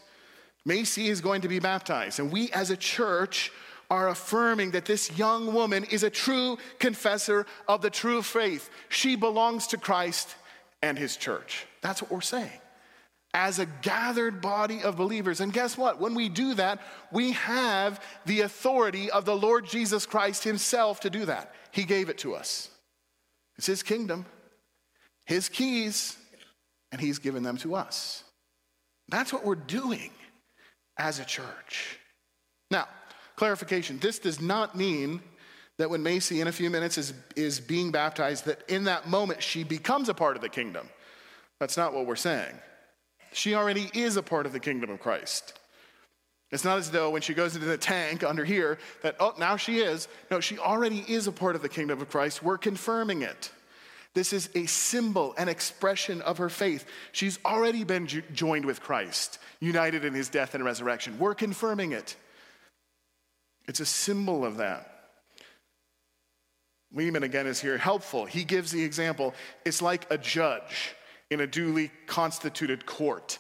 Macy 0.66 1.10
is 1.10 1.20
going 1.20 1.42
to 1.42 1.50
be 1.50 1.60
baptized, 1.60 2.22
and 2.22 2.32
we 2.32 2.50
as 2.54 2.72
a 2.72 2.78
church 2.78 3.52
are 3.90 4.08
affirming 4.08 4.72
that 4.72 4.86
this 4.86 5.18
young 5.18 5.54
woman 5.54 5.84
is 5.84 6.04
a 6.04 6.10
true 6.10 6.58
confessor 6.80 7.46
of 7.68 7.82
the 7.82 7.90
true 7.90 8.22
faith. 8.22 8.70
She 8.88 9.18
belongs 9.18 9.68
to 9.68 9.78
Christ 9.78 10.38
and 10.82 10.98
his 10.98 11.18
church. 11.18 11.66
That's 11.82 12.02
what 12.02 12.12
we're 12.12 12.22
saying 12.22 12.62
as 13.34 13.60
a 13.60 13.66
gathered 13.66 14.42
body 14.42 14.82
of 14.82 14.98
believers. 14.98 15.40
And 15.40 15.54
guess 15.54 15.78
what? 15.78 16.00
When 16.00 16.16
we 16.16 16.30
do 16.30 16.56
that, 16.56 16.82
we 17.12 17.34
have 17.34 18.04
the 18.26 18.42
authority 18.42 19.12
of 19.12 19.26
the 19.26 19.36
Lord 19.36 19.68
Jesus 19.68 20.06
Christ 20.06 20.44
Himself 20.44 21.02
to 21.02 21.10
do 21.10 21.26
that. 21.26 21.54
He 21.72 21.84
gave 21.84 22.10
it 22.10 22.18
to 22.20 22.36
us. 22.36 22.70
It's 23.58 23.68
His 23.68 23.84
kingdom, 23.84 24.26
His 25.26 25.50
keys, 25.50 26.18
and 26.92 27.00
He's 27.00 27.20
given 27.20 27.44
them 27.44 27.58
to 27.58 27.76
us. 27.76 28.24
That's 29.10 29.32
what 29.32 29.46
we're 29.46 29.56
doing 29.56 30.12
as 30.98 31.20
a 31.20 31.26
church. 31.26 32.00
Now, 32.72 32.88
clarification 33.36 34.00
this 34.00 34.20
does 34.20 34.42
not 34.42 34.76
mean 34.76 35.22
that 35.78 35.90
when 35.90 36.04
Macy 36.04 36.42
in 36.42 36.48
a 36.48 36.52
few 36.52 36.70
minutes 36.70 36.98
is, 36.98 37.14
is 37.36 37.60
being 37.60 37.92
baptized, 37.92 38.46
that 38.46 38.62
in 38.68 38.84
that 38.84 39.08
moment 39.08 39.42
she 39.42 39.64
becomes 39.64 40.10
a 40.10 40.14
part 40.14 40.36
of 40.36 40.42
the 40.42 40.50
kingdom. 40.50 40.90
That's 41.60 41.78
not 41.78 41.94
what 41.94 42.06
we're 42.06 42.16
saying. 42.16 42.54
She 43.32 43.56
already 43.56 43.90
is 43.94 44.18
a 44.18 44.24
part 44.24 44.46
of 44.46 44.54
the 44.54 44.60
kingdom 44.60 44.90
of 44.90 45.00
Christ. 45.00 45.60
It's 46.52 46.64
not 46.64 46.80
as 46.80 46.90
though 46.90 47.12
when 47.12 47.22
she 47.22 47.34
goes 47.34 47.56
into 47.56 47.68
the 47.68 47.78
tank 47.78 48.24
under 48.24 48.44
here 48.44 48.80
that, 49.04 49.16
oh, 49.20 49.36
now 49.38 49.56
she 49.56 49.80
is. 49.80 50.08
No, 50.32 50.40
she 50.40 50.58
already 50.58 51.06
is 51.08 51.28
a 51.28 51.32
part 51.32 51.56
of 51.56 51.62
the 51.62 51.70
kingdom 51.70 52.02
of 52.02 52.10
Christ. 52.10 52.42
We're 52.42 52.58
confirming 52.58 53.22
it. 53.22 53.52
This 54.16 54.34
is 54.34 54.50
a 54.56 54.66
symbol, 54.66 55.36
an 55.38 55.48
expression 55.48 56.22
of 56.22 56.40
her 56.40 56.50
faith. 56.50 56.86
She's 57.12 57.38
already 57.46 57.84
been 57.84 58.08
jo- 58.08 58.22
joined 58.34 58.66
with 58.66 58.82
Christ, 58.82 59.38
united 59.60 60.04
in 60.04 60.16
his 60.16 60.30
death 60.30 60.56
and 60.56 60.66
resurrection. 60.66 61.20
We're 61.20 61.36
confirming 61.36 61.92
it. 61.92 62.16
It's 63.68 63.80
a 63.80 63.86
symbol 63.86 64.44
of 64.44 64.58
that. 64.58 64.96
Leeman 66.96 67.22
again 67.22 67.46
is 67.46 67.62
here 67.62 67.78
helpful. 67.78 68.26
He 68.26 68.44
gives 68.44 68.72
the 68.72 68.84
example 68.84 69.36
it's 69.64 69.84
like 69.84 70.08
a 70.10 70.18
judge 70.18 70.96
in 71.30 71.42
a 71.42 71.48
duly 71.48 71.92
constituted 72.08 72.86
court. 72.86 73.40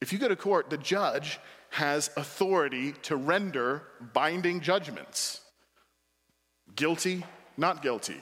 If 0.00 0.12
you 0.12 0.18
go 0.18 0.28
to 0.28 0.36
court, 0.36 0.70
the 0.70 0.78
judge 0.78 1.38
has 1.70 2.10
authority 2.16 2.92
to 3.02 3.16
render 3.16 3.82
binding 4.12 4.60
judgments 4.60 5.40
guilty, 6.74 7.24
not 7.56 7.82
guilty. 7.82 8.20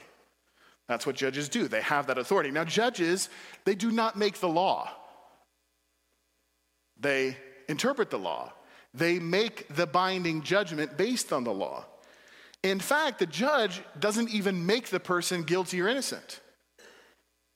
That's 0.89 1.07
what 1.07 1.15
judges 1.15 1.49
do. 1.49 1.69
They 1.69 1.83
have 1.83 2.09
that 2.09 2.19
authority. 2.19 2.51
Now, 2.51 2.65
judges, 2.65 3.29
they 3.65 3.77
do 3.77 3.93
not 3.93 4.17
make 4.17 4.41
the 4.41 4.49
law, 4.49 4.91
they 6.99 7.37
interpret 7.69 8.11
the 8.11 8.19
law, 8.19 8.53
they 8.93 9.19
make 9.21 9.75
the 9.75 9.87
binding 9.87 10.43
judgment 10.43 10.97
based 10.97 11.33
on 11.33 11.45
the 11.45 11.55
law. 11.55 11.87
In 12.63 12.81
fact, 12.81 13.21
the 13.21 13.27
judge 13.27 13.83
doesn't 13.99 14.31
even 14.31 14.67
make 14.67 14.89
the 14.89 15.01
person 15.01 15.45
guilty 15.45 15.81
or 15.81 15.89
innocent. 15.89 16.41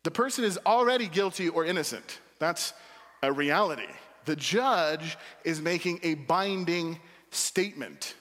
The 0.05 0.11
person 0.11 0.45
is 0.45 0.59
already 0.65 1.09
guilty 1.09 1.49
or 1.49 1.65
innocent. 1.65 2.21
That's 2.39 2.73
a 3.23 3.33
reality. 3.33 3.89
The 4.27 4.37
judge 4.37 5.19
is 5.45 5.61
making 5.61 6.01
a 6.03 6.15
binding 6.15 7.01
statement 7.31 8.15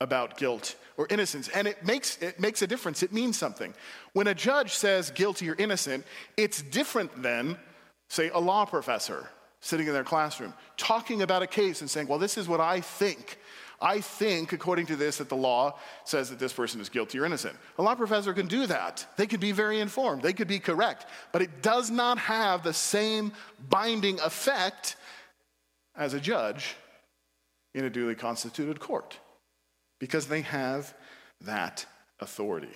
about 0.00 0.36
guilt 0.36 0.76
or 0.96 1.06
innocence. 1.10 1.48
And 1.48 1.66
it 1.66 1.84
makes, 1.84 2.20
it 2.20 2.38
makes 2.38 2.62
a 2.62 2.66
difference. 2.66 3.02
It 3.02 3.12
means 3.12 3.38
something. 3.38 3.74
When 4.12 4.26
a 4.26 4.34
judge 4.34 4.72
says 4.72 5.10
guilty 5.10 5.48
or 5.48 5.54
innocent, 5.56 6.04
it's 6.36 6.62
different 6.62 7.22
than, 7.22 7.58
say, 8.10 8.30
a 8.30 8.38
law 8.38 8.64
professor 8.64 9.28
sitting 9.60 9.86
in 9.86 9.92
their 9.92 10.04
classroom 10.04 10.52
talking 10.76 11.22
about 11.22 11.42
a 11.42 11.46
case 11.46 11.80
and 11.80 11.88
saying, 11.88 12.06
well, 12.06 12.18
this 12.18 12.36
is 12.36 12.46
what 12.46 12.60
I 12.60 12.80
think. 12.80 13.38
I 13.80 14.00
think, 14.00 14.52
according 14.52 14.86
to 14.86 14.96
this, 14.96 15.18
that 15.18 15.28
the 15.28 15.36
law 15.36 15.78
says 16.04 16.30
that 16.30 16.38
this 16.38 16.52
person 16.52 16.80
is 16.80 16.88
guilty 16.88 17.18
or 17.18 17.26
innocent. 17.26 17.56
A 17.78 17.82
law 17.82 17.94
professor 17.94 18.32
can 18.32 18.46
do 18.46 18.66
that. 18.66 19.06
They 19.16 19.26
could 19.26 19.40
be 19.40 19.52
very 19.52 19.80
informed, 19.80 20.22
they 20.22 20.32
could 20.32 20.48
be 20.48 20.58
correct, 20.58 21.06
but 21.32 21.42
it 21.42 21.62
does 21.62 21.90
not 21.90 22.18
have 22.18 22.62
the 22.62 22.72
same 22.72 23.32
binding 23.68 24.20
effect 24.20 24.96
as 25.96 26.14
a 26.14 26.20
judge 26.20 26.76
in 27.74 27.84
a 27.84 27.90
duly 27.90 28.14
constituted 28.14 28.80
court 28.80 29.18
because 29.98 30.26
they 30.26 30.42
have 30.42 30.94
that 31.40 31.86
authority. 32.20 32.68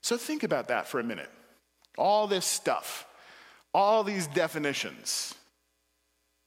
So 0.00 0.16
think 0.16 0.42
about 0.42 0.68
that 0.68 0.86
for 0.86 1.00
a 1.00 1.04
minute. 1.04 1.30
All 1.98 2.26
this 2.26 2.46
stuff, 2.46 3.06
all 3.74 4.04
these 4.04 4.26
definitions 4.28 5.34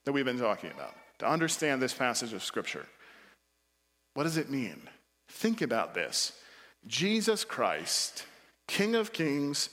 that 0.06 0.14
we've 0.14 0.26
been 0.26 0.40
talking 0.40 0.72
about 0.72 0.96
to 1.20 1.30
understand 1.30 1.82
this 1.82 1.94
passage 1.94 2.34
of 2.34 2.44
Scripture. 2.44 2.86
What 4.20 4.26
does 4.26 4.36
it 4.36 4.50
mean? 4.50 4.82
Think 5.30 5.62
about 5.62 5.94
this. 5.94 6.34
Jesus 6.86 7.46
Christ, 7.46 8.26
King 8.68 8.96
of 8.96 9.14
Kings 9.14 9.70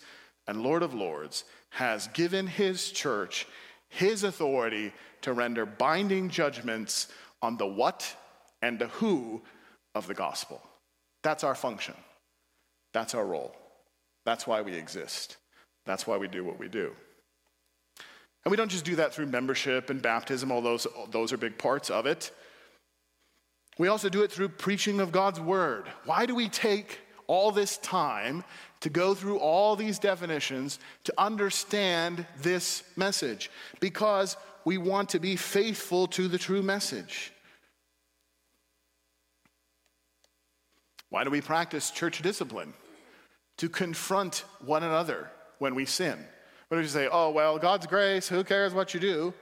and 0.46 0.62
Lord 0.62 0.84
of 0.84 0.94
Lords, 0.94 1.42
has 1.70 2.06
given 2.14 2.46
his 2.46 2.92
church 2.92 3.48
his 3.88 4.22
authority 4.22 4.92
to 5.22 5.32
render 5.32 5.66
binding 5.66 6.28
judgments 6.30 7.08
on 7.42 7.56
the 7.56 7.66
what 7.66 8.14
and 8.62 8.78
the 8.78 8.86
who 8.86 9.42
of 9.96 10.06
the 10.06 10.14
gospel. 10.14 10.62
That's 11.24 11.42
our 11.42 11.56
function. 11.56 11.96
That's 12.92 13.16
our 13.16 13.26
role. 13.26 13.56
That's 14.24 14.46
why 14.46 14.62
we 14.62 14.74
exist. 14.74 15.38
That's 15.86 16.06
why 16.06 16.18
we 16.18 16.28
do 16.28 16.44
what 16.44 16.60
we 16.60 16.68
do. 16.68 16.92
And 18.44 18.52
we 18.52 18.56
don't 18.56 18.70
just 18.70 18.84
do 18.84 18.94
that 18.94 19.12
through 19.12 19.26
membership 19.26 19.90
and 19.90 20.00
baptism, 20.00 20.52
although 20.52 20.76
those, 20.76 20.86
those 21.10 21.32
are 21.32 21.36
big 21.36 21.58
parts 21.58 21.90
of 21.90 22.06
it. 22.06 22.30
We 23.78 23.88
also 23.88 24.08
do 24.08 24.22
it 24.22 24.32
through 24.32 24.50
preaching 24.50 25.00
of 25.00 25.12
God's 25.12 25.40
word. 25.40 25.86
Why 26.04 26.26
do 26.26 26.34
we 26.34 26.48
take 26.48 27.00
all 27.26 27.50
this 27.50 27.76
time 27.78 28.44
to 28.80 28.88
go 28.88 29.14
through 29.14 29.38
all 29.38 29.76
these 29.76 29.98
definitions 29.98 30.78
to 31.04 31.14
understand 31.18 32.26
this 32.40 32.82
message? 32.96 33.50
Because 33.80 34.36
we 34.64 34.78
want 34.78 35.10
to 35.10 35.18
be 35.18 35.36
faithful 35.36 36.06
to 36.08 36.28
the 36.28 36.38
true 36.38 36.62
message. 36.62 37.32
Why 41.10 41.24
do 41.24 41.30
we 41.30 41.40
practice 41.40 41.90
church 41.90 42.22
discipline? 42.22 42.72
To 43.58 43.68
confront 43.68 44.44
one 44.64 44.82
another 44.82 45.30
when 45.58 45.74
we 45.74 45.84
sin. 45.84 46.18
What 46.68 46.78
do 46.78 46.82
you 46.82 46.88
say? 46.88 47.08
Oh, 47.10 47.30
well, 47.30 47.58
God's 47.58 47.86
grace, 47.86 48.28
who 48.28 48.42
cares 48.42 48.74
what 48.74 48.92
you 48.92 49.00
do? 49.00 49.34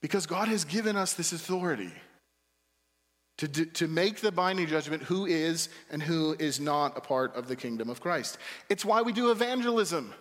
Because 0.00 0.26
God 0.26 0.48
has 0.48 0.64
given 0.64 0.96
us 0.96 1.14
this 1.14 1.32
authority 1.32 1.92
to, 3.38 3.48
do, 3.48 3.64
to 3.64 3.88
make 3.88 4.20
the 4.20 4.32
binding 4.32 4.66
judgment 4.66 5.02
who 5.02 5.26
is 5.26 5.68
and 5.90 6.02
who 6.02 6.36
is 6.38 6.60
not 6.60 6.96
a 6.96 7.00
part 7.00 7.34
of 7.36 7.48
the 7.48 7.56
kingdom 7.56 7.88
of 7.88 8.00
Christ. 8.00 8.38
It's 8.68 8.84
why 8.84 9.02
we 9.02 9.12
do 9.12 9.30
evangelism. 9.30 10.12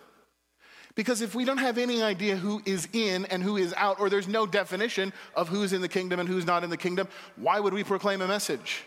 Because 0.95 1.21
if 1.21 1.35
we 1.35 1.45
don't 1.45 1.59
have 1.59 1.77
any 1.77 2.01
idea 2.01 2.35
who 2.35 2.61
is 2.65 2.87
in 2.93 3.25
and 3.25 3.43
who 3.43 3.57
is 3.57 3.73
out, 3.77 3.99
or 3.99 4.09
there's 4.09 4.27
no 4.27 4.47
definition 4.47 5.13
of 5.35 5.47
who's 5.47 5.73
in 5.73 5.81
the 5.81 5.87
kingdom 5.87 6.19
and 6.19 6.27
who's 6.27 6.45
not 6.45 6.63
in 6.63 6.71
the 6.71 6.77
kingdom, 6.77 7.07
why 7.35 7.59
would 7.59 7.73
we 7.73 7.83
proclaim 7.83 8.21
a 8.21 8.27
message? 8.27 8.83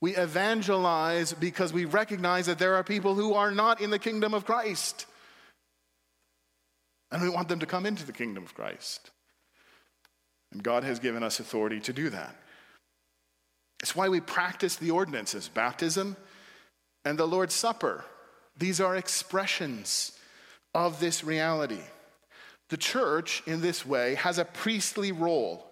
We 0.00 0.14
evangelize 0.16 1.32
because 1.32 1.72
we 1.72 1.84
recognize 1.84 2.46
that 2.46 2.58
there 2.58 2.74
are 2.74 2.84
people 2.84 3.14
who 3.14 3.34
are 3.34 3.50
not 3.50 3.80
in 3.80 3.90
the 3.90 3.98
kingdom 3.98 4.34
of 4.34 4.44
Christ. 4.44 5.06
And 7.10 7.22
we 7.22 7.28
want 7.28 7.48
them 7.48 7.60
to 7.60 7.66
come 7.66 7.86
into 7.86 8.04
the 8.04 8.12
kingdom 8.12 8.44
of 8.44 8.54
Christ. 8.54 9.10
And 10.52 10.62
God 10.62 10.84
has 10.84 10.98
given 10.98 11.22
us 11.22 11.40
authority 11.40 11.80
to 11.80 11.92
do 11.92 12.10
that. 12.10 12.36
It's 13.80 13.94
why 13.94 14.08
we 14.08 14.20
practice 14.20 14.76
the 14.76 14.90
ordinances 14.90 15.48
baptism 15.48 16.16
and 17.04 17.18
the 17.18 17.26
Lord's 17.26 17.54
Supper. 17.54 18.04
These 18.58 18.80
are 18.80 18.96
expressions 18.96 20.12
of 20.74 20.98
this 21.00 21.22
reality. 21.22 21.82
The 22.68 22.76
church, 22.76 23.42
in 23.46 23.60
this 23.60 23.86
way, 23.86 24.14
has 24.16 24.38
a 24.38 24.44
priestly 24.44 25.12
role. 25.12 25.66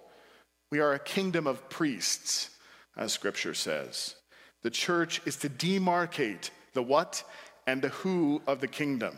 We 0.71 0.81
are 0.81 0.93
a 0.93 0.99
kingdom 0.99 1.47
of 1.47 1.69
priests, 1.69 2.51
as 2.97 3.13
scripture 3.13 3.55
says. 3.55 4.15
The 4.63 4.71
church 4.71 5.21
is 5.25 5.37
to 5.37 5.49
demarcate 5.49 6.51
the 6.73 6.83
what 6.83 7.25
and 7.67 7.83
the 7.83 7.89
who 7.89 8.43
of 8.47 8.61
the 8.61 8.69
kingdom, 8.69 9.17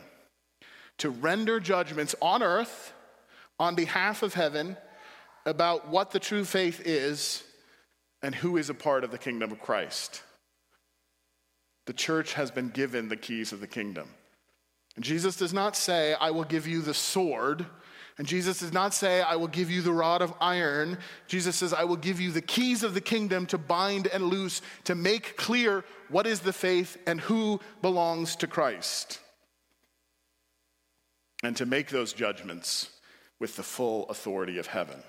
to 0.99 1.11
render 1.11 1.61
judgments 1.61 2.14
on 2.22 2.43
earth 2.43 2.93
on 3.59 3.74
behalf 3.74 4.22
of 4.22 4.34
heaven 4.34 4.76
about 5.45 5.89
what 5.89 6.11
the 6.11 6.20
true 6.20 6.45
faith 6.45 6.80
is 6.84 7.43
and 8.22 8.34
who 8.34 8.56
is 8.56 8.70
a 8.70 8.74
part 8.74 9.04
of 9.04 9.10
the 9.10 9.18
kingdom 9.18 9.52
of 9.52 9.60
Christ. 9.60 10.22
The 11.86 11.92
church 11.92 12.34
has 12.34 12.50
been 12.50 12.70
given 12.70 13.08
the 13.08 13.16
keys 13.16 13.52
of 13.52 13.60
the 13.60 13.66
kingdom. 13.66 14.08
And 14.96 15.04
Jesus 15.04 15.36
does 15.36 15.52
not 15.52 15.76
say, 15.76 16.14
I 16.14 16.30
will 16.30 16.44
give 16.44 16.66
you 16.66 16.80
the 16.80 16.94
sword. 16.94 17.66
And 18.18 18.26
Jesus 18.26 18.60
does 18.60 18.72
not 18.72 18.94
say, 18.94 19.20
I 19.20 19.36
will 19.36 19.46
give 19.46 19.70
you 19.70 19.82
the 19.82 19.92
rod 19.92 20.22
of 20.22 20.32
iron. 20.40 20.98
Jesus 21.28 21.56
says, 21.56 21.74
I 21.74 21.84
will 21.84 21.96
give 21.96 22.20
you 22.20 22.32
the 22.32 22.40
keys 22.40 22.82
of 22.82 22.94
the 22.94 23.00
kingdom 23.00 23.46
to 23.46 23.58
bind 23.58 24.06
and 24.06 24.24
loose, 24.24 24.62
to 24.84 24.94
make 24.94 25.36
clear 25.36 25.84
what 26.08 26.26
is 26.26 26.40
the 26.40 26.52
faith 26.52 26.96
and 27.06 27.20
who 27.20 27.60
belongs 27.82 28.34
to 28.36 28.46
Christ. 28.46 29.20
And 31.42 31.54
to 31.58 31.66
make 31.66 31.90
those 31.90 32.14
judgments 32.14 32.90
with 33.38 33.56
the 33.56 33.62
full 33.62 34.08
authority 34.08 34.58
of 34.58 34.68
heaven 34.68 35.02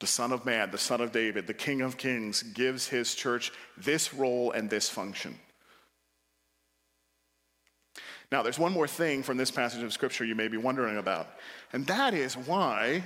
the 0.00 0.06
Son 0.06 0.32
of 0.32 0.44
Man, 0.44 0.70
the 0.70 0.78
Son 0.78 1.00
of 1.00 1.12
David, 1.12 1.46
the 1.46 1.54
King 1.54 1.80
of 1.80 1.96
Kings, 1.96 2.42
gives 2.42 2.88
his 2.88 3.14
church 3.14 3.52
this 3.76 4.14
role 4.14 4.52
and 4.52 4.70
this 4.70 4.88
function. 4.88 5.38
Now, 8.30 8.42
there's 8.42 8.58
one 8.58 8.72
more 8.72 8.86
thing 8.86 9.22
from 9.22 9.38
this 9.38 9.50
passage 9.50 9.82
of 9.82 9.92
Scripture 9.92 10.24
you 10.24 10.34
may 10.34 10.48
be 10.48 10.58
wondering 10.58 10.98
about, 10.98 11.28
and 11.72 11.86
that 11.86 12.14
is 12.14 12.36
why, 12.36 13.02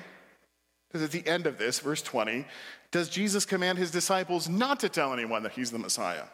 because 0.88 1.02
at 1.02 1.12
the 1.12 1.26
end 1.26 1.46
of 1.46 1.58
this, 1.58 1.78
verse 1.78 2.02
20, 2.02 2.44
does 2.90 3.08
Jesus 3.08 3.46
command 3.46 3.78
his 3.78 3.90
disciples 3.90 4.48
not 4.48 4.80
to 4.80 4.88
tell 4.88 5.12
anyone 5.12 5.44
that 5.44 5.52
he's 5.52 5.70
the 5.70 5.78
Messiah? 5.78 6.24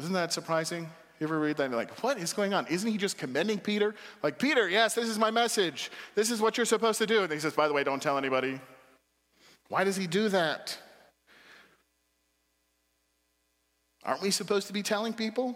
Isn't 0.00 0.14
that 0.14 0.32
surprising? 0.32 0.88
You 1.20 1.26
ever 1.26 1.38
read 1.38 1.58
that 1.58 1.64
and 1.64 1.72
you're 1.72 1.80
like, 1.80 2.02
what 2.02 2.16
is 2.16 2.32
going 2.32 2.54
on? 2.54 2.66
Isn't 2.68 2.90
he 2.90 2.96
just 2.96 3.18
commending 3.18 3.58
Peter? 3.58 3.94
Like, 4.22 4.38
Peter, 4.38 4.66
yes, 4.68 4.94
this 4.94 5.06
is 5.06 5.18
my 5.18 5.30
message. 5.30 5.90
This 6.14 6.30
is 6.30 6.40
what 6.40 6.56
you're 6.56 6.64
supposed 6.64 6.98
to 6.98 7.06
do. 7.06 7.22
And 7.22 7.30
he 7.30 7.38
says, 7.38 7.52
by 7.52 7.68
the 7.68 7.74
way, 7.74 7.84
don't 7.84 8.02
tell 8.02 8.16
anybody. 8.16 8.58
Why 9.68 9.84
does 9.84 9.96
he 9.96 10.06
do 10.06 10.30
that? 10.30 10.78
Aren't 14.02 14.22
we 14.22 14.30
supposed 14.30 14.66
to 14.68 14.72
be 14.72 14.82
telling 14.82 15.12
people? 15.12 15.54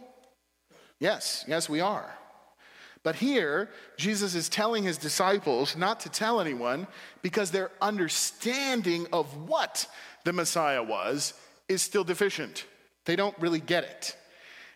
Yes, 1.00 1.46
yes, 1.48 1.66
we 1.66 1.80
are. 1.80 2.14
But 3.02 3.16
here, 3.16 3.70
Jesus 3.96 4.34
is 4.34 4.50
telling 4.50 4.84
his 4.84 4.98
disciples 4.98 5.76
not 5.76 6.00
to 6.00 6.10
tell 6.10 6.40
anyone 6.40 6.86
because 7.22 7.50
their 7.50 7.70
understanding 7.80 9.06
of 9.14 9.48
what 9.48 9.86
the 10.24 10.32
Messiah 10.34 10.82
was 10.82 11.32
is 11.68 11.80
still 11.80 12.04
deficient. 12.04 12.66
They 13.06 13.16
don't 13.16 13.38
really 13.38 13.60
get 13.60 13.84
it. 13.84 14.16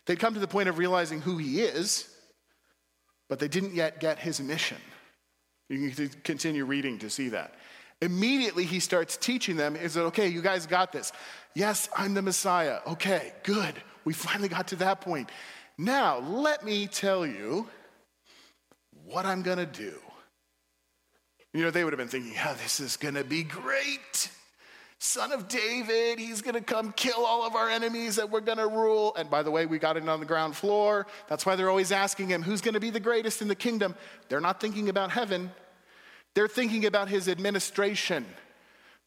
They'd 0.09 0.19
come 0.19 0.33
to 0.33 0.41
the 0.41 0.49
point 0.49 0.71
of 0.71 0.79
realizing 0.79 1.21
who 1.21 1.37
he 1.37 1.61
is, 1.61 2.09
but 3.29 3.39
they 3.39 3.47
didn't 3.47 3.75
yet 3.75 4.01
get 4.01 4.19
his 4.19 4.41
mission. 4.41 4.79
You 5.69 5.91
can 5.91 6.09
continue 6.25 6.65
reading 6.65 6.99
to 7.01 7.11
see 7.11 7.29
that. 7.29 7.55
Immediately, 8.01 8.65
he 8.65 8.81
starts 8.81 9.19
teaching 9.19 9.57
them 9.57 9.77
is 9.77 9.93
that, 9.95 10.05
okay, 10.05 10.27
you 10.27 10.41
guys 10.41 10.65
got 10.65 10.93
this. 10.93 11.13
Yes, 11.55 11.91
I'm 11.95 12.15
the 12.15 12.23
Messiah. 12.23 12.79
Okay, 12.87 13.35
good. 13.43 13.75
We 14.07 14.15
finally 14.15 14.49
got 14.49 14.69
to 14.69 14.77
that 14.77 15.03
point. 15.03 15.29
Now, 15.77 16.21
let 16.21 16.65
me 16.65 16.87
tell 16.87 17.27
you 17.27 17.69
what 19.05 19.27
I'm 19.27 19.43
going 19.43 19.59
to 19.59 19.67
do. 19.67 19.93
You 21.53 21.65
know, 21.65 21.71
they 21.71 21.85
would 21.85 21.93
have 21.93 21.99
been 21.99 22.09
thinking, 22.09 22.33
yeah, 22.33 22.55
this 22.55 22.81
is 22.81 22.97
going 22.97 23.15
to 23.15 23.25
be 23.25 23.43
great 23.43 24.31
son 24.99 25.33
of 25.33 25.49
David. 25.49 26.19
He's 26.19 26.43
going 26.43 26.55
to 26.55 26.61
come 26.61 26.93
kill 26.93 27.25
all 27.25 27.47
of 27.47 27.55
our 27.55 27.69
enemies 27.69 28.17
that 28.17 28.31
we're 28.31 28.41
going 28.41 28.59
to 28.59 28.67
rule. 28.67 29.15
And 29.17 29.31
by 29.31 29.43
the 29.43 29.51
way, 29.51 29.67
we 29.67 29.79
got 29.79 29.97
it 29.97 30.09
on 30.09 30.21
the 30.21 30.27
ground 30.27 30.57
floor. 30.57 31.07
That's 31.29 31.47
why 31.47 31.57
they're 31.57 31.71
always 31.71 31.93
asking 31.93 32.29
him, 32.29 32.43
who's 32.43 32.61
going 32.61 32.75
to 32.75 32.81
be 32.81 32.91
the 32.91 33.01
greatest 33.01 33.41
in 33.43 33.49
the 33.49 33.55
kingdom? 33.55 33.95
They're 34.29 34.41
not 34.41 34.61
thinking 34.61 34.89
about 34.89 35.11
heaven, 35.11 35.53
they're 36.35 36.49
thinking 36.49 36.87
about 36.87 37.09
his 37.09 37.29
administration 37.29 38.27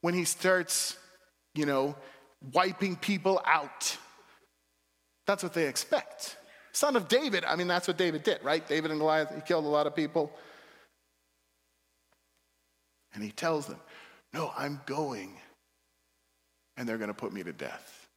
when 0.01 0.13
he 0.13 0.25
starts, 0.25 0.97
you 1.53 1.65
know, 1.65 1.95
wiping 2.53 2.95
people 2.95 3.41
out. 3.45 3.97
That's 5.27 5.43
what 5.43 5.53
they 5.53 5.67
expect. 5.67 6.35
Son 6.73 6.95
of 6.95 7.07
David, 7.07 7.45
I 7.45 7.55
mean, 7.55 7.67
that's 7.67 7.87
what 7.87 7.97
David 7.97 8.23
did, 8.23 8.43
right? 8.43 8.65
David 8.67 8.91
and 8.91 8.99
Goliath, 8.99 9.33
he 9.33 9.41
killed 9.41 9.65
a 9.65 9.69
lot 9.69 9.87
of 9.87 9.95
people. 9.95 10.31
And 13.13 13.23
he 13.23 13.31
tells 13.31 13.67
them, 13.67 13.79
No, 14.33 14.51
I'm 14.57 14.81
going 14.85 15.37
and 16.82 16.89
they're 16.89 16.97
going 16.97 17.09
to 17.09 17.13
put 17.13 17.32
me 17.32 17.43
to 17.43 17.53
death. 17.53 18.07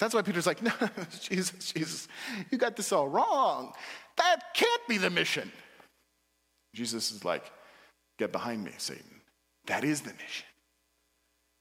That's 0.00 0.12
why 0.12 0.22
Peter's 0.22 0.44
like, 0.44 0.60
no, 0.62 0.72
Jesus, 1.20 1.72
Jesus, 1.72 2.08
you 2.50 2.58
got 2.58 2.74
this 2.74 2.90
all 2.90 3.08
wrong. 3.08 3.72
That 4.16 4.40
can't 4.54 4.82
be 4.88 4.98
the 4.98 5.08
mission. 5.08 5.52
Jesus 6.74 7.12
is 7.12 7.24
like, 7.24 7.44
get 8.18 8.32
behind 8.32 8.64
me, 8.64 8.72
Satan. 8.76 9.04
That 9.66 9.84
is 9.84 10.00
the 10.00 10.12
mission. 10.14 10.46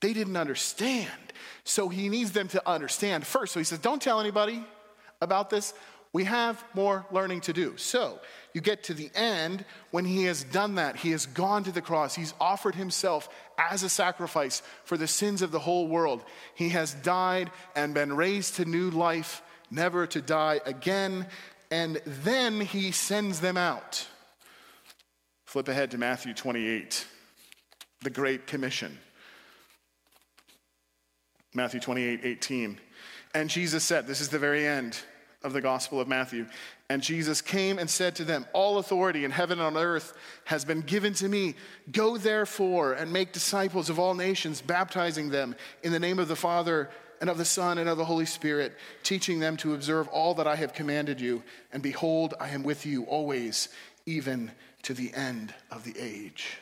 They 0.02 0.14
didn't 0.14 0.36
understand. 0.36 1.12
So 1.64 1.90
he 1.90 2.10
needs 2.10 2.32
them 2.32 2.48
to 2.50 2.68
understand 2.68 3.24
first. 3.28 3.54
So 3.54 3.60
he 3.60 3.64
says, 3.64 3.78
don't 3.78 4.02
tell 4.02 4.20
anybody 4.20 4.66
about 5.22 5.52
this. 5.52 5.76
We 6.12 6.24
have 6.24 6.64
more 6.74 7.06
learning 7.12 7.42
to 7.42 7.54
do. 7.54 7.78
So, 7.78 8.20
you 8.56 8.62
get 8.62 8.84
to 8.84 8.94
the 8.94 9.12
end 9.14 9.66
when 9.92 10.06
he 10.06 10.24
has 10.24 10.46
done 10.46 10.76
that. 10.76 10.96
He 10.96 11.12
has 11.12 11.26
gone 11.26 11.66
to 11.66 11.74
the 11.74 11.82
cross. 11.82 12.16
He's 12.16 12.34
offered 12.40 12.74
himself 12.74 13.28
as 13.58 13.84
a 13.84 13.90
sacrifice 13.90 14.62
for 14.86 14.96
the 14.96 15.08
sins 15.08 15.42
of 15.42 15.52
the 15.52 15.60
whole 15.60 15.90
world. 15.90 16.24
He 16.56 16.70
has 16.70 16.94
died 16.94 17.52
and 17.76 17.94
been 17.94 18.16
raised 18.16 18.56
to 18.56 18.64
new 18.64 18.92
life, 18.92 19.44
never 19.70 20.08
to 20.08 20.22
die 20.22 20.62
again. 20.66 21.28
And 21.70 22.02
then 22.06 22.62
he 22.62 22.94
sends 22.94 23.42
them 23.42 23.58
out. 23.58 24.08
Flip 25.44 25.68
ahead 25.68 25.92
to 25.92 25.98
Matthew 25.98 26.34
28, 26.34 27.06
the 28.04 28.10
Great 28.10 28.48
Commission. 28.48 28.98
Matthew 31.54 31.82
28, 31.82 32.22
18. 32.24 32.80
And 33.34 33.50
Jesus 33.50 33.84
said, 33.84 34.08
This 34.08 34.22
is 34.22 34.30
the 34.30 34.40
very 34.40 34.66
end 34.66 34.98
of 35.44 35.52
the 35.52 35.62
Gospel 35.62 36.00
of 36.00 36.08
Matthew. 36.08 36.48
And 36.90 37.02
Jesus 37.02 37.42
came 37.42 37.80
and 37.80 37.90
said 37.90 38.16
to 38.18 38.24
them, 38.24 38.46
All 38.54 38.78
authority 38.78 39.26
in 39.26 39.32
heaven 39.32 39.60
and 39.60 39.76
on 39.76 39.84
earth 39.84 40.14
has 40.46 40.64
been 40.64 40.82
given 40.82 41.14
to 41.16 41.28
me. 41.28 41.56
Go 41.92 42.18
therefore 42.18 42.94
and 42.94 43.12
make 43.12 43.34
disciples 43.34 43.90
of 43.90 43.98
all 43.98 44.14
nations, 44.14 44.62
baptizing 44.62 45.30
them 45.30 45.56
in 45.82 45.92
the 45.92 46.00
name 46.00 46.20
of 46.20 46.28
the 46.28 46.36
Father 46.36 46.90
and 47.22 47.30
of 47.30 47.38
the 47.38 47.46
Son 47.46 47.80
and 47.80 47.90
of 47.90 47.98
the 47.98 48.06
Holy 48.06 48.26
Spirit, 48.26 48.74
teaching 49.02 49.40
them 49.40 49.58
to 49.58 49.74
observe 49.74 50.08
all 50.10 50.36
that 50.36 50.48
I 50.48 50.56
have 50.56 50.74
commanded 50.74 51.20
you. 51.20 51.42
And 51.74 51.82
behold, 51.82 52.36
I 52.40 52.50
am 52.50 52.62
with 52.62 52.86
you 52.86 53.04
always, 53.06 53.70
even 54.06 54.52
to 54.84 54.94
the 54.94 55.12
end 55.16 55.56
of 55.72 55.84
the 55.86 55.96
age. 56.00 56.58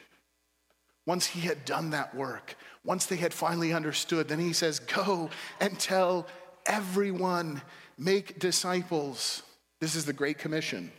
Once 1.06 1.28
he 1.28 1.42
had 1.42 1.66
done 1.66 1.90
that 1.90 2.16
work, 2.16 2.56
once 2.86 3.06
they 3.06 3.18
had 3.18 3.34
finally 3.34 3.74
understood, 3.74 4.30
then 4.30 4.40
he 4.40 4.54
says, 4.54 4.80
Go 4.80 5.30
and 5.60 5.78
tell 5.78 6.28
everyone 6.66 7.62
make 7.98 8.40
disciples. 8.40 9.44
This 9.84 9.96
is 9.96 10.06
the 10.06 10.14
Great 10.14 10.38
Commission. 10.38 10.94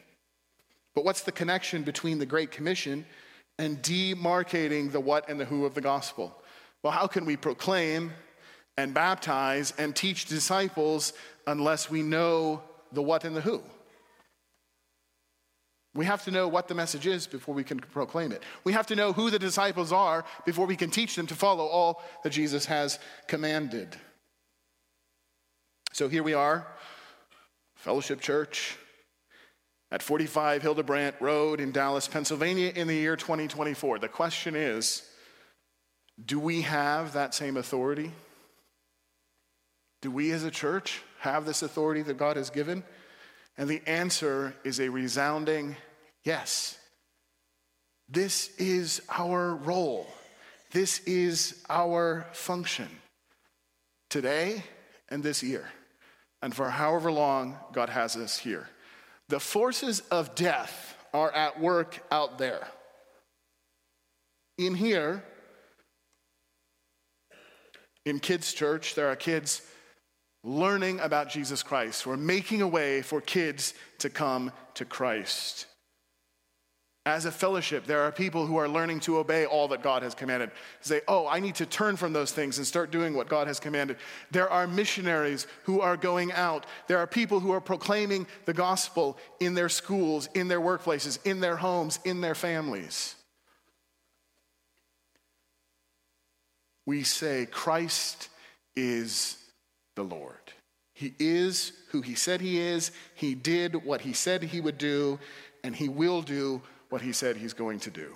But 0.94 1.06
what's 1.06 1.22
the 1.22 1.32
connection 1.32 1.84
between 1.84 2.18
the 2.18 2.26
Great 2.26 2.50
Commission 2.50 3.06
and 3.58 3.82
demarcating 3.82 4.92
the 4.92 5.00
what 5.00 5.30
and 5.30 5.40
the 5.40 5.46
who 5.46 5.64
of 5.64 5.72
the 5.72 5.80
gospel? 5.80 6.36
Well, 6.82 6.92
how 6.92 7.06
can 7.06 7.24
we 7.24 7.38
proclaim 7.38 8.12
and 8.76 8.92
baptize 8.92 9.72
and 9.78 9.96
teach 9.96 10.26
disciples 10.26 11.14
unless 11.46 11.88
we 11.88 12.02
know 12.02 12.62
the 12.92 13.00
what 13.00 13.24
and 13.24 13.34
the 13.34 13.40
who? 13.40 13.62
We 15.94 16.04
have 16.04 16.22
to 16.24 16.30
know 16.30 16.46
what 16.46 16.68
the 16.68 16.74
message 16.74 17.06
is 17.06 17.26
before 17.26 17.54
we 17.54 17.64
can 17.64 17.78
proclaim 17.78 18.32
it. 18.32 18.42
We 18.64 18.74
have 18.74 18.88
to 18.88 18.96
know 18.96 19.14
who 19.14 19.30
the 19.30 19.38
disciples 19.38 19.92
are 19.92 20.26
before 20.44 20.66
we 20.66 20.76
can 20.76 20.90
teach 20.90 21.16
them 21.16 21.26
to 21.28 21.34
follow 21.34 21.64
all 21.64 22.02
that 22.22 22.34
Jesus 22.34 22.66
has 22.66 22.98
commanded. 23.28 23.96
So 25.94 26.08
here 26.08 26.22
we 26.22 26.34
are, 26.34 26.66
Fellowship 27.84 28.22
Church 28.22 28.78
at 29.90 30.02
45 30.02 30.62
Hildebrandt 30.62 31.16
Road 31.20 31.60
in 31.60 31.70
Dallas, 31.70 32.08
Pennsylvania 32.08 32.72
in 32.74 32.88
the 32.88 32.94
year 32.94 33.14
2024. 33.14 33.98
The 33.98 34.08
question 34.08 34.56
is 34.56 35.02
do 36.24 36.40
we 36.40 36.62
have 36.62 37.12
that 37.12 37.34
same 37.34 37.58
authority? 37.58 38.10
Do 40.00 40.10
we 40.10 40.30
as 40.30 40.44
a 40.44 40.50
church 40.50 41.02
have 41.18 41.44
this 41.44 41.60
authority 41.60 42.00
that 42.00 42.16
God 42.16 42.38
has 42.38 42.48
given? 42.48 42.84
And 43.58 43.68
the 43.68 43.82
answer 43.86 44.54
is 44.64 44.80
a 44.80 44.88
resounding 44.88 45.76
yes. 46.24 46.78
This 48.08 48.48
is 48.56 49.02
our 49.10 49.56
role. 49.56 50.06
This 50.72 51.00
is 51.00 51.62
our 51.68 52.24
function 52.32 52.88
today 54.08 54.64
and 55.10 55.22
this 55.22 55.42
year 55.42 55.68
and 56.44 56.54
for 56.54 56.68
however 56.68 57.10
long 57.10 57.56
God 57.72 57.88
has 57.88 58.16
us 58.16 58.36
here. 58.36 58.68
The 59.30 59.40
forces 59.40 60.00
of 60.10 60.34
death 60.34 60.94
are 61.14 61.32
at 61.32 61.58
work 61.58 62.04
out 62.12 62.36
there. 62.36 62.68
In 64.58 64.74
here, 64.74 65.24
in 68.04 68.20
kids' 68.20 68.52
church, 68.52 68.94
there 68.94 69.08
are 69.08 69.16
kids 69.16 69.62
learning 70.44 71.00
about 71.00 71.30
Jesus 71.30 71.62
Christ. 71.62 72.06
We're 72.06 72.18
making 72.18 72.60
a 72.60 72.68
way 72.68 73.00
for 73.00 73.22
kids 73.22 73.72
to 74.00 74.10
come 74.10 74.52
to 74.74 74.84
Christ. 74.84 75.64
As 77.06 77.26
a 77.26 77.32
fellowship, 77.32 77.84
there 77.84 78.00
are 78.00 78.10
people 78.10 78.46
who 78.46 78.56
are 78.56 78.68
learning 78.68 79.00
to 79.00 79.18
obey 79.18 79.44
all 79.44 79.68
that 79.68 79.82
God 79.82 80.02
has 80.02 80.14
commanded. 80.14 80.50
Say, 80.80 81.02
oh, 81.06 81.28
I 81.28 81.38
need 81.38 81.54
to 81.56 81.66
turn 81.66 81.96
from 81.96 82.14
those 82.14 82.32
things 82.32 82.56
and 82.56 82.66
start 82.66 82.90
doing 82.90 83.12
what 83.12 83.28
God 83.28 83.46
has 83.46 83.60
commanded. 83.60 83.98
There 84.30 84.48
are 84.48 84.66
missionaries 84.66 85.46
who 85.64 85.82
are 85.82 85.98
going 85.98 86.32
out. 86.32 86.64
There 86.86 86.96
are 86.96 87.06
people 87.06 87.40
who 87.40 87.52
are 87.52 87.60
proclaiming 87.60 88.26
the 88.46 88.54
gospel 88.54 89.18
in 89.38 89.52
their 89.52 89.68
schools, 89.68 90.30
in 90.32 90.48
their 90.48 90.62
workplaces, 90.62 91.18
in 91.26 91.40
their 91.40 91.56
homes, 91.56 91.98
in 92.06 92.22
their 92.22 92.34
families. 92.34 93.16
We 96.86 97.02
say, 97.02 97.46
Christ 97.50 98.30
is 98.74 99.36
the 99.94 100.04
Lord. 100.04 100.36
He 100.94 101.12
is 101.18 101.72
who 101.90 102.00
he 102.00 102.14
said 102.14 102.40
he 102.40 102.60
is. 102.60 102.92
He 103.14 103.34
did 103.34 103.84
what 103.84 104.00
he 104.00 104.14
said 104.14 104.42
he 104.42 104.60
would 104.62 104.78
do, 104.78 105.18
and 105.62 105.76
he 105.76 105.90
will 105.90 106.22
do 106.22 106.62
what 106.94 107.02
he 107.02 107.10
said 107.10 107.36
he's 107.36 107.54
going 107.54 107.80
to 107.80 107.90
do. 107.90 108.14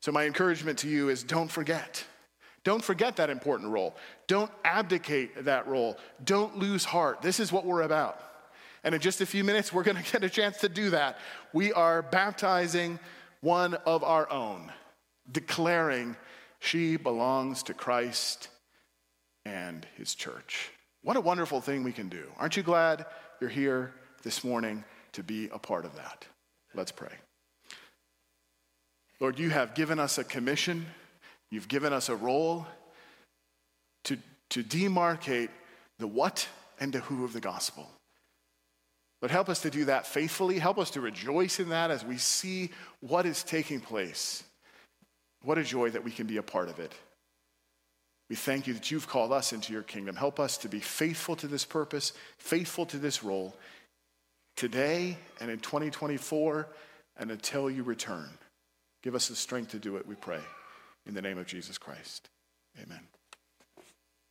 So, 0.00 0.12
my 0.12 0.26
encouragement 0.26 0.78
to 0.78 0.88
you 0.88 1.08
is 1.08 1.24
don't 1.24 1.50
forget. 1.50 2.04
Don't 2.62 2.84
forget 2.84 3.16
that 3.16 3.30
important 3.30 3.72
role. 3.72 3.96
Don't 4.28 4.48
abdicate 4.64 5.44
that 5.44 5.66
role. 5.66 5.98
Don't 6.22 6.56
lose 6.56 6.84
heart. 6.84 7.20
This 7.20 7.40
is 7.40 7.50
what 7.50 7.66
we're 7.66 7.82
about. 7.82 8.22
And 8.84 8.94
in 8.94 9.00
just 9.00 9.20
a 9.20 9.26
few 9.26 9.42
minutes, 9.42 9.72
we're 9.72 9.82
going 9.82 9.96
to 10.04 10.12
get 10.12 10.22
a 10.22 10.30
chance 10.30 10.58
to 10.58 10.68
do 10.68 10.90
that. 10.90 11.18
We 11.52 11.72
are 11.72 12.00
baptizing 12.00 13.00
one 13.40 13.74
of 13.74 14.04
our 14.04 14.30
own, 14.30 14.70
declaring 15.32 16.14
she 16.60 16.96
belongs 16.96 17.64
to 17.64 17.74
Christ 17.74 18.50
and 19.44 19.84
his 19.96 20.14
church. 20.14 20.70
What 21.02 21.16
a 21.16 21.20
wonderful 21.20 21.60
thing 21.60 21.82
we 21.82 21.92
can 21.92 22.08
do. 22.08 22.28
Aren't 22.38 22.56
you 22.56 22.62
glad 22.62 23.04
you're 23.40 23.50
here 23.50 23.94
this 24.22 24.44
morning 24.44 24.84
to 25.14 25.24
be 25.24 25.48
a 25.48 25.58
part 25.58 25.84
of 25.84 25.96
that? 25.96 26.24
Let's 26.74 26.92
pray. 26.92 27.12
Lord, 29.18 29.38
you 29.38 29.50
have 29.50 29.74
given 29.74 29.98
us 29.98 30.18
a 30.18 30.24
commission, 30.24 30.86
you've 31.50 31.68
given 31.68 31.92
us 31.92 32.08
a 32.08 32.16
role 32.16 32.66
to, 34.04 34.16
to 34.50 34.62
demarcate 34.62 35.50
the 35.98 36.06
what 36.06 36.48
and 36.78 36.92
the 36.92 37.00
who 37.00 37.24
of 37.24 37.32
the 37.32 37.40
gospel. 37.40 37.90
But 39.20 39.30
help 39.30 39.50
us 39.50 39.60
to 39.62 39.70
do 39.70 39.84
that 39.84 40.06
faithfully. 40.06 40.58
Help 40.58 40.78
us 40.78 40.90
to 40.92 41.00
rejoice 41.02 41.60
in 41.60 41.68
that 41.68 41.90
as 41.90 42.04
we 42.04 42.16
see 42.16 42.70
what 43.00 43.26
is 43.26 43.42
taking 43.42 43.80
place. 43.80 44.42
What 45.42 45.58
a 45.58 45.64
joy 45.64 45.90
that 45.90 46.04
we 46.04 46.10
can 46.10 46.26
be 46.26 46.38
a 46.38 46.42
part 46.42 46.70
of 46.70 46.78
it. 46.78 46.92
We 48.30 48.36
thank 48.36 48.66
you 48.66 48.74
that 48.74 48.90
you've 48.90 49.08
called 49.08 49.32
us 49.32 49.52
into 49.52 49.72
your 49.72 49.82
kingdom. 49.82 50.16
Help 50.16 50.40
us 50.40 50.56
to 50.58 50.68
be 50.68 50.80
faithful 50.80 51.36
to 51.36 51.46
this 51.46 51.64
purpose, 51.64 52.12
faithful 52.38 52.86
to 52.86 52.96
this 52.96 53.22
role 53.22 53.54
today 54.60 55.16
and 55.40 55.50
in 55.50 55.58
2024 55.58 56.68
and 57.16 57.30
until 57.30 57.70
you 57.70 57.82
return. 57.82 58.28
Give 59.02 59.14
us 59.14 59.28
the 59.28 59.34
strength 59.34 59.70
to 59.70 59.78
do 59.78 59.96
it, 59.96 60.06
we 60.06 60.16
pray. 60.16 60.40
In 61.06 61.14
the 61.14 61.22
name 61.22 61.38
of 61.38 61.46
Jesus 61.46 61.78
Christ. 61.78 62.28
Amen. 62.78 63.00